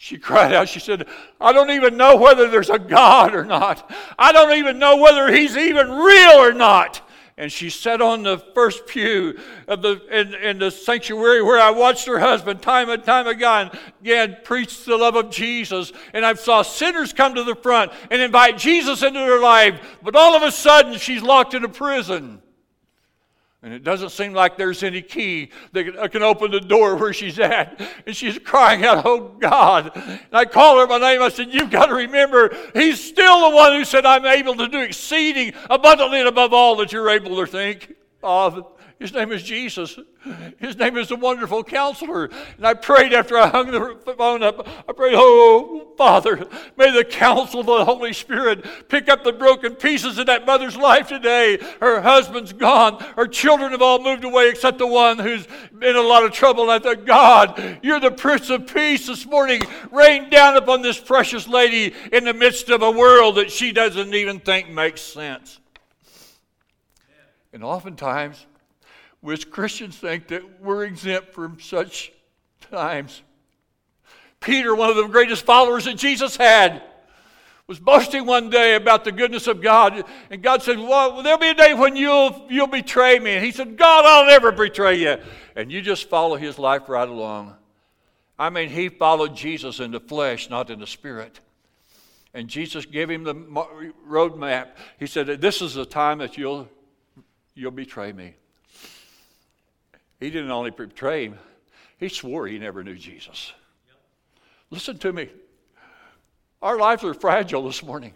She 0.05 0.19
cried 0.19 0.53
out, 0.53 0.69
she 0.69 0.81
said, 0.81 1.07
I 1.40 1.55
don't 1.55 1.71
even 1.71 1.97
know 1.97 2.17
whether 2.17 2.51
there's 2.51 2.69
a 2.69 2.79
God 2.79 3.35
or 3.35 3.43
not. 3.43 3.90
I 4.19 4.33
don't 4.33 4.59
even 4.59 4.79
know 4.79 4.99
whether 4.99 5.33
he's 5.33 5.57
even 5.57 5.90
real 5.90 6.33
or 6.33 6.53
not. 6.53 7.01
And 7.38 7.51
she 7.51 7.71
sat 7.71 8.03
on 8.03 8.23
the 8.23 8.37
first 8.37 8.87
pew 8.87 9.38
of 9.67 9.81
the, 9.81 10.03
in, 10.11 10.35
in 10.35 10.59
the 10.59 10.71
sanctuary 10.71 11.43
where 11.43 11.59
I 11.59 11.71
watched 11.71 12.07
her 12.07 12.19
husband 12.19 12.61
time 12.61 12.90
and 12.90 13.03
time 13.03 13.27
again, 13.27 13.71
again 14.03 14.37
preach 14.45 14.85
the 14.85 14.99
love 14.99 15.17
of 15.17 15.31
Jesus. 15.31 15.90
And 16.12 16.27
I 16.27 16.35
saw 16.35 16.61
sinners 16.61 17.14
come 17.14 17.35
to 17.37 17.43
the 17.43 17.55
front 17.55 17.90
and 18.11 18.21
invite 18.21 18.59
Jesus 18.59 19.03
into 19.03 19.21
their 19.21 19.40
life. 19.40 19.81
But 20.03 20.17
all 20.17 20.37
of 20.37 20.43
a 20.43 20.53
sudden, 20.53 20.99
she's 20.99 21.23
locked 21.23 21.55
in 21.55 21.64
a 21.64 21.69
prison. 21.71 22.43
And 23.64 23.72
it 23.72 23.83
doesn't 23.83 24.11
seem 24.11 24.35
like 24.35 24.59
there's 24.59 24.83
any 24.83 25.00
key 25.00 25.48
that 25.72 25.96
uh, 25.96 26.07
can 26.09 26.22
open 26.22 26.50
the 26.50 26.61
door 26.61 26.96
where 26.96 27.14
she's 27.14 27.38
at. 27.38 27.81
And 28.07 28.14
she's 28.14 28.38
crying 28.38 28.85
out, 28.85 29.07
Oh 29.07 29.35
God. 29.40 29.90
And 29.96 30.20
I 30.35 30.44
call 30.44 30.79
her 30.79 30.87
by 30.87 30.98
name. 30.98 31.22
I 31.22 31.31
said, 31.31 31.48
You've 31.50 31.70
got 31.70 31.87
to 31.87 31.94
remember, 31.94 32.55
He's 32.74 33.03
still 33.03 33.48
the 33.48 33.57
one 33.57 33.72
who 33.72 33.87
said, 33.87 34.05
I'm 34.05 34.27
able 34.27 34.55
to 34.57 34.68
do 34.68 34.81
exceeding 34.81 35.55
abundantly 35.70 36.18
and 36.18 36.29
above 36.29 36.53
all 36.53 36.77
that 36.77 36.92
you're 36.92 37.09
able 37.09 37.37
to 37.37 37.46
think 37.46 37.94
of. 38.22 38.74
His 38.98 39.12
name 39.12 39.33
is 39.33 39.42
Jesus. 39.42 39.98
His 40.59 40.76
name 40.76 40.96
is 40.96 41.09
the 41.09 41.16
wonderful 41.16 41.64
counselor. 41.64 42.30
And 42.57 42.66
I 42.66 42.74
prayed 42.74 43.12
after 43.12 43.37
I 43.37 43.48
hung 43.48 43.70
the 43.70 44.14
phone 44.16 44.42
up, 44.42 44.66
I 44.88 44.92
prayed, 44.92 45.14
Oh, 45.16 45.92
Father, 45.98 46.46
may 46.76 46.92
the 46.92 47.04
counsel 47.04 47.61
of 47.61 47.66
the 47.66 47.85
Holy 47.85 48.12
Spirit 48.12 48.64
pick 48.88 49.09
up 49.09 49.24
the 49.24 49.33
broken 49.33 49.74
pieces 49.74 50.18
in 50.18 50.26
that 50.26 50.46
mother's 50.46 50.76
life 50.76 51.09
today. 51.09 51.59
Her 51.80 52.00
husband's 52.00 52.52
gone. 52.52 53.02
Her 53.16 53.26
children 53.26 53.72
have 53.72 53.83
all 53.83 54.00
moved 54.00 54.24
away 54.24 54.48
except 54.48 54.78
the 54.78 54.87
one 54.87 55.18
who's 55.18 55.46
in 55.83 55.96
a 55.96 56.00
lot 56.00 56.24
of 56.24 56.33
trouble. 56.33 56.62
And 56.62 56.72
I 56.72 56.78
thought, 56.78 57.04
God, 57.04 57.80
you're 57.83 58.00
the 58.00 58.12
Prince 58.12 58.48
of 58.48 58.72
Peace 58.72 59.09
this 59.09 59.26
morning. 59.26 59.61
Rain 59.90 60.30
down 60.30 60.57
upon 60.57 60.83
this 60.83 61.00
precious 61.00 61.48
lady 61.48 61.94
in 62.12 62.24
the 62.24 62.35
midst 62.35 62.70
of 62.70 62.83
a 62.83 62.90
world 62.90 63.36
that 63.36 63.51
she 63.51 63.72
doesn't 63.72 64.14
even 64.14 64.38
think 64.38 64.70
makes 64.70 65.01
sense. 65.01 65.59
And 67.53 67.62
oftentimes, 67.62 68.47
as 69.33 69.45
Christians 69.45 69.97
think 69.97 70.29
that 70.29 70.61
we're 70.61 70.85
exempt 70.85 71.33
from 71.33 71.59
such 71.61 72.12
times. 72.70 73.22
Peter, 74.41 74.75
one 74.75 74.91
of 74.91 74.97
the 74.97 75.07
greatest 75.07 75.45
followers 75.45 75.87
that 75.87 75.97
Jesus 75.97 76.37
had, 76.37 76.83
was 77.66 77.79
boasting 77.79 78.27
one 78.27 78.51
day 78.51 78.75
about 78.75 79.05
the 79.05 79.12
goodness 79.12 79.47
of 79.47 79.62
God. 79.62 80.05
And 80.31 80.43
God 80.43 80.62
said, 80.62 80.79
Well, 80.79 81.22
there'll 81.22 81.39
be 81.39 81.49
a 81.49 81.55
day 81.55 81.72
when 81.72 81.97
you'll, 81.97 82.47
you'll 82.51 82.66
betray 82.66 83.18
me. 83.18 83.33
And 83.33 83.45
he 83.45 83.53
said, 83.53 83.79
God, 83.79 84.05
I'll 84.05 84.27
never 84.27 84.53
betray 84.53 84.97
you. 84.97 85.16
And 85.57 85.72
you 85.72 85.81
just 85.81 86.09
follow 86.11 86.37
his 86.37 86.59
life 86.59 86.89
right 86.89 87.09
along. 87.09 87.55
I 88.39 88.51
mean, 88.51 88.68
he 88.68 88.89
followed 88.89 89.35
Jesus 89.35 89.81
in 89.81 89.93
the 89.93 90.01
flesh, 90.01 90.51
not 90.51 90.68
in 90.68 90.81
the 90.81 90.87
spirit. 90.87 91.41
And 92.35 92.49
Jesus 92.49 92.85
gave 92.85 93.09
him 93.09 93.22
the 93.22 93.35
roadmap. 93.35 94.70
He 94.99 95.07
said, 95.07 95.41
This 95.41 95.62
is 95.62 95.75
the 95.75 95.87
time 95.87 96.18
that 96.18 96.37
you'll, 96.37 96.68
you'll 97.55 97.70
betray 97.70 98.12
me. 98.12 98.35
He 100.21 100.31
didn't 100.31 100.51
only 100.51 100.71
betray 100.71 101.27
him, 101.27 101.39
he 101.99 102.09
swore 102.09 102.47
he 102.47 102.59
never 102.59 102.83
knew 102.83 102.97
Jesus. 102.97 103.53
Listen 104.71 104.99
to 104.99 105.12
me. 105.12 105.29
Our 106.62 106.79
lives 106.79 107.05
are 107.05 107.15
fragile 107.15 107.65
this 107.67 107.83
morning. 107.83 108.15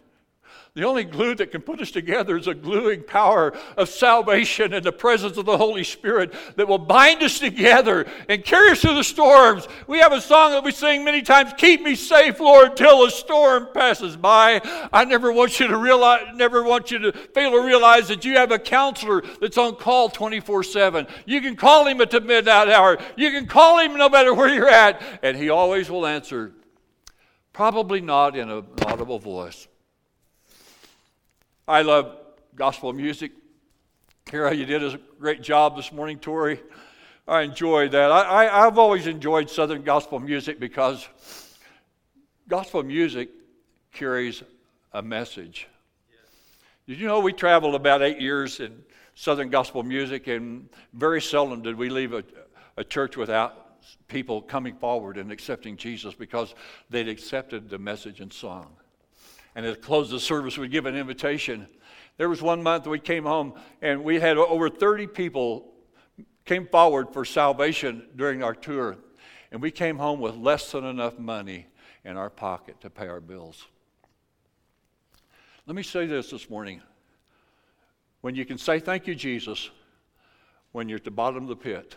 The 0.75 0.85
only 0.85 1.05
glue 1.05 1.35
that 1.37 1.51
can 1.51 1.63
put 1.63 1.81
us 1.81 1.91
together 1.91 2.37
is 2.37 2.47
a 2.47 2.55
gluing 2.55 3.03
power 3.03 3.53
of 3.77 3.89
salvation 3.89 4.73
and 4.73 4.85
the 4.85 4.93
presence 4.93 5.37
of 5.37 5.47
the 5.47 5.57
Holy 5.57 5.85
Spirit 5.85 6.33
that 6.57 6.69
will 6.69 6.79
bind 6.79 7.23
us 7.23 7.39
together 7.39 8.07
and 8.29 8.45
carry 8.45 8.71
us 8.71 8.81
through 8.81 8.95
the 8.95 9.05
storms. 9.05 9.67
We 9.87 9.99
have 9.99 10.13
a 10.13 10.21
song 10.21 10.53
that 10.53 10.65
we 10.65 10.73
sing 10.73 11.05
many 11.05 11.23
times 11.23 11.53
Keep 11.57 11.83
me 11.83 11.95
safe, 11.95 12.41
Lord, 12.41 12.77
till 12.77 13.05
the 13.05 13.11
storm 13.11 13.69
passes 13.73 14.17
by. 14.17 14.61
I 14.93 15.05
never 15.05 15.33
want 15.33 15.61
you 15.61 15.69
to 15.69 15.77
realize, 15.77 16.27
never 16.35 16.63
want 16.63 16.91
you 16.91 16.99
to 16.99 17.13
fail 17.13 17.53
to 17.53 17.63
realize 17.65 18.09
that 18.09 18.25
you 18.25 18.35
have 18.37 18.53
a 18.53 18.59
counselor 18.59 19.23
that's 19.41 19.59
on 19.59 19.77
call 19.77 20.09
24 20.09 20.63
7. 20.63 21.07
You 21.27 21.41
can 21.41 21.57
call 21.57 21.87
him 21.87 22.01
at 22.01 22.11
the 22.11 22.21
midnight 22.21 22.69
hour, 22.69 22.99
you 23.17 23.31
can 23.31 23.47
call 23.47 23.79
him 23.79 23.97
no 23.97 24.09
matter 24.09 24.35
where 24.35 24.53
you're 24.53 24.69
at, 24.69 25.03
and 25.23 25.37
he 25.37 25.51
always 25.51 25.91
will 25.91 26.07
answer. 26.07 26.53
Probably 27.53 28.01
not 28.01 28.37
in 28.37 28.51
an 28.51 28.65
audible 28.87 29.19
voice. 29.19 29.68
I 31.69 31.83
love 31.83 32.17
gospel 32.55 32.95
music. 32.95 33.31
Kara, 34.25 34.55
you 34.55 34.65
did 34.65 34.83
a 34.83 34.99
great 35.21 35.43
job 35.43 35.77
this 35.77 35.93
morning, 35.93 36.19
Tori. 36.19 36.59
I 37.27 37.43
enjoyed 37.43 37.91
that. 37.91 38.11
I, 38.11 38.47
I, 38.47 38.67
I've 38.67 38.79
always 38.79 39.07
enjoyed 39.07 39.51
Southern 39.51 39.83
gospel 39.83 40.19
music 40.19 40.59
because 40.59 41.07
gospel 42.49 42.83
music 42.83 43.29
carries 43.93 44.43
a 44.95 45.03
message. 45.03 45.69
Did 46.87 46.99
you 46.99 47.07
know 47.07 47.21
we 47.21 47.35
traveled 47.35 47.75
about 47.75 48.01
eight 48.01 48.19
years 48.19 48.61
in 48.61 48.83
Southern 49.15 49.51
gospel 49.51 49.83
music, 49.83 50.27
and 50.27 50.71
very 50.95 51.21
seldom 51.21 51.61
did 51.61 51.77
we 51.77 51.91
leave 51.91 52.15
a, 52.15 52.25
a 52.79 52.85
church 52.85 53.19
without 53.19 53.85
people 54.09 54.41
coming 54.41 54.75
forward 54.75 55.19
and 55.19 55.31
accepting 55.31 55.77
Jesus 55.77 56.15
because 56.15 56.55
they'd 56.89 57.11
accepted 57.11 57.69
the 57.69 57.79
message 57.79 58.21
and 58.21 58.33
song 58.33 58.75
and 59.59 59.67
at 59.67 59.75
the 59.75 59.81
close 59.81 60.07
of 60.07 60.13
the 60.13 60.21
service, 60.21 60.57
we'd 60.57 60.71
give 60.71 60.87
an 60.87 60.95
invitation. 60.95 61.67
There 62.17 62.29
was 62.29 62.41
one 62.41 62.63
month 62.63 62.87
we 62.87 63.01
came 63.01 63.25
home 63.25 63.55
and 63.83 64.05
we 64.05 64.21
had 64.21 64.37
over 64.37 64.71
30 64.71 65.09
people 65.09 65.73
came 66.45 66.65
forward 66.69 67.13
for 67.13 67.25
salvation 67.25 68.07
during 68.15 68.45
our 68.45 68.55
tour. 68.55 68.99
And 69.51 69.61
we 69.61 69.73
came 69.73 69.99
home 69.99 70.21
with 70.21 70.37
less 70.37 70.71
than 70.71 70.85
enough 70.85 71.19
money 71.19 71.67
in 72.05 72.17
our 72.17 72.31
pocket 72.31 72.81
to 72.83 72.89
pay 72.89 73.09
our 73.09 73.21
bills. 73.21 73.67
Let 75.67 75.75
me 75.75 75.83
say 75.83 76.07
this 76.07 76.31
this 76.31 76.49
morning. 76.49 76.81
When 78.21 78.37
you 78.37 78.45
can 78.45 78.59
say, 78.59 78.79
Thank 78.79 79.09
you, 79.09 79.17
Jesus, 79.17 79.71
when 80.71 80.89
you're 80.89 80.99
at 80.99 81.05
the 81.05 81.11
bottom 81.11 81.43
of 81.43 81.49
the 81.49 81.57
pit, 81.57 81.97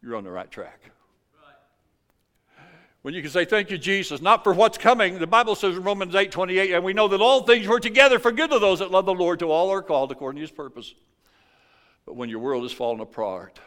you're 0.00 0.14
on 0.14 0.22
the 0.22 0.30
right 0.30 0.52
track. 0.52 0.92
When 3.02 3.14
you 3.14 3.20
can 3.20 3.30
say, 3.30 3.44
Thank 3.44 3.70
you, 3.70 3.78
Jesus, 3.78 4.22
not 4.22 4.44
for 4.44 4.54
what's 4.54 4.78
coming. 4.78 5.18
The 5.18 5.26
Bible 5.26 5.54
says 5.54 5.76
in 5.76 5.82
Romans 5.82 6.14
8 6.14 6.30
28, 6.30 6.72
and 6.72 6.84
we 6.84 6.92
know 6.92 7.08
that 7.08 7.20
all 7.20 7.42
things 7.42 7.68
work 7.68 7.82
together 7.82 8.18
for 8.18 8.32
good 8.32 8.50
to 8.50 8.58
those 8.58 8.78
that 8.78 8.90
love 8.90 9.06
the 9.06 9.14
Lord, 9.14 9.40
to 9.40 9.50
all 9.50 9.70
are 9.70 9.82
called 9.82 10.12
according 10.12 10.36
to 10.36 10.42
his 10.42 10.50
purpose. 10.50 10.94
But 12.06 12.16
when 12.16 12.28
your 12.28 12.38
world 12.38 12.64
is 12.64 12.72
falling 12.72 13.00
apart 13.00 13.60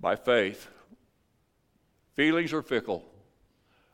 by 0.00 0.16
faith, 0.16 0.68
feelings 2.14 2.52
are 2.52 2.62
fickle. 2.62 3.04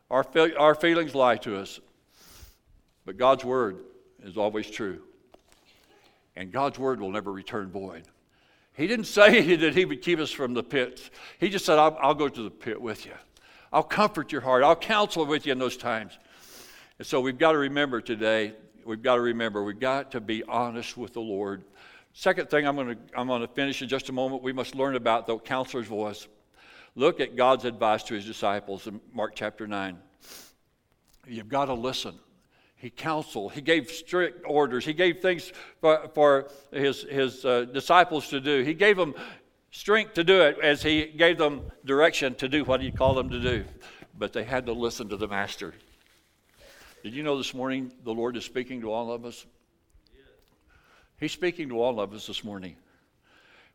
Our, 0.09 0.25
our 0.59 0.75
feelings 0.75 1.15
lie 1.15 1.37
to 1.37 1.57
us. 1.57 1.79
But 3.05 3.17
God's 3.17 3.45
word 3.45 3.79
is 4.23 4.37
always 4.37 4.69
true. 4.69 5.01
And 6.35 6.51
God's 6.51 6.77
word 6.77 6.99
will 6.99 7.11
never 7.11 7.31
return 7.31 7.71
void. 7.71 8.03
He 8.73 8.87
didn't 8.87 9.05
say 9.05 9.55
that 9.57 9.75
he 9.75 9.85
would 9.85 10.01
keep 10.01 10.19
us 10.19 10.31
from 10.31 10.53
the 10.53 10.63
pits. 10.63 11.09
He 11.39 11.49
just 11.49 11.65
said, 11.65 11.79
I'll, 11.79 11.97
I'll 12.01 12.13
go 12.13 12.29
to 12.29 12.43
the 12.43 12.51
pit 12.51 12.79
with 12.79 13.05
you. 13.05 13.13
I'll 13.71 13.83
comfort 13.83 14.31
your 14.31 14.41
heart. 14.41 14.63
I'll 14.63 14.75
counsel 14.75 15.25
with 15.25 15.45
you 15.45 15.53
in 15.53 15.59
those 15.59 15.77
times. 15.77 16.17
And 16.97 17.07
so 17.07 17.21
we've 17.21 17.37
got 17.37 17.53
to 17.53 17.57
remember 17.57 18.01
today, 18.01 18.53
we've 18.85 19.01
got 19.01 19.15
to 19.15 19.21
remember, 19.21 19.63
we've 19.63 19.79
got 19.79 20.11
to 20.11 20.21
be 20.21 20.43
honest 20.43 20.97
with 20.97 21.13
the 21.13 21.21
Lord. 21.21 21.63
Second 22.13 22.49
thing 22.49 22.67
I'm 22.67 22.75
going 22.75 22.89
to, 22.89 22.97
I'm 23.15 23.27
going 23.27 23.41
to 23.41 23.47
finish 23.47 23.81
in 23.81 23.87
just 23.87 24.09
a 24.09 24.11
moment, 24.11 24.43
we 24.43 24.53
must 24.53 24.75
learn 24.75 24.95
about 24.95 25.25
the 25.25 25.37
counselor's 25.39 25.87
voice. 25.87 26.27
Look 26.95 27.21
at 27.21 27.37
God's 27.37 27.63
advice 27.63 28.03
to 28.03 28.13
his 28.13 28.25
disciples 28.25 28.85
in 28.87 28.99
Mark 29.13 29.31
chapter 29.33 29.65
9. 29.65 29.97
You've 31.25 31.47
got 31.47 31.65
to 31.65 31.73
listen. 31.73 32.15
He 32.75 32.89
counseled. 32.89 33.53
He 33.53 33.61
gave 33.61 33.89
strict 33.91 34.43
orders. 34.45 34.83
He 34.83 34.93
gave 34.93 35.21
things 35.21 35.53
for, 35.79 36.09
for 36.13 36.49
his, 36.71 37.03
his 37.03 37.45
uh, 37.45 37.65
disciples 37.65 38.27
to 38.29 38.41
do. 38.41 38.63
He 38.63 38.73
gave 38.73 38.97
them 38.97 39.13
strength 39.71 40.13
to 40.13 40.23
do 40.23 40.41
it 40.41 40.57
as 40.61 40.83
he 40.83 41.05
gave 41.05 41.37
them 41.37 41.61
direction 41.85 42.35
to 42.35 42.47
do 42.47 42.63
what 42.63 42.81
he 42.81 42.91
called 42.91 43.17
them 43.17 43.29
to 43.29 43.39
do. 43.39 43.65
But 44.17 44.33
they 44.33 44.43
had 44.43 44.65
to 44.67 44.73
listen 44.73 45.09
to 45.09 45.17
the 45.17 45.27
master. 45.27 45.73
Did 47.03 47.13
you 47.13 47.23
know 47.23 47.37
this 47.37 47.53
morning 47.53 47.91
the 48.03 48.13
Lord 48.13 48.37
is 48.37 48.45
speaking 48.45 48.81
to 48.81 48.91
all 48.91 49.11
of 49.11 49.25
us? 49.25 49.45
He's 51.19 51.31
speaking 51.31 51.69
to 51.69 51.81
all 51.81 51.99
of 51.99 52.13
us 52.13 52.27
this 52.27 52.43
morning. 52.43 52.75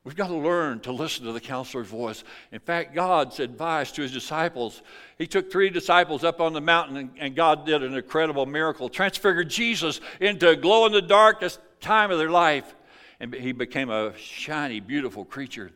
We've 0.05 0.15
got 0.15 0.29
to 0.29 0.37
learn 0.37 0.79
to 0.81 0.93
listen 0.93 1.25
to 1.25 1.33
the 1.33 1.41
counselor's 1.41 1.89
voice. 1.89 2.23
In 2.53 2.61
fact, 2.61 2.95
God's 2.95 3.41
advice 3.41 3.91
to 3.93 4.03
his 4.03 4.13
disciples, 4.13 4.83
he 5.19 5.27
took 5.27 5.51
three 5.51 5.69
disciples 5.69 6.23
up 6.23 6.41
on 6.41 6.53
the 6.53 6.61
mountain, 6.61 6.97
and, 6.97 7.11
and 7.19 7.35
God 7.35 7.67
did 7.67 7.83
an 7.83 7.95
incredible 7.95 8.47
miracle, 8.47 8.89
transfigured 8.89 9.51
Jesus 9.51 10.01
into 10.21 10.49
a 10.49 10.55
glow 10.55 10.87
in 10.87 10.93
the 10.93 11.03
darkest 11.03 11.59
time 11.81 12.13
of 12.13 12.19
their 12.19 12.31
life. 12.31 12.73
And 13.19 13.35
he 13.35 13.51
became 13.51 13.91
a 13.91 14.17
shiny, 14.17 14.79
beautiful 14.79 15.25
creature. 15.25 15.73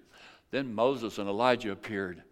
Then 0.51 0.74
Moses 0.74 1.18
and 1.18 1.28
Elijah 1.28 1.72
appeared. 1.72 2.22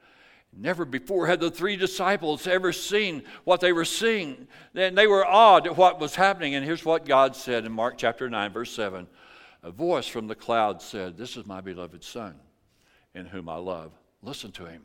Never 0.57 0.85
before 0.85 1.27
had 1.27 1.41
the 1.41 1.51
three 1.51 1.77
disciples 1.77 2.47
ever 2.47 2.73
seen 2.73 3.23
what 3.45 3.61
they 3.61 3.73
were 3.73 3.85
seeing. 3.85 4.49
Then 4.73 4.95
they 4.95 5.07
were 5.07 5.27
awed 5.27 5.67
at 5.67 5.77
what 5.77 6.01
was 6.01 6.15
happening. 6.15 6.55
And 6.55 6.65
here's 6.65 6.85
what 6.85 7.05
God 7.05 7.37
said 7.37 7.65
in 7.65 7.73
Mark 7.73 7.99
chapter 7.99 8.29
9, 8.29 8.53
verse 8.53 8.73
7. 8.73 9.07
A 9.63 9.71
voice 9.71 10.07
from 10.07 10.27
the 10.27 10.35
cloud 10.35 10.81
said, 10.81 11.17
This 11.17 11.37
is 11.37 11.47
my 11.47 11.61
beloved 11.61 12.03
Son, 12.03 12.35
in 13.15 13.27
whom 13.27 13.49
I 13.49 13.57
love. 13.57 13.93
Listen 14.23 14.51
to 14.53 14.65
him. 14.65 14.83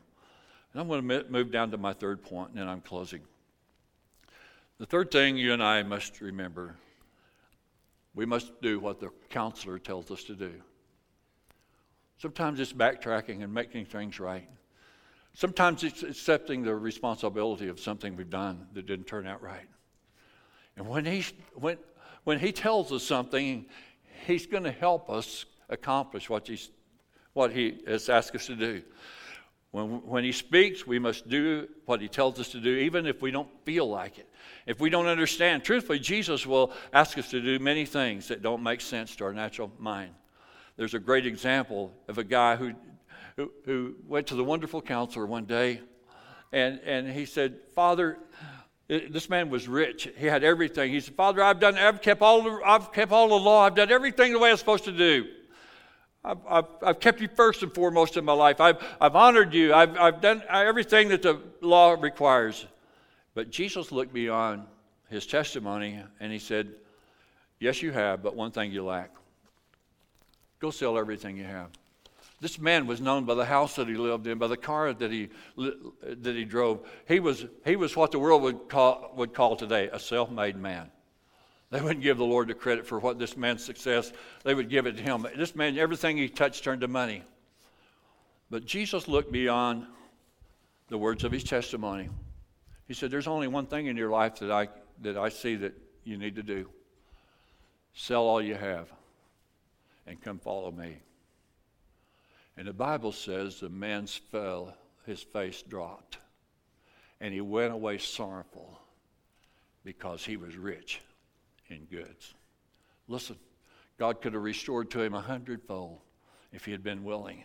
And 0.72 0.80
I'm 0.80 0.88
going 0.88 1.08
to 1.08 1.30
move 1.30 1.50
down 1.50 1.70
to 1.70 1.78
my 1.78 1.92
third 1.92 2.22
point, 2.22 2.50
and 2.50 2.58
then 2.58 2.68
I'm 2.68 2.80
closing. 2.80 3.22
The 4.78 4.86
third 4.86 5.10
thing 5.10 5.36
you 5.36 5.52
and 5.52 5.62
I 5.62 5.82
must 5.82 6.20
remember 6.20 6.76
we 8.14 8.26
must 8.26 8.60
do 8.62 8.78
what 8.78 9.00
the 9.00 9.10
counselor 9.28 9.78
tells 9.78 10.10
us 10.10 10.22
to 10.24 10.34
do. 10.34 10.52
Sometimes 12.18 12.60
it's 12.60 12.72
backtracking 12.72 13.42
and 13.42 13.52
making 13.52 13.86
things 13.86 14.20
right. 14.20 14.48
Sometimes 15.34 15.82
it's 15.82 16.02
accepting 16.02 16.62
the 16.62 16.74
responsibility 16.74 17.68
of 17.68 17.80
something 17.80 18.16
we've 18.16 18.30
done 18.30 18.66
that 18.72 18.86
didn't 18.86 19.06
turn 19.06 19.26
out 19.26 19.42
right. 19.42 19.68
And 20.76 20.88
when 20.88 21.04
he, 21.04 21.24
when, 21.54 21.76
when 22.22 22.38
he 22.38 22.52
tells 22.52 22.92
us 22.92 23.02
something, 23.02 23.66
he's 24.26 24.46
going 24.46 24.64
to 24.64 24.72
help 24.72 25.10
us 25.10 25.44
accomplish 25.68 26.30
what, 26.30 26.46
he's, 26.46 26.70
what 27.32 27.52
he 27.52 27.80
has 27.86 28.08
asked 28.08 28.34
us 28.34 28.46
to 28.46 28.56
do. 28.56 28.82
When, 29.72 30.06
when 30.06 30.22
he 30.22 30.30
speaks, 30.30 30.86
we 30.86 31.00
must 31.00 31.28
do 31.28 31.68
what 31.84 32.00
he 32.00 32.06
tells 32.06 32.38
us 32.38 32.50
to 32.50 32.60
do, 32.60 32.76
even 32.76 33.06
if 33.06 33.20
we 33.20 33.32
don't 33.32 33.48
feel 33.64 33.88
like 33.88 34.18
it. 34.18 34.28
If 34.66 34.78
we 34.78 34.88
don't 34.88 35.06
understand, 35.06 35.64
truthfully, 35.64 35.98
Jesus 35.98 36.46
will 36.46 36.72
ask 36.92 37.18
us 37.18 37.28
to 37.30 37.40
do 37.40 37.58
many 37.58 37.84
things 37.84 38.28
that 38.28 38.40
don't 38.40 38.62
make 38.62 38.80
sense 38.80 39.16
to 39.16 39.24
our 39.24 39.32
natural 39.32 39.72
mind. 39.78 40.12
There's 40.76 40.94
a 40.94 40.98
great 40.98 41.26
example 41.26 41.92
of 42.08 42.18
a 42.18 42.24
guy 42.24 42.56
who, 42.56 42.72
who, 43.36 43.50
who 43.64 43.94
went 44.06 44.26
to 44.28 44.34
the 44.34 44.44
wonderful 44.44 44.82
counselor 44.82 45.26
one 45.26 45.44
day, 45.44 45.80
and, 46.52 46.80
and 46.80 47.08
he 47.08 47.26
said, 47.26 47.58
Father, 47.74 48.18
this 48.88 49.30
man 49.30 49.50
was 49.50 49.66
rich. 49.66 50.08
He 50.16 50.26
had 50.26 50.44
everything. 50.44 50.92
He 50.92 51.00
said, 51.00 51.14
Father, 51.14 51.42
I've 51.42 51.60
done, 51.60 51.76
I've 51.76 52.02
kept 52.02 52.22
all 52.22 52.42
the, 52.42 52.60
I've 52.64 52.92
kept 52.92 53.12
all 53.12 53.28
the 53.28 53.34
law. 53.34 53.64
I've 53.64 53.74
done 53.74 53.90
everything 53.90 54.32
the 54.32 54.38
way 54.38 54.50
I'm 54.50 54.56
supposed 54.56 54.84
to 54.84 54.92
do. 54.92 55.26
I've, 56.24 56.38
I've, 56.48 56.64
I've 56.82 57.00
kept 57.00 57.20
you 57.20 57.28
first 57.28 57.62
and 57.62 57.72
foremost 57.72 58.16
in 58.16 58.24
my 58.24 58.32
life. 58.32 58.60
I've, 58.60 58.82
I've 59.00 59.16
honored 59.16 59.52
you. 59.54 59.74
I've, 59.74 59.96
I've 59.96 60.20
done 60.20 60.42
everything 60.50 61.08
that 61.08 61.22
the 61.22 61.40
law 61.60 61.92
requires. 61.92 62.66
But 63.34 63.50
Jesus 63.50 63.92
looked 63.92 64.12
beyond 64.12 64.64
his 65.10 65.26
testimony 65.26 66.00
and 66.20 66.32
he 66.32 66.38
said, 66.38 66.68
Yes, 67.60 67.82
you 67.82 67.92
have, 67.92 68.22
but 68.22 68.34
one 68.34 68.50
thing 68.50 68.72
you 68.72 68.84
lack. 68.84 69.10
Go 70.64 70.70
sell 70.70 70.96
everything 70.96 71.36
you 71.36 71.44
have. 71.44 71.68
This 72.40 72.58
man 72.58 72.86
was 72.86 72.98
known 72.98 73.26
by 73.26 73.34
the 73.34 73.44
house 73.44 73.76
that 73.76 73.86
he 73.86 73.96
lived 73.96 74.26
in, 74.26 74.38
by 74.38 74.46
the 74.46 74.56
car 74.56 74.94
that 74.94 75.10
he, 75.10 75.28
that 75.58 76.34
he 76.34 76.46
drove. 76.46 76.88
He 77.06 77.20
was, 77.20 77.44
he 77.66 77.76
was 77.76 77.94
what 77.94 78.12
the 78.12 78.18
world 78.18 78.40
would 78.40 78.70
call, 78.70 79.12
would 79.14 79.34
call 79.34 79.56
today 79.56 79.90
a 79.92 80.00
self 80.00 80.30
made 80.30 80.56
man. 80.56 80.90
They 81.68 81.82
wouldn't 81.82 82.00
give 82.00 82.16
the 82.16 82.24
Lord 82.24 82.48
the 82.48 82.54
credit 82.54 82.86
for 82.86 82.98
what 82.98 83.18
this 83.18 83.36
man's 83.36 83.62
success, 83.62 84.10
they 84.42 84.54
would 84.54 84.70
give 84.70 84.86
it 84.86 84.96
to 84.96 85.02
him. 85.02 85.26
This 85.36 85.54
man, 85.54 85.76
everything 85.76 86.16
he 86.16 86.30
touched 86.30 86.64
turned 86.64 86.80
to 86.80 86.88
money. 86.88 87.22
But 88.48 88.64
Jesus 88.64 89.06
looked 89.06 89.30
beyond 89.30 89.84
the 90.88 90.96
words 90.96 91.24
of 91.24 91.32
his 91.32 91.44
testimony. 91.44 92.08
He 92.88 92.94
said, 92.94 93.10
There's 93.10 93.28
only 93.28 93.48
one 93.48 93.66
thing 93.66 93.84
in 93.84 93.98
your 93.98 94.08
life 94.08 94.38
that 94.38 94.50
I, 94.50 94.68
that 95.02 95.18
I 95.18 95.28
see 95.28 95.56
that 95.56 95.74
you 96.04 96.16
need 96.16 96.36
to 96.36 96.42
do 96.42 96.70
sell 97.92 98.22
all 98.22 98.40
you 98.40 98.54
have 98.54 98.90
and 100.06 100.20
come 100.20 100.38
follow 100.38 100.70
me. 100.70 100.98
And 102.56 102.68
the 102.68 102.72
Bible 102.72 103.12
says 103.12 103.60
the 103.60 103.68
man 103.68 104.06
fell, 104.06 104.76
his 105.06 105.22
face 105.22 105.62
dropped, 105.62 106.18
and 107.20 107.34
he 107.34 107.40
went 107.40 107.72
away 107.72 107.98
sorrowful 107.98 108.78
because 109.84 110.24
he 110.24 110.36
was 110.36 110.56
rich 110.56 111.00
in 111.68 111.84
goods. 111.84 112.34
Listen, 113.08 113.36
God 113.98 114.20
could 114.20 114.34
have 114.34 114.42
restored 114.42 114.90
to 114.92 115.02
him 115.02 115.14
a 115.14 115.20
hundredfold 115.20 115.98
if 116.52 116.64
he 116.64 116.72
had 116.72 116.82
been 116.82 117.04
willing. 117.04 117.44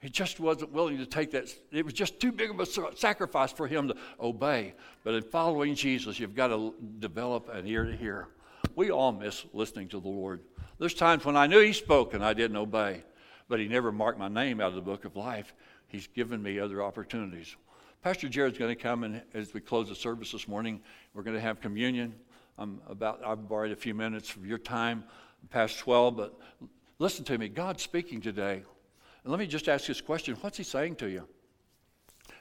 He 0.00 0.10
just 0.10 0.40
wasn't 0.40 0.72
willing 0.72 0.98
to 0.98 1.06
take 1.06 1.30
that. 1.32 1.54
It 1.72 1.84
was 1.84 1.94
just 1.94 2.20
too 2.20 2.32
big 2.32 2.50
of 2.50 2.60
a 2.60 2.66
sacrifice 2.96 3.52
for 3.52 3.66
him 3.66 3.88
to 3.88 3.96
obey. 4.20 4.74
But 5.04 5.14
in 5.14 5.22
following 5.22 5.74
Jesus, 5.74 6.20
you've 6.20 6.34
got 6.34 6.48
to 6.48 6.74
develop 6.98 7.48
an 7.48 7.66
ear 7.66 7.84
to 7.84 7.96
hear. 7.96 8.28
We 8.74 8.90
all 8.90 9.12
miss 9.12 9.46
listening 9.52 9.88
to 9.88 10.00
the 10.00 10.08
Lord. 10.08 10.42
There's 10.78 10.94
times 10.94 11.24
when 11.24 11.36
I 11.36 11.46
knew 11.46 11.60
He 11.60 11.72
spoke 11.72 12.14
and 12.14 12.24
I 12.24 12.34
didn't 12.34 12.56
obey, 12.56 13.02
but 13.48 13.60
He 13.60 13.68
never 13.68 13.92
marked 13.92 14.18
my 14.18 14.28
name 14.28 14.60
out 14.60 14.68
of 14.68 14.74
the 14.74 14.82
book 14.82 15.04
of 15.04 15.16
life. 15.16 15.54
He's 15.88 16.06
given 16.06 16.42
me 16.42 16.58
other 16.58 16.82
opportunities. 16.82 17.56
Pastor 18.02 18.28
Jared's 18.28 18.58
going 18.58 18.74
to 18.74 18.80
come 18.80 19.04
and 19.04 19.22
as 19.34 19.54
we 19.54 19.60
close 19.60 19.88
the 19.88 19.94
service 19.94 20.32
this 20.32 20.46
morning, 20.46 20.80
we're 21.14 21.22
going 21.22 21.36
to 21.36 21.40
have 21.40 21.60
communion. 21.60 22.14
I'm 22.58 22.80
about 22.88 23.24
I've 23.24 23.48
borrowed 23.48 23.72
a 23.72 23.76
few 23.76 23.94
minutes 23.94 24.34
of 24.34 24.46
your 24.46 24.58
time, 24.58 25.04
past 25.50 25.78
12, 25.78 26.16
but 26.16 26.38
listen 26.98 27.24
to 27.24 27.38
me. 27.38 27.48
God's 27.48 27.82
speaking 27.82 28.20
today. 28.20 28.62
And 29.24 29.32
let 29.32 29.40
me 29.40 29.46
just 29.46 29.68
ask 29.68 29.86
this 29.86 30.00
question 30.00 30.36
What's 30.40 30.56
He 30.56 30.62
saying 30.64 30.96
to 30.96 31.08
you? 31.08 31.26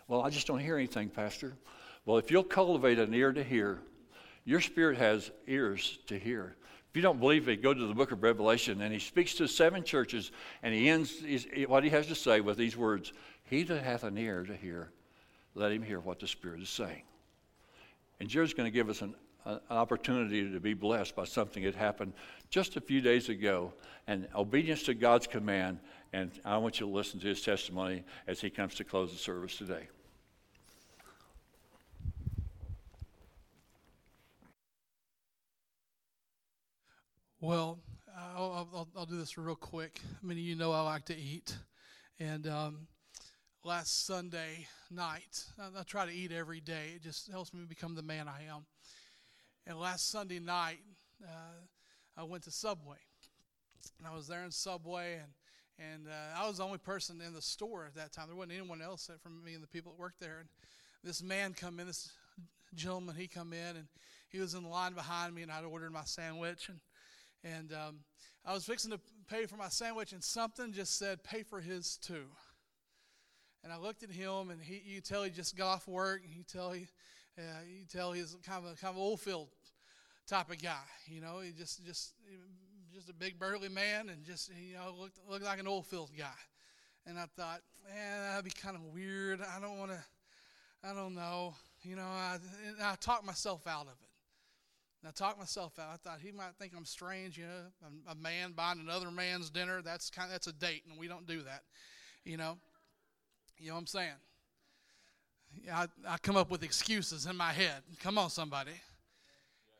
Well, 0.07 0.21
I 0.21 0.29
just 0.29 0.45
don't 0.45 0.59
hear 0.59 0.77
anything, 0.77 1.09
Pastor. 1.09 1.57
Well, 2.05 2.17
if 2.17 2.29
you'll 2.29 2.43
cultivate 2.43 2.99
an 2.99 3.13
ear 3.13 3.33
to 3.33 3.43
hear, 3.43 3.81
your 4.43 4.61
spirit 4.61 4.97
has 4.97 5.31
ears 5.47 5.97
to 6.07 6.19
hear. 6.19 6.55
If 6.95 6.99
you 6.99 7.03
don't 7.03 7.19
believe 7.19 7.49
it, 7.49 7.61
go 7.61 7.73
to 7.73 7.87
the 7.87 7.93
book 7.93 8.13
of 8.13 8.23
Revelation, 8.23 8.79
and 8.79 8.93
he 8.93 8.99
speaks 8.99 9.33
to 9.33 9.49
seven 9.49 9.83
churches, 9.83 10.31
and 10.63 10.73
he 10.73 10.87
ends 10.87 11.21
what 11.67 11.83
he 11.83 11.89
has 11.89 12.07
to 12.07 12.15
say 12.15 12.39
with 12.39 12.55
these 12.55 12.77
words 12.77 13.11
He 13.43 13.63
that 13.63 13.83
hath 13.83 14.05
an 14.05 14.17
ear 14.17 14.45
to 14.45 14.55
hear, 14.55 14.91
let 15.55 15.73
him 15.73 15.81
hear 15.81 15.99
what 15.99 16.21
the 16.21 16.27
Spirit 16.27 16.61
is 16.61 16.69
saying. 16.69 17.01
And 18.21 18.29
Jared's 18.29 18.53
going 18.53 18.67
to 18.67 18.71
give 18.71 18.87
us 18.87 19.01
an, 19.01 19.13
an 19.43 19.59
opportunity 19.69 20.49
to 20.49 20.59
be 20.61 20.73
blessed 20.73 21.17
by 21.17 21.25
something 21.25 21.65
that 21.65 21.75
happened 21.75 22.13
just 22.49 22.77
a 22.77 22.79
few 22.79 23.01
days 23.01 23.27
ago, 23.27 23.73
and 24.07 24.29
obedience 24.33 24.83
to 24.83 24.93
God's 24.93 25.27
command. 25.27 25.79
And 26.13 26.31
I 26.45 26.57
want 26.59 26.79
you 26.79 26.85
to 26.85 26.93
listen 26.93 27.19
to 27.19 27.27
his 27.27 27.41
testimony 27.41 28.05
as 28.25 28.39
he 28.39 28.49
comes 28.49 28.73
to 28.75 28.85
close 28.85 29.11
the 29.11 29.17
service 29.17 29.57
today. 29.57 29.89
Well, 37.45 37.77
I'll, 38.35 38.67
I'll, 38.73 38.87
I'll, 38.97 39.05
do 39.05 39.19
this 39.19 39.37
real 39.37 39.53
quick. 39.53 40.01
Many 40.23 40.39
of 40.41 40.47
you 40.47 40.55
know 40.55 40.71
I 40.71 40.81
like 40.81 41.05
to 41.05 41.15
eat. 41.15 41.55
And 42.19 42.47
um, 42.47 42.87
last 43.63 44.07
Sunday 44.07 44.65
night, 44.89 45.43
I, 45.59 45.79
I, 45.79 45.83
try 45.83 46.07
to 46.07 46.11
eat 46.11 46.31
every 46.31 46.59
day. 46.59 46.93
It 46.95 47.03
just 47.03 47.29
helps 47.29 47.53
me 47.53 47.65
become 47.69 47.93
the 47.93 48.01
man 48.01 48.27
I 48.27 48.51
am. 48.51 48.65
And 49.67 49.79
last 49.79 50.09
Sunday 50.09 50.39
night, 50.39 50.79
uh, 51.23 51.61
I 52.17 52.23
went 52.23 52.45
to 52.45 52.51
Subway. 52.51 52.97
And 53.99 54.07
I 54.07 54.15
was 54.15 54.27
there 54.27 54.43
in 54.43 54.49
Subway, 54.49 55.19
and, 55.21 55.91
and 55.93 56.07
uh, 56.07 56.41
I 56.41 56.47
was 56.47 56.57
the 56.57 56.63
only 56.63 56.79
person 56.79 57.21
in 57.21 57.35
the 57.35 57.43
store 57.43 57.85
at 57.85 57.93
that 57.93 58.11
time. 58.11 58.25
There 58.25 58.35
wasn't 58.35 58.53
anyone 58.53 58.81
else 58.81 59.07
from 59.21 59.43
me 59.43 59.53
and 59.53 59.61
the 59.61 59.67
people 59.67 59.91
that 59.91 59.99
worked 59.99 60.19
there. 60.19 60.39
And 60.39 60.49
this 61.03 61.21
man 61.21 61.53
come 61.53 61.79
in, 61.79 61.85
this 61.85 62.11
gentleman, 62.73 63.13
he 63.15 63.27
come 63.27 63.53
in, 63.53 63.75
and 63.75 63.87
he 64.29 64.39
was 64.39 64.55
in 64.55 64.63
the 64.63 64.69
line 64.69 64.93
behind 64.93 65.35
me, 65.35 65.43
and 65.43 65.51
I'd 65.51 65.63
ordered 65.63 65.93
my 65.93 66.05
sandwich. 66.05 66.69
And 66.69 66.79
and 67.45 67.71
um, 67.73 67.99
I 68.43 68.53
was 68.53 68.65
fixing 68.65 68.91
to 68.91 68.99
pay 69.29 69.45
for 69.45 69.55
my 69.55 69.69
sandwich, 69.69 70.11
and 70.11 70.23
something 70.23 70.73
just 70.73 70.97
said, 70.97 71.23
pay 71.23 71.43
for 71.43 71.59
his 71.59 71.97
too. 71.97 72.25
And 73.63 73.71
I 73.71 73.77
looked 73.77 74.03
at 74.03 74.11
him, 74.11 74.49
and 74.49 74.61
he, 74.61 74.81
you 74.85 75.01
tell 75.01 75.23
he 75.23 75.29
just 75.29 75.55
got 75.55 75.67
off 75.67 75.87
work, 75.87 76.21
and 76.23 76.33
you 76.33 76.43
tell 76.43 76.71
he, 76.71 76.87
uh, 77.37 77.41
you 77.67 77.85
tell 77.85 78.11
he's 78.11 78.35
kind 78.45 78.65
of 78.65 78.73
a 78.73 78.75
kind 78.75 78.95
of 78.95 78.97
old 78.97 79.19
field 79.19 79.47
type 80.27 80.51
of 80.51 80.61
guy. 80.61 80.83
You 81.07 81.21
know, 81.21 81.39
he 81.39 81.51
just 81.51 81.85
just 81.85 82.13
just 82.93 83.09
a 83.09 83.13
big 83.13 83.39
burly 83.39 83.69
man, 83.69 84.09
and 84.09 84.23
just 84.23 84.51
you 84.55 84.75
know 84.75 84.93
looked 84.99 85.17
looked 85.29 85.45
like 85.45 85.59
an 85.59 85.67
old 85.67 85.85
field 85.85 86.11
guy. 86.17 86.37
And 87.07 87.19
I 87.19 87.25
thought, 87.35 87.61
man, 87.87 88.21
that'd 88.21 88.45
be 88.45 88.51
kind 88.51 88.75
of 88.75 88.83
weird. 88.83 89.39
I 89.41 89.59
don't 89.59 89.77
want 89.77 89.91
to. 89.91 90.03
I 90.83 90.93
don't 90.93 91.15
know. 91.15 91.55
You 91.83 91.95
know, 91.95 92.03
I, 92.03 92.37
I 92.81 92.95
talked 92.99 93.25
myself 93.25 93.67
out 93.67 93.83
of 93.83 93.93
it. 94.01 94.04
And 95.05 95.11
I 95.11 95.23
talked 95.23 95.37
myself 95.37 95.77
out. 95.77 95.89
I 95.93 95.97
thought 95.97 96.17
he 96.19 96.31
might 96.31 96.55
think 96.57 96.73
I'm 96.75 96.83
strange, 96.83 97.37
you 97.37 97.43
know, 97.43 97.89
a, 98.09 98.15
man 98.15 98.53
buying 98.53 98.79
another 98.79 99.11
man's 99.11 99.51
dinner. 99.51 99.83
That's 99.83 100.09
kind 100.09 100.25
of, 100.25 100.31
that's 100.31 100.47
a 100.47 100.51
date, 100.51 100.81
and 100.89 100.97
we 100.97 101.07
don't 101.07 101.27
do 101.27 101.43
that, 101.43 101.61
you 102.23 102.37
know. 102.37 102.57
You 103.59 103.67
know 103.67 103.75
what 103.75 103.81
I'm 103.81 103.85
saying? 103.85 104.15
Yeah, 105.63 105.85
I, 106.07 106.13
I 106.13 106.17
come 106.17 106.35
up 106.35 106.49
with 106.49 106.63
excuses 106.63 107.27
in 107.27 107.35
my 107.35 107.53
head. 107.53 107.83
Come 108.01 108.17
on, 108.17 108.31
somebody. 108.31 108.71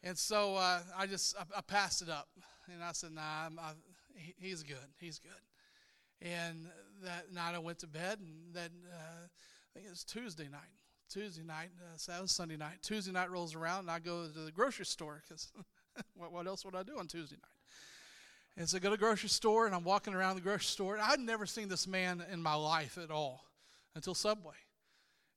And 0.04 0.16
so 0.16 0.58
uh, 0.58 0.82
I 0.96 1.08
just 1.08 1.36
I, 1.40 1.58
I, 1.58 1.62
passed 1.62 2.04
it 2.04 2.10
up, 2.10 2.28
and 2.72 2.84
I 2.84 2.92
said, 2.92 3.12
"Nah, 3.12 3.22
I, 3.22 3.72
he, 4.16 4.36
he's 4.38 4.62
good. 4.62 4.78
He's 5.00 5.18
good." 5.18 5.32
And 6.22 6.68
that 7.04 7.34
night 7.34 7.56
I 7.56 7.60
went 7.60 7.80
to 7.80 7.88
bed, 7.88 8.20
and 8.20 8.54
then 8.54 8.70
uh, 8.94 9.26
I 9.26 9.74
think 9.74 9.88
it 9.88 9.90
was 9.90 10.04
Tuesday 10.04 10.48
night. 10.52 10.85
Tuesday 11.10 11.44
night, 11.44 11.70
uh, 11.82 11.98
so 11.98 12.12
that 12.12 12.22
was 12.22 12.32
Sunday 12.32 12.58
night. 12.58 12.78
Tuesday 12.82 13.12
night 13.12 13.30
rolls 13.30 13.56
around, 13.56 13.82
and 13.82 13.92
I 13.92 14.00
go 14.00 14.28
to 14.28 14.40
the 14.40 14.52
grocery 14.52 14.86
store 14.86 15.22
because 15.24 15.52
what, 16.16 16.32
what 16.32 16.48
else 16.48 16.66
would 16.66 16.76
I 16.76 16.84
do 16.84 16.98
on 16.98 17.08
Tuesday 17.08 17.36
night? 17.36 17.52
And 18.58 18.70
so 18.70 18.78
I 18.78 18.80
go 18.80 18.90
to 18.90 18.92
the 18.92 18.98
grocery 18.98 19.30
store, 19.30 19.66
and 19.66 19.76
I'm 19.76 19.84
walking 19.84 20.14
around 20.14 20.36
the 20.36 20.42
grocery 20.42 20.66
store. 20.66 20.98
I'd 21.02 21.20
never 21.20 21.46
seen 21.46 21.68
this 21.68 21.88
man 21.88 22.24
in 22.32 22.42
my 22.42 22.56
life 22.56 22.98
at 22.98 23.12
all 23.12 23.44
until 23.96 24.16
Subway. 24.16 24.56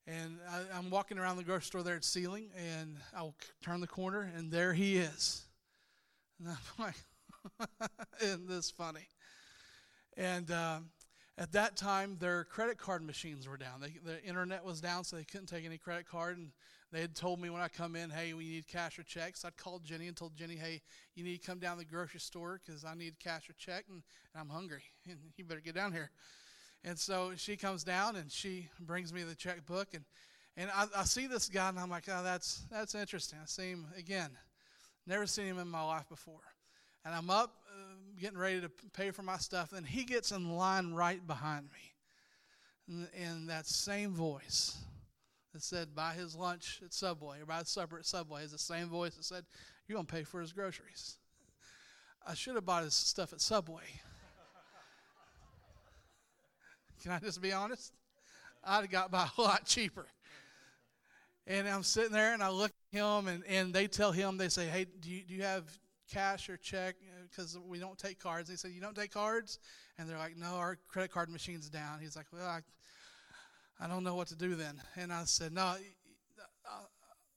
And 0.07 0.39
I, 0.49 0.77
am 0.77 0.89
walking 0.89 1.19
around 1.19 1.37
the 1.37 1.43
grocery 1.43 1.65
store 1.65 1.83
there 1.83 1.95
at 1.95 2.03
Ceiling, 2.03 2.49
and 2.57 2.97
I'll 3.15 3.35
turn 3.61 3.81
the 3.81 3.87
corner, 3.87 4.31
and 4.35 4.51
there 4.51 4.73
he 4.73 4.97
is. 4.97 5.45
And 6.39 6.49
I'm 6.49 6.57
like, 6.85 7.89
isn't 8.21 8.47
this 8.47 8.71
funny? 8.71 9.07
And 10.17 10.49
um, 10.51 10.89
at 11.39 11.53
that 11.53 11.77
time, 11.77 12.17
their 12.19 12.43
credit 12.43 12.77
card 12.77 13.01
machines 13.01 13.47
were 13.47 13.55
down. 13.55 13.79
They, 13.79 13.93
the 14.03 14.21
internet 14.23 14.63
was 14.63 14.81
down, 14.81 15.05
so 15.05 15.15
they 15.15 15.23
couldn't 15.23 15.47
take 15.47 15.65
any 15.65 15.77
credit 15.77 16.05
card. 16.05 16.37
And 16.37 16.51
they 16.91 16.99
had 16.99 17.15
told 17.15 17.39
me 17.39 17.49
when 17.49 17.61
I 17.61 17.69
come 17.69 17.95
in, 17.95 18.09
hey, 18.09 18.33
we 18.33 18.43
need 18.43 18.67
cash 18.67 18.99
or 18.99 19.03
checks. 19.03 19.45
I'd 19.45 19.55
called 19.55 19.85
Jenny 19.85 20.07
and 20.07 20.17
told 20.17 20.35
Jenny, 20.35 20.55
hey, 20.55 20.81
you 21.15 21.23
need 21.23 21.41
to 21.41 21.47
come 21.47 21.59
down 21.59 21.77
to 21.77 21.79
the 21.79 21.89
grocery 21.89 22.19
store 22.19 22.59
because 22.63 22.83
I 22.83 22.93
need 22.93 23.17
cash 23.19 23.49
or 23.49 23.53
check, 23.53 23.85
and, 23.89 24.03
and 24.33 24.41
I'm 24.41 24.49
hungry, 24.49 24.83
and 25.09 25.17
you 25.37 25.45
better 25.45 25.61
get 25.61 25.75
down 25.75 25.93
here. 25.93 26.11
And 26.83 26.99
so 26.99 27.31
she 27.35 27.55
comes 27.55 27.83
down 27.83 28.15
and 28.15 28.31
she 28.31 28.69
brings 28.79 29.13
me 29.13 29.23
the 29.23 29.35
checkbook, 29.35 29.93
and 29.93 30.03
and 30.57 30.69
I, 30.75 30.87
I 30.97 31.03
see 31.03 31.27
this 31.27 31.47
guy, 31.47 31.69
and 31.69 31.79
I'm 31.79 31.89
like, 31.89 32.05
oh, 32.09 32.23
that's 32.23 32.63
that's 32.69 32.95
interesting. 32.95 33.39
I 33.41 33.45
see 33.45 33.69
him 33.69 33.85
again. 33.97 34.31
Never 35.07 35.25
seen 35.25 35.45
him 35.45 35.59
in 35.59 35.69
my 35.69 35.83
life 35.83 36.07
before. 36.09 36.41
And 37.05 37.15
I'm 37.15 37.29
up 37.29 37.55
uh, 37.69 37.95
getting 38.19 38.37
ready 38.37 38.61
to 38.61 38.69
pay 38.93 39.11
for 39.11 39.23
my 39.23 39.37
stuff, 39.37 39.73
and 39.73 39.85
he 39.85 40.03
gets 40.03 40.31
in 40.31 40.55
line 40.55 40.93
right 40.93 41.25
behind 41.25 41.69
me. 41.71 41.93
And, 42.87 43.07
In 43.13 43.47
that 43.47 43.65
same 43.65 44.13
voice 44.13 44.77
that 45.53 45.63
said, 45.63 45.95
buy 45.95 46.13
his 46.13 46.35
lunch 46.35 46.79
at 46.83 46.93
Subway, 46.93 47.41
or 47.41 47.45
buy 47.45 47.59
his 47.59 47.69
supper 47.69 47.97
at 47.97 48.05
Subway, 48.05 48.43
is 48.43 48.51
the 48.51 48.57
same 48.57 48.87
voice 48.87 49.15
that 49.15 49.25
said, 49.25 49.45
you're 49.87 49.95
going 49.95 50.05
to 50.05 50.13
pay 50.13 50.23
for 50.23 50.41
his 50.41 50.53
groceries. 50.53 51.17
I 52.27 52.33
should 52.33 52.55
have 52.55 52.65
bought 52.65 52.83
his 52.83 52.93
stuff 52.93 53.33
at 53.33 53.41
Subway. 53.41 53.83
Can 57.01 57.11
I 57.11 57.19
just 57.19 57.41
be 57.41 57.51
honest? 57.51 57.93
I'd 58.63 58.81
have 58.81 58.91
got 58.91 59.11
by 59.11 59.27
a 59.37 59.41
lot 59.41 59.65
cheaper. 59.65 60.05
And 61.47 61.67
I'm 61.67 61.83
sitting 61.83 62.11
there 62.11 62.33
and 62.33 62.43
I 62.43 62.49
look 62.49 62.71
at 62.93 62.99
him 62.99 63.27
and, 63.27 63.43
and 63.47 63.73
they 63.73 63.87
tell 63.87 64.11
him, 64.11 64.37
they 64.37 64.49
say, 64.49 64.67
hey, 64.67 64.85
do 64.99 65.09
you, 65.09 65.23
do 65.23 65.33
you 65.33 65.41
have 65.41 65.63
cash 66.09 66.49
or 66.49 66.57
check 66.57 66.95
because 67.29 67.57
we 67.67 67.79
don't 67.79 67.97
take 67.97 68.19
cards. 68.19 68.49
They 68.49 68.55
said, 68.55 68.71
You 68.71 68.81
don't 68.81 68.95
take 68.95 69.11
cards? 69.11 69.59
And 69.97 70.09
they're 70.09 70.17
like, 70.17 70.37
No, 70.37 70.55
our 70.55 70.77
credit 70.87 71.11
card 71.11 71.29
machine's 71.29 71.69
down. 71.69 71.99
He's 72.01 72.15
like, 72.15 72.27
Well, 72.31 72.45
I, 72.47 72.59
I 73.83 73.87
don't 73.87 74.03
know 74.03 74.15
what 74.15 74.27
to 74.27 74.35
do 74.35 74.55
then. 74.55 74.81
And 74.97 75.13
I 75.13 75.23
said, 75.25 75.53
No, 75.53 75.61
I, 75.61 75.77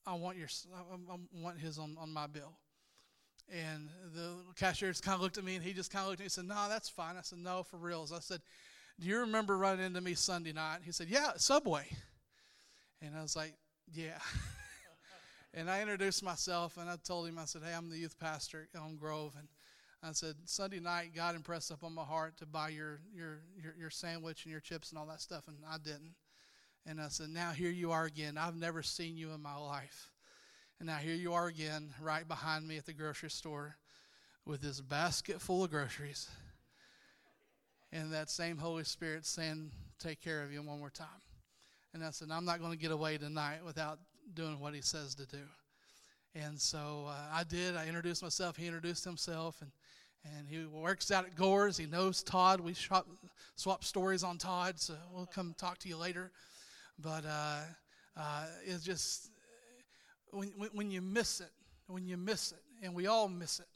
I 0.07 0.15
want 0.15 0.37
your, 0.37 0.49
I 0.75 1.17
want 1.41 1.59
his 1.59 1.79
on, 1.79 1.97
on 1.99 2.13
my 2.13 2.27
bill. 2.27 2.53
And 3.53 3.89
the 4.15 4.37
cashier 4.57 4.91
just 4.91 5.05
kind 5.05 5.15
of 5.15 5.21
looked 5.21 5.39
at 5.39 5.45
me 5.45 5.57
and 5.57 5.65
he 5.65 5.73
just 5.73 5.93
kind 5.93 6.05
of 6.05 6.09
looked 6.09 6.21
at 6.21 6.23
me 6.23 6.27
and 6.27 6.33
said, 6.33 6.45
No, 6.47 6.67
that's 6.69 6.89
fine. 6.89 7.17
I 7.17 7.23
said, 7.23 7.39
No, 7.39 7.63
for 7.63 7.77
reals. 7.77 8.13
I 8.13 8.21
said, 8.21 8.41
Do 8.99 9.09
you 9.09 9.19
remember 9.19 9.57
running 9.59 9.85
into 9.85 10.01
me 10.01 10.15
Sunday 10.15 10.53
night? 10.53 10.79
He 10.85 10.93
said, 10.93 11.09
Yeah, 11.09 11.33
Subway. 11.37 11.87
And 13.01 13.17
I 13.17 13.23
was 13.23 13.37
like, 13.37 13.55
Yeah. 13.93 14.19
And 15.55 15.71
I 15.71 15.83
introduced 15.83 16.23
myself 16.23 16.79
and 16.79 16.89
I 16.89 16.97
told 16.97 17.29
him, 17.29 17.39
I 17.39 17.45
said, 17.45 17.63
Hey, 17.65 17.75
I'm 17.75 17.91
the 17.91 17.99
youth 17.99 18.19
pastor 18.19 18.69
at 18.73 18.81
Elm 18.81 18.97
Grove. 18.97 19.35
And 19.39 19.49
I 20.03 20.13
said, 20.13 20.35
Sunday 20.47 20.81
night, 20.81 21.13
God 21.15 21.37
impressed 21.37 21.71
upon 21.71 21.95
my 21.95 22.05
heart 22.05 22.37
to 22.39 22.47
buy 22.47 22.71
your, 22.71 23.01
your, 23.15 23.41
your, 23.63 23.75
your 23.79 23.91
sandwich 23.91 24.45
and 24.45 24.51
your 24.51 24.61
chips 24.61 24.91
and 24.91 24.99
all 24.99 25.07
that 25.07 25.21
stuff, 25.21 25.47
and 25.49 25.59
I 25.69 25.77
didn't. 25.79 26.15
And 26.87 27.01
I 27.01 27.09
said, 27.09 27.29
Now 27.29 27.51
here 27.51 27.71
you 27.71 27.93
are 27.93 28.05
again. 28.05 28.39
I've 28.39 28.57
never 28.57 28.83
seen 28.83 29.17
you 29.17 29.31
in 29.33 29.43
my 29.43 29.57
life. 29.57 30.11
And 30.81 30.89
now 30.89 30.97
here 30.97 31.15
you 31.15 31.35
are 31.35 31.47
again, 31.47 31.91
right 32.01 32.27
behind 32.27 32.67
me 32.67 32.77
at 32.77 32.87
the 32.87 32.93
grocery 32.93 33.31
store 33.31 33.77
with 34.45 34.63
this 34.63 34.81
basket 34.81 35.41
full 35.41 35.63
of 35.63 35.71
groceries. 35.71 36.29
And 37.93 38.13
that 38.13 38.31
same 38.31 38.57
Holy 38.57 38.85
Spirit 38.85 39.27
saying, 39.27 39.71
Take 39.99 40.21
care 40.21 40.43
of 40.43 40.53
you 40.53 40.63
one 40.63 40.81
more 40.81 40.91
time. 40.91 41.07
And 41.95 42.03
I 42.03 42.11
said, 42.11 42.29
I'm 42.33 42.47
not 42.47 42.59
going 42.59 42.73
to 42.73 42.79
get 42.79 42.91
away 42.91 43.19
tonight 43.19 43.59
without 43.65 43.99
doing 44.35 44.61
what 44.61 44.75
he 44.75 44.81
says 44.81 45.15
to 45.17 45.27
do. 45.27 45.43
And 46.35 46.61
so 46.61 47.07
uh, 47.09 47.15
I 47.33 47.45
did. 47.45 47.77
I 47.77 47.87
introduced 47.87 48.23
myself. 48.23 48.57
He 48.57 48.67
introduced 48.67 49.05
himself. 49.05 49.61
And, 49.61 49.71
and 50.25 50.49
he 50.49 50.65
works 50.65 51.11
out 51.11 51.25
at 51.25 51.37
Gore's. 51.37 51.77
He 51.77 51.87
knows 51.87 52.23
Todd. 52.23 52.61
We 52.61 52.75
swap, 52.75 53.07
swap 53.57 53.85
stories 53.85 54.23
on 54.23 54.39
Todd, 54.39 54.81
so 54.81 54.95
we'll 55.13 55.27
come 55.27 55.55
talk 55.59 55.79
to 55.79 55.89
you 55.89 55.97
later. 55.97 56.31
But 56.99 57.25
uh, 57.27 57.61
uh, 58.17 58.47
it's 58.65 58.85
just, 58.85 59.31
when, 60.31 60.49
when 60.73 60.91
you 60.91 61.03
miss 61.03 61.41
it, 61.41 61.51
when 61.87 62.07
you 62.07 62.17
miss 62.17 62.53
it, 62.53 62.63
and 62.83 62.95
we 62.95 63.07
all 63.07 63.29
miss 63.29 63.61
it, 63.61 63.67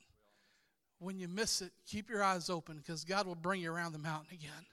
when 0.98 1.18
you 1.18 1.28
miss 1.28 1.60
it, 1.60 1.72
keep 1.86 2.08
your 2.08 2.22
eyes 2.22 2.48
open 2.48 2.78
because 2.78 3.04
God 3.04 3.26
will 3.26 3.34
bring 3.34 3.60
you 3.60 3.70
around 3.70 3.92
the 3.92 3.98
mountain 3.98 4.32
again. 4.32 4.64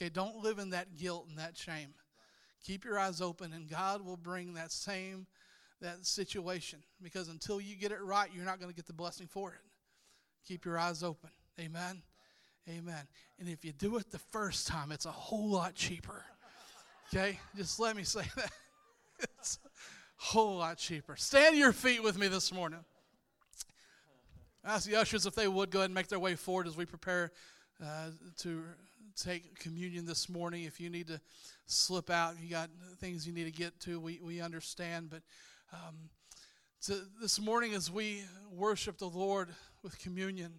Okay, 0.00 0.08
don't 0.08 0.36
live 0.36 0.58
in 0.58 0.70
that 0.70 0.96
guilt 0.96 1.26
and 1.28 1.38
that 1.38 1.56
shame. 1.56 1.92
Keep 2.64 2.84
your 2.84 2.98
eyes 2.98 3.20
open, 3.20 3.52
and 3.52 3.68
God 3.68 4.04
will 4.04 4.16
bring 4.16 4.54
that 4.54 4.72
same 4.72 5.26
that 5.80 6.04
situation 6.04 6.80
because 7.02 7.28
until 7.28 7.60
you 7.60 7.74
get 7.74 7.90
it 7.90 8.02
right, 8.02 8.30
you're 8.34 8.44
not 8.44 8.60
going 8.60 8.70
to 8.70 8.76
get 8.76 8.86
the 8.86 8.92
blessing 8.92 9.26
for 9.26 9.52
it. 9.52 9.60
Keep 10.46 10.64
your 10.64 10.78
eyes 10.78 11.02
open. 11.02 11.30
Amen. 11.58 12.02
Amen. 12.68 13.08
And 13.38 13.48
if 13.48 13.64
you 13.64 13.72
do 13.72 13.96
it 13.96 14.10
the 14.10 14.18
first 14.18 14.66
time, 14.66 14.92
it's 14.92 15.06
a 15.06 15.10
whole 15.10 15.48
lot 15.48 15.74
cheaper. 15.74 16.24
Okay? 17.08 17.38
Just 17.56 17.80
let 17.80 17.96
me 17.96 18.04
say 18.04 18.24
that. 18.36 18.50
It's 19.38 19.58
a 19.64 19.68
whole 20.16 20.58
lot 20.58 20.78
cheaper. 20.78 21.16
Stand 21.16 21.56
your 21.56 21.72
feet 21.72 22.02
with 22.02 22.18
me 22.18 22.28
this 22.28 22.52
morning. 22.52 22.80
ask 24.64 24.88
the 24.88 24.96
ushers 24.96 25.26
if 25.26 25.34
they 25.34 25.48
would 25.48 25.70
go 25.70 25.80
ahead 25.80 25.86
and 25.86 25.94
make 25.94 26.08
their 26.08 26.18
way 26.18 26.34
forward 26.34 26.66
as 26.66 26.76
we 26.76 26.84
prepare 26.84 27.32
uh, 27.82 28.10
to 28.38 28.62
take 29.22 29.58
communion 29.58 30.06
this 30.06 30.28
morning. 30.28 30.64
If 30.64 30.80
you 30.80 30.90
need 30.90 31.08
to 31.08 31.20
slip 31.66 32.10
out, 32.10 32.34
you 32.42 32.50
got 32.50 32.70
things 32.98 33.26
you 33.26 33.32
need 33.32 33.44
to 33.44 33.50
get 33.50 33.78
to, 33.80 34.00
we, 34.00 34.20
we 34.22 34.40
understand. 34.40 35.10
But 35.10 35.22
um, 35.72 36.10
to, 36.82 37.00
this 37.20 37.40
morning, 37.40 37.74
as 37.74 37.90
we 37.90 38.22
worship 38.52 38.98
the 38.98 39.08
Lord 39.08 39.48
with 39.82 39.98
communion, 39.98 40.52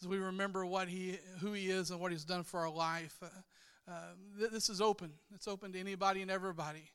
as 0.00 0.08
we 0.08 0.18
remember 0.18 0.64
what 0.64 0.88
he, 0.88 1.18
who 1.40 1.52
He 1.52 1.70
is 1.70 1.90
and 1.90 2.00
what 2.00 2.12
He's 2.12 2.24
done 2.24 2.42
for 2.42 2.60
our 2.60 2.70
life, 2.70 3.16
uh, 3.22 3.90
uh, 3.90 3.94
th- 4.38 4.50
this 4.50 4.68
is 4.68 4.80
open. 4.80 5.12
It's 5.34 5.48
open 5.48 5.72
to 5.72 5.80
anybody 5.80 6.22
and 6.22 6.30
everybody. 6.30 6.90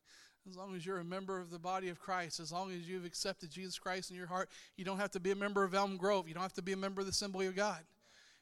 As 0.49 0.57
long 0.57 0.75
as 0.75 0.85
you're 0.85 0.97
a 0.97 1.03
member 1.03 1.39
of 1.39 1.51
the 1.51 1.59
body 1.59 1.89
of 1.89 1.99
Christ, 1.99 2.39
as 2.39 2.51
long 2.51 2.71
as 2.71 2.89
you've 2.89 3.05
accepted 3.05 3.51
Jesus 3.51 3.77
Christ 3.77 4.09
in 4.09 4.17
your 4.17 4.27
heart, 4.27 4.49
you 4.75 4.83
don't 4.83 4.97
have 4.97 5.11
to 5.11 5.19
be 5.19 5.31
a 5.31 5.35
member 5.35 5.63
of 5.63 5.75
Elm 5.75 5.97
Grove. 5.97 6.27
You 6.27 6.33
don't 6.33 6.41
have 6.41 6.53
to 6.53 6.63
be 6.63 6.71
a 6.71 6.77
member 6.77 7.01
of 7.01 7.05
the 7.05 7.11
Assembly 7.11 7.45
of 7.45 7.55
God. 7.55 7.79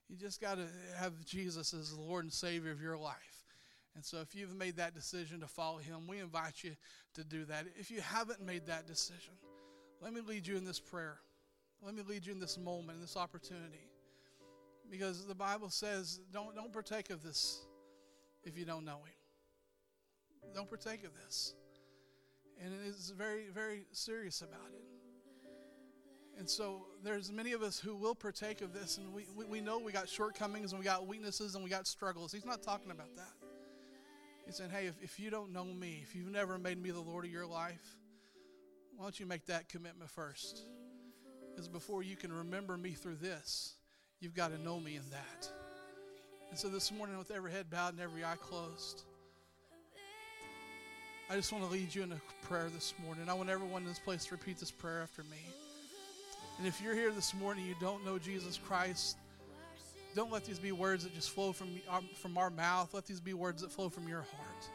You 0.10 0.18
just 0.18 0.42
got 0.42 0.56
to 0.56 0.66
have 0.98 1.24
Jesus 1.24 1.74
as 1.74 1.96
the 1.96 2.02
Lord 2.02 2.26
and 2.26 2.34
Savior 2.34 2.72
of 2.72 2.82
your 2.82 2.98
life. 2.98 3.46
And 3.96 4.04
so, 4.04 4.22
if 4.22 4.34
you've 4.34 4.56
made 4.56 4.78
that 4.78 4.94
decision 4.94 5.40
to 5.42 5.48
follow 5.48 5.78
Him, 5.78 6.08
we 6.08 6.20
invite 6.20 6.64
you 6.64 6.76
to 7.16 7.24
do 7.24 7.46
that. 7.46 7.66
If 7.78 7.92
you 7.92 8.02
haven't 8.02 8.42
made 8.42 8.66
that 8.68 8.88
decision, 8.88 9.34
let 10.02 10.14
me 10.14 10.22
lead 10.22 10.48
you 10.48 10.58
in 10.58 10.66
this 10.66 10.80
prayer. 10.80 11.20
Let 11.82 11.94
me 11.94 12.02
lead 12.08 12.26
you 12.26 12.34
in 12.34 12.40
this 12.40 12.58
moment, 12.58 12.96
in 12.96 13.02
this 13.02 13.18
opportunity. 13.18 13.90
Because 14.90 15.26
the 15.26 15.36
Bible 15.36 15.70
says, 15.70 16.20
don't, 16.34 16.56
don't 16.56 16.74
partake 16.74 17.10
of 17.10 17.22
this 17.24 17.62
if 18.44 18.58
you 18.58 18.66
don't 18.66 18.86
know 18.86 19.00
Him. 19.06 20.54
Don't 20.56 20.70
partake 20.70 21.04
of 21.04 21.12
this. 21.24 21.54
And 22.64 22.74
it 22.74 22.88
is 22.88 23.14
very, 23.16 23.50
very 23.54 23.86
serious 23.92 24.42
about 24.42 24.72
it. 24.74 24.99
And 26.40 26.50
so 26.50 26.86
there's 27.04 27.34
many 27.34 27.52
of 27.52 27.62
us 27.62 27.78
who 27.78 27.94
will 27.94 28.16
partake 28.16 28.62
of 28.62 28.74
this, 28.74 28.98
and 28.98 29.14
we, 29.14 29.26
we, 29.36 29.44
we, 29.44 29.60
know 29.60 29.78
we 29.78 29.92
got 29.92 30.08
shortcomings 30.08 30.72
and 30.72 30.80
we 30.80 30.86
got 30.86 31.06
weaknesses 31.06 31.54
and 31.54 31.64
we 31.64 31.70
got 31.70 31.86
struggles. 31.86 32.32
He's 32.32 32.46
not 32.46 32.64
talking 32.64 32.92
about 32.92 33.14
that. 33.18 33.34
He's 34.46 34.56
saying, 34.56 34.70
hey, 34.70 34.86
if, 34.88 34.96
if 35.02 35.20
you 35.20 35.30
don't 35.30 35.52
know 35.52 35.66
me, 35.66 36.00
if 36.02 36.16
you've 36.16 36.32
never 36.32 36.58
made 36.58 36.82
me 36.82 36.92
the 36.92 37.02
Lord 37.02 37.26
of 37.26 37.32
your 37.32 37.46
life, 37.46 37.98
why 38.96 39.04
don't 39.04 39.20
you 39.20 39.26
make 39.26 39.48
that 39.48 39.68
commitment 39.68 40.10
first? 40.10 40.62
Because 41.52 41.68
before 41.68 42.04
you 42.04 42.16
can 42.16 42.32
remember 42.32 42.78
me 42.78 42.92
through 42.92 43.18
this, 43.18 43.76
you've 44.22 44.34
got 44.34 44.52
to 44.52 44.58
know 44.64 44.80
me 44.80 44.96
in 44.96 45.10
that. 45.12 45.52
And 46.52 46.58
so 46.58 46.70
this 46.70 46.90
morning, 46.90 47.18
with 47.18 47.32
every 47.32 47.52
head 47.52 47.70
bowed 47.70 47.94
and 47.94 48.02
every 48.02 48.24
eye 48.24 48.38
closed, 48.42 49.04
I 51.30 51.36
just 51.36 51.52
want 51.52 51.66
to 51.66 51.70
lead 51.70 51.94
you 51.94 52.04
in 52.04 52.14
a 52.14 52.48
prayer 52.48 52.70
this 52.74 52.94
morning. 53.04 53.28
I 53.28 53.34
want 53.34 53.50
everyone 53.50 53.82
in 53.82 53.90
this 53.90 54.00
place 54.00 54.24
to 54.26 54.32
repeat 54.32 54.58
this 54.58 54.72
prayer 54.72 55.02
after 55.02 55.24
me. 55.24 55.38
And 56.60 56.68
if 56.68 56.82
you're 56.82 56.94
here 56.94 57.12
this 57.12 57.34
morning, 57.34 57.66
you 57.66 57.76
don't 57.80 58.06
know 58.06 58.20
Jesus 58.20 58.60
Christ, 58.68 59.16
don't 60.14 60.30
let 60.30 60.44
these 60.44 60.60
be 60.60 60.74
words 60.74 61.06
that 61.06 61.16
just 61.16 61.30
flow 61.30 61.54
from 61.54 61.70
our, 61.90 62.02
from 62.22 62.38
our 62.38 62.50
mouth. 62.50 62.94
Let 62.94 63.06
these 63.06 63.22
be 63.22 63.34
words 63.34 63.62
that 63.62 63.72
flow 63.72 63.88
from 63.88 64.10
your 64.10 64.26
heart. 64.36 64.70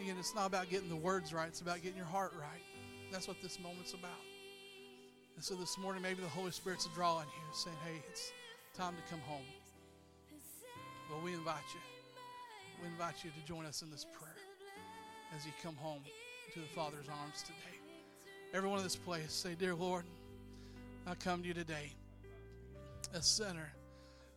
Again, 0.00 0.14
it's 0.20 0.36
not 0.36 0.46
about 0.46 0.70
getting 0.70 0.88
the 0.88 0.96
words 0.96 1.34
right, 1.34 1.48
it's 1.48 1.60
about 1.60 1.82
getting 1.82 1.96
your 1.96 2.06
heart 2.06 2.32
right. 2.38 2.62
That's 3.10 3.26
what 3.26 3.42
this 3.42 3.58
moment's 3.58 3.92
about. 3.92 4.22
And 5.34 5.44
so 5.44 5.56
this 5.56 5.76
morning, 5.78 6.00
maybe 6.00 6.22
the 6.22 6.28
Holy 6.28 6.52
Spirit's 6.52 6.86
drawing 6.94 7.26
you, 7.26 7.54
saying, 7.54 7.76
hey, 7.84 8.00
it's 8.08 8.30
time 8.76 8.94
to 8.94 9.10
come 9.10 9.20
home. 9.26 9.46
Well, 11.10 11.20
we 11.24 11.34
invite 11.34 11.56
you. 11.74 11.80
We 12.80 12.88
invite 12.88 13.24
you 13.24 13.30
to 13.30 13.48
join 13.48 13.66
us 13.66 13.82
in 13.82 13.90
this 13.90 14.04
prayer 14.04 14.36
as 15.36 15.44
you 15.44 15.50
come 15.60 15.74
home 15.74 16.02
to 16.52 16.60
the 16.60 16.66
Father's 16.66 17.08
arms 17.08 17.42
today. 17.42 17.78
Everyone 18.52 18.78
in 18.78 18.84
this 18.84 18.94
place, 18.94 19.32
say, 19.32 19.56
Dear 19.58 19.74
Lord, 19.74 20.04
I 21.06 21.14
come 21.14 21.42
to 21.42 21.48
you 21.48 21.54
today, 21.54 21.92
a 23.12 23.20
sinner 23.20 23.70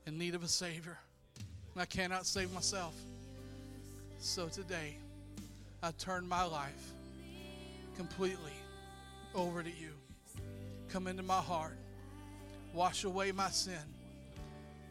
in 0.05 0.17
need 0.17 0.35
of 0.35 0.43
a 0.43 0.47
Savior. 0.49 0.97
I 1.77 1.85
cannot 1.85 2.25
save 2.25 2.51
myself. 2.53 2.93
So 4.19 4.47
today, 4.47 4.97
I 5.81 5.91
turn 5.91 6.27
my 6.27 6.43
life 6.43 6.91
completely 7.95 8.51
over 9.33 9.63
to 9.63 9.69
you. 9.69 9.91
Come 10.89 11.07
into 11.07 11.23
my 11.23 11.39
heart, 11.39 11.77
wash 12.73 13.05
away 13.05 13.31
my 13.31 13.49
sin, 13.49 13.75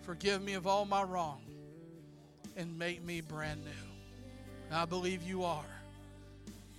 forgive 0.03 0.43
me 0.43 0.55
of 0.55 0.67
all 0.67 0.87
my 0.87 1.03
wrong, 1.03 1.43
and 2.57 2.79
make 2.79 3.05
me 3.05 3.21
brand 3.21 3.63
new. 3.65 4.75
I 4.75 4.87
believe 4.87 5.23
you 5.23 5.45
are 5.45 5.65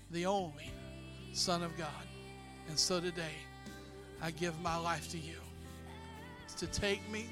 the 0.10 0.26
only 0.26 0.72
Son 1.34 1.62
of 1.62 1.78
God. 1.78 1.88
And 2.70 2.80
so 2.80 3.00
today, 3.00 3.36
I 4.22 4.32
give 4.32 4.60
my 4.62 4.78
life 4.78 5.10
to 5.12 5.18
you 5.18 5.36
to 6.58 6.68
take 6.68 7.08
me, 7.12 7.26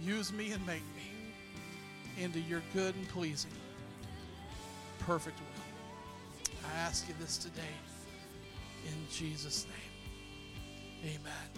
use 0.00 0.32
me, 0.32 0.52
and 0.52 0.64
make 0.66 0.82
me 0.94 2.22
into 2.22 2.40
your 2.40 2.62
good 2.72 2.94
and 2.94 3.08
pleasing, 3.08 3.50
perfect 5.00 5.38
will. 5.38 6.52
I 6.72 6.78
ask 6.78 7.08
you 7.08 7.14
this 7.20 7.38
today 7.38 7.62
in 8.86 8.94
Jesus' 9.10 9.66
name. 9.66 11.14
Amen. 11.20 11.56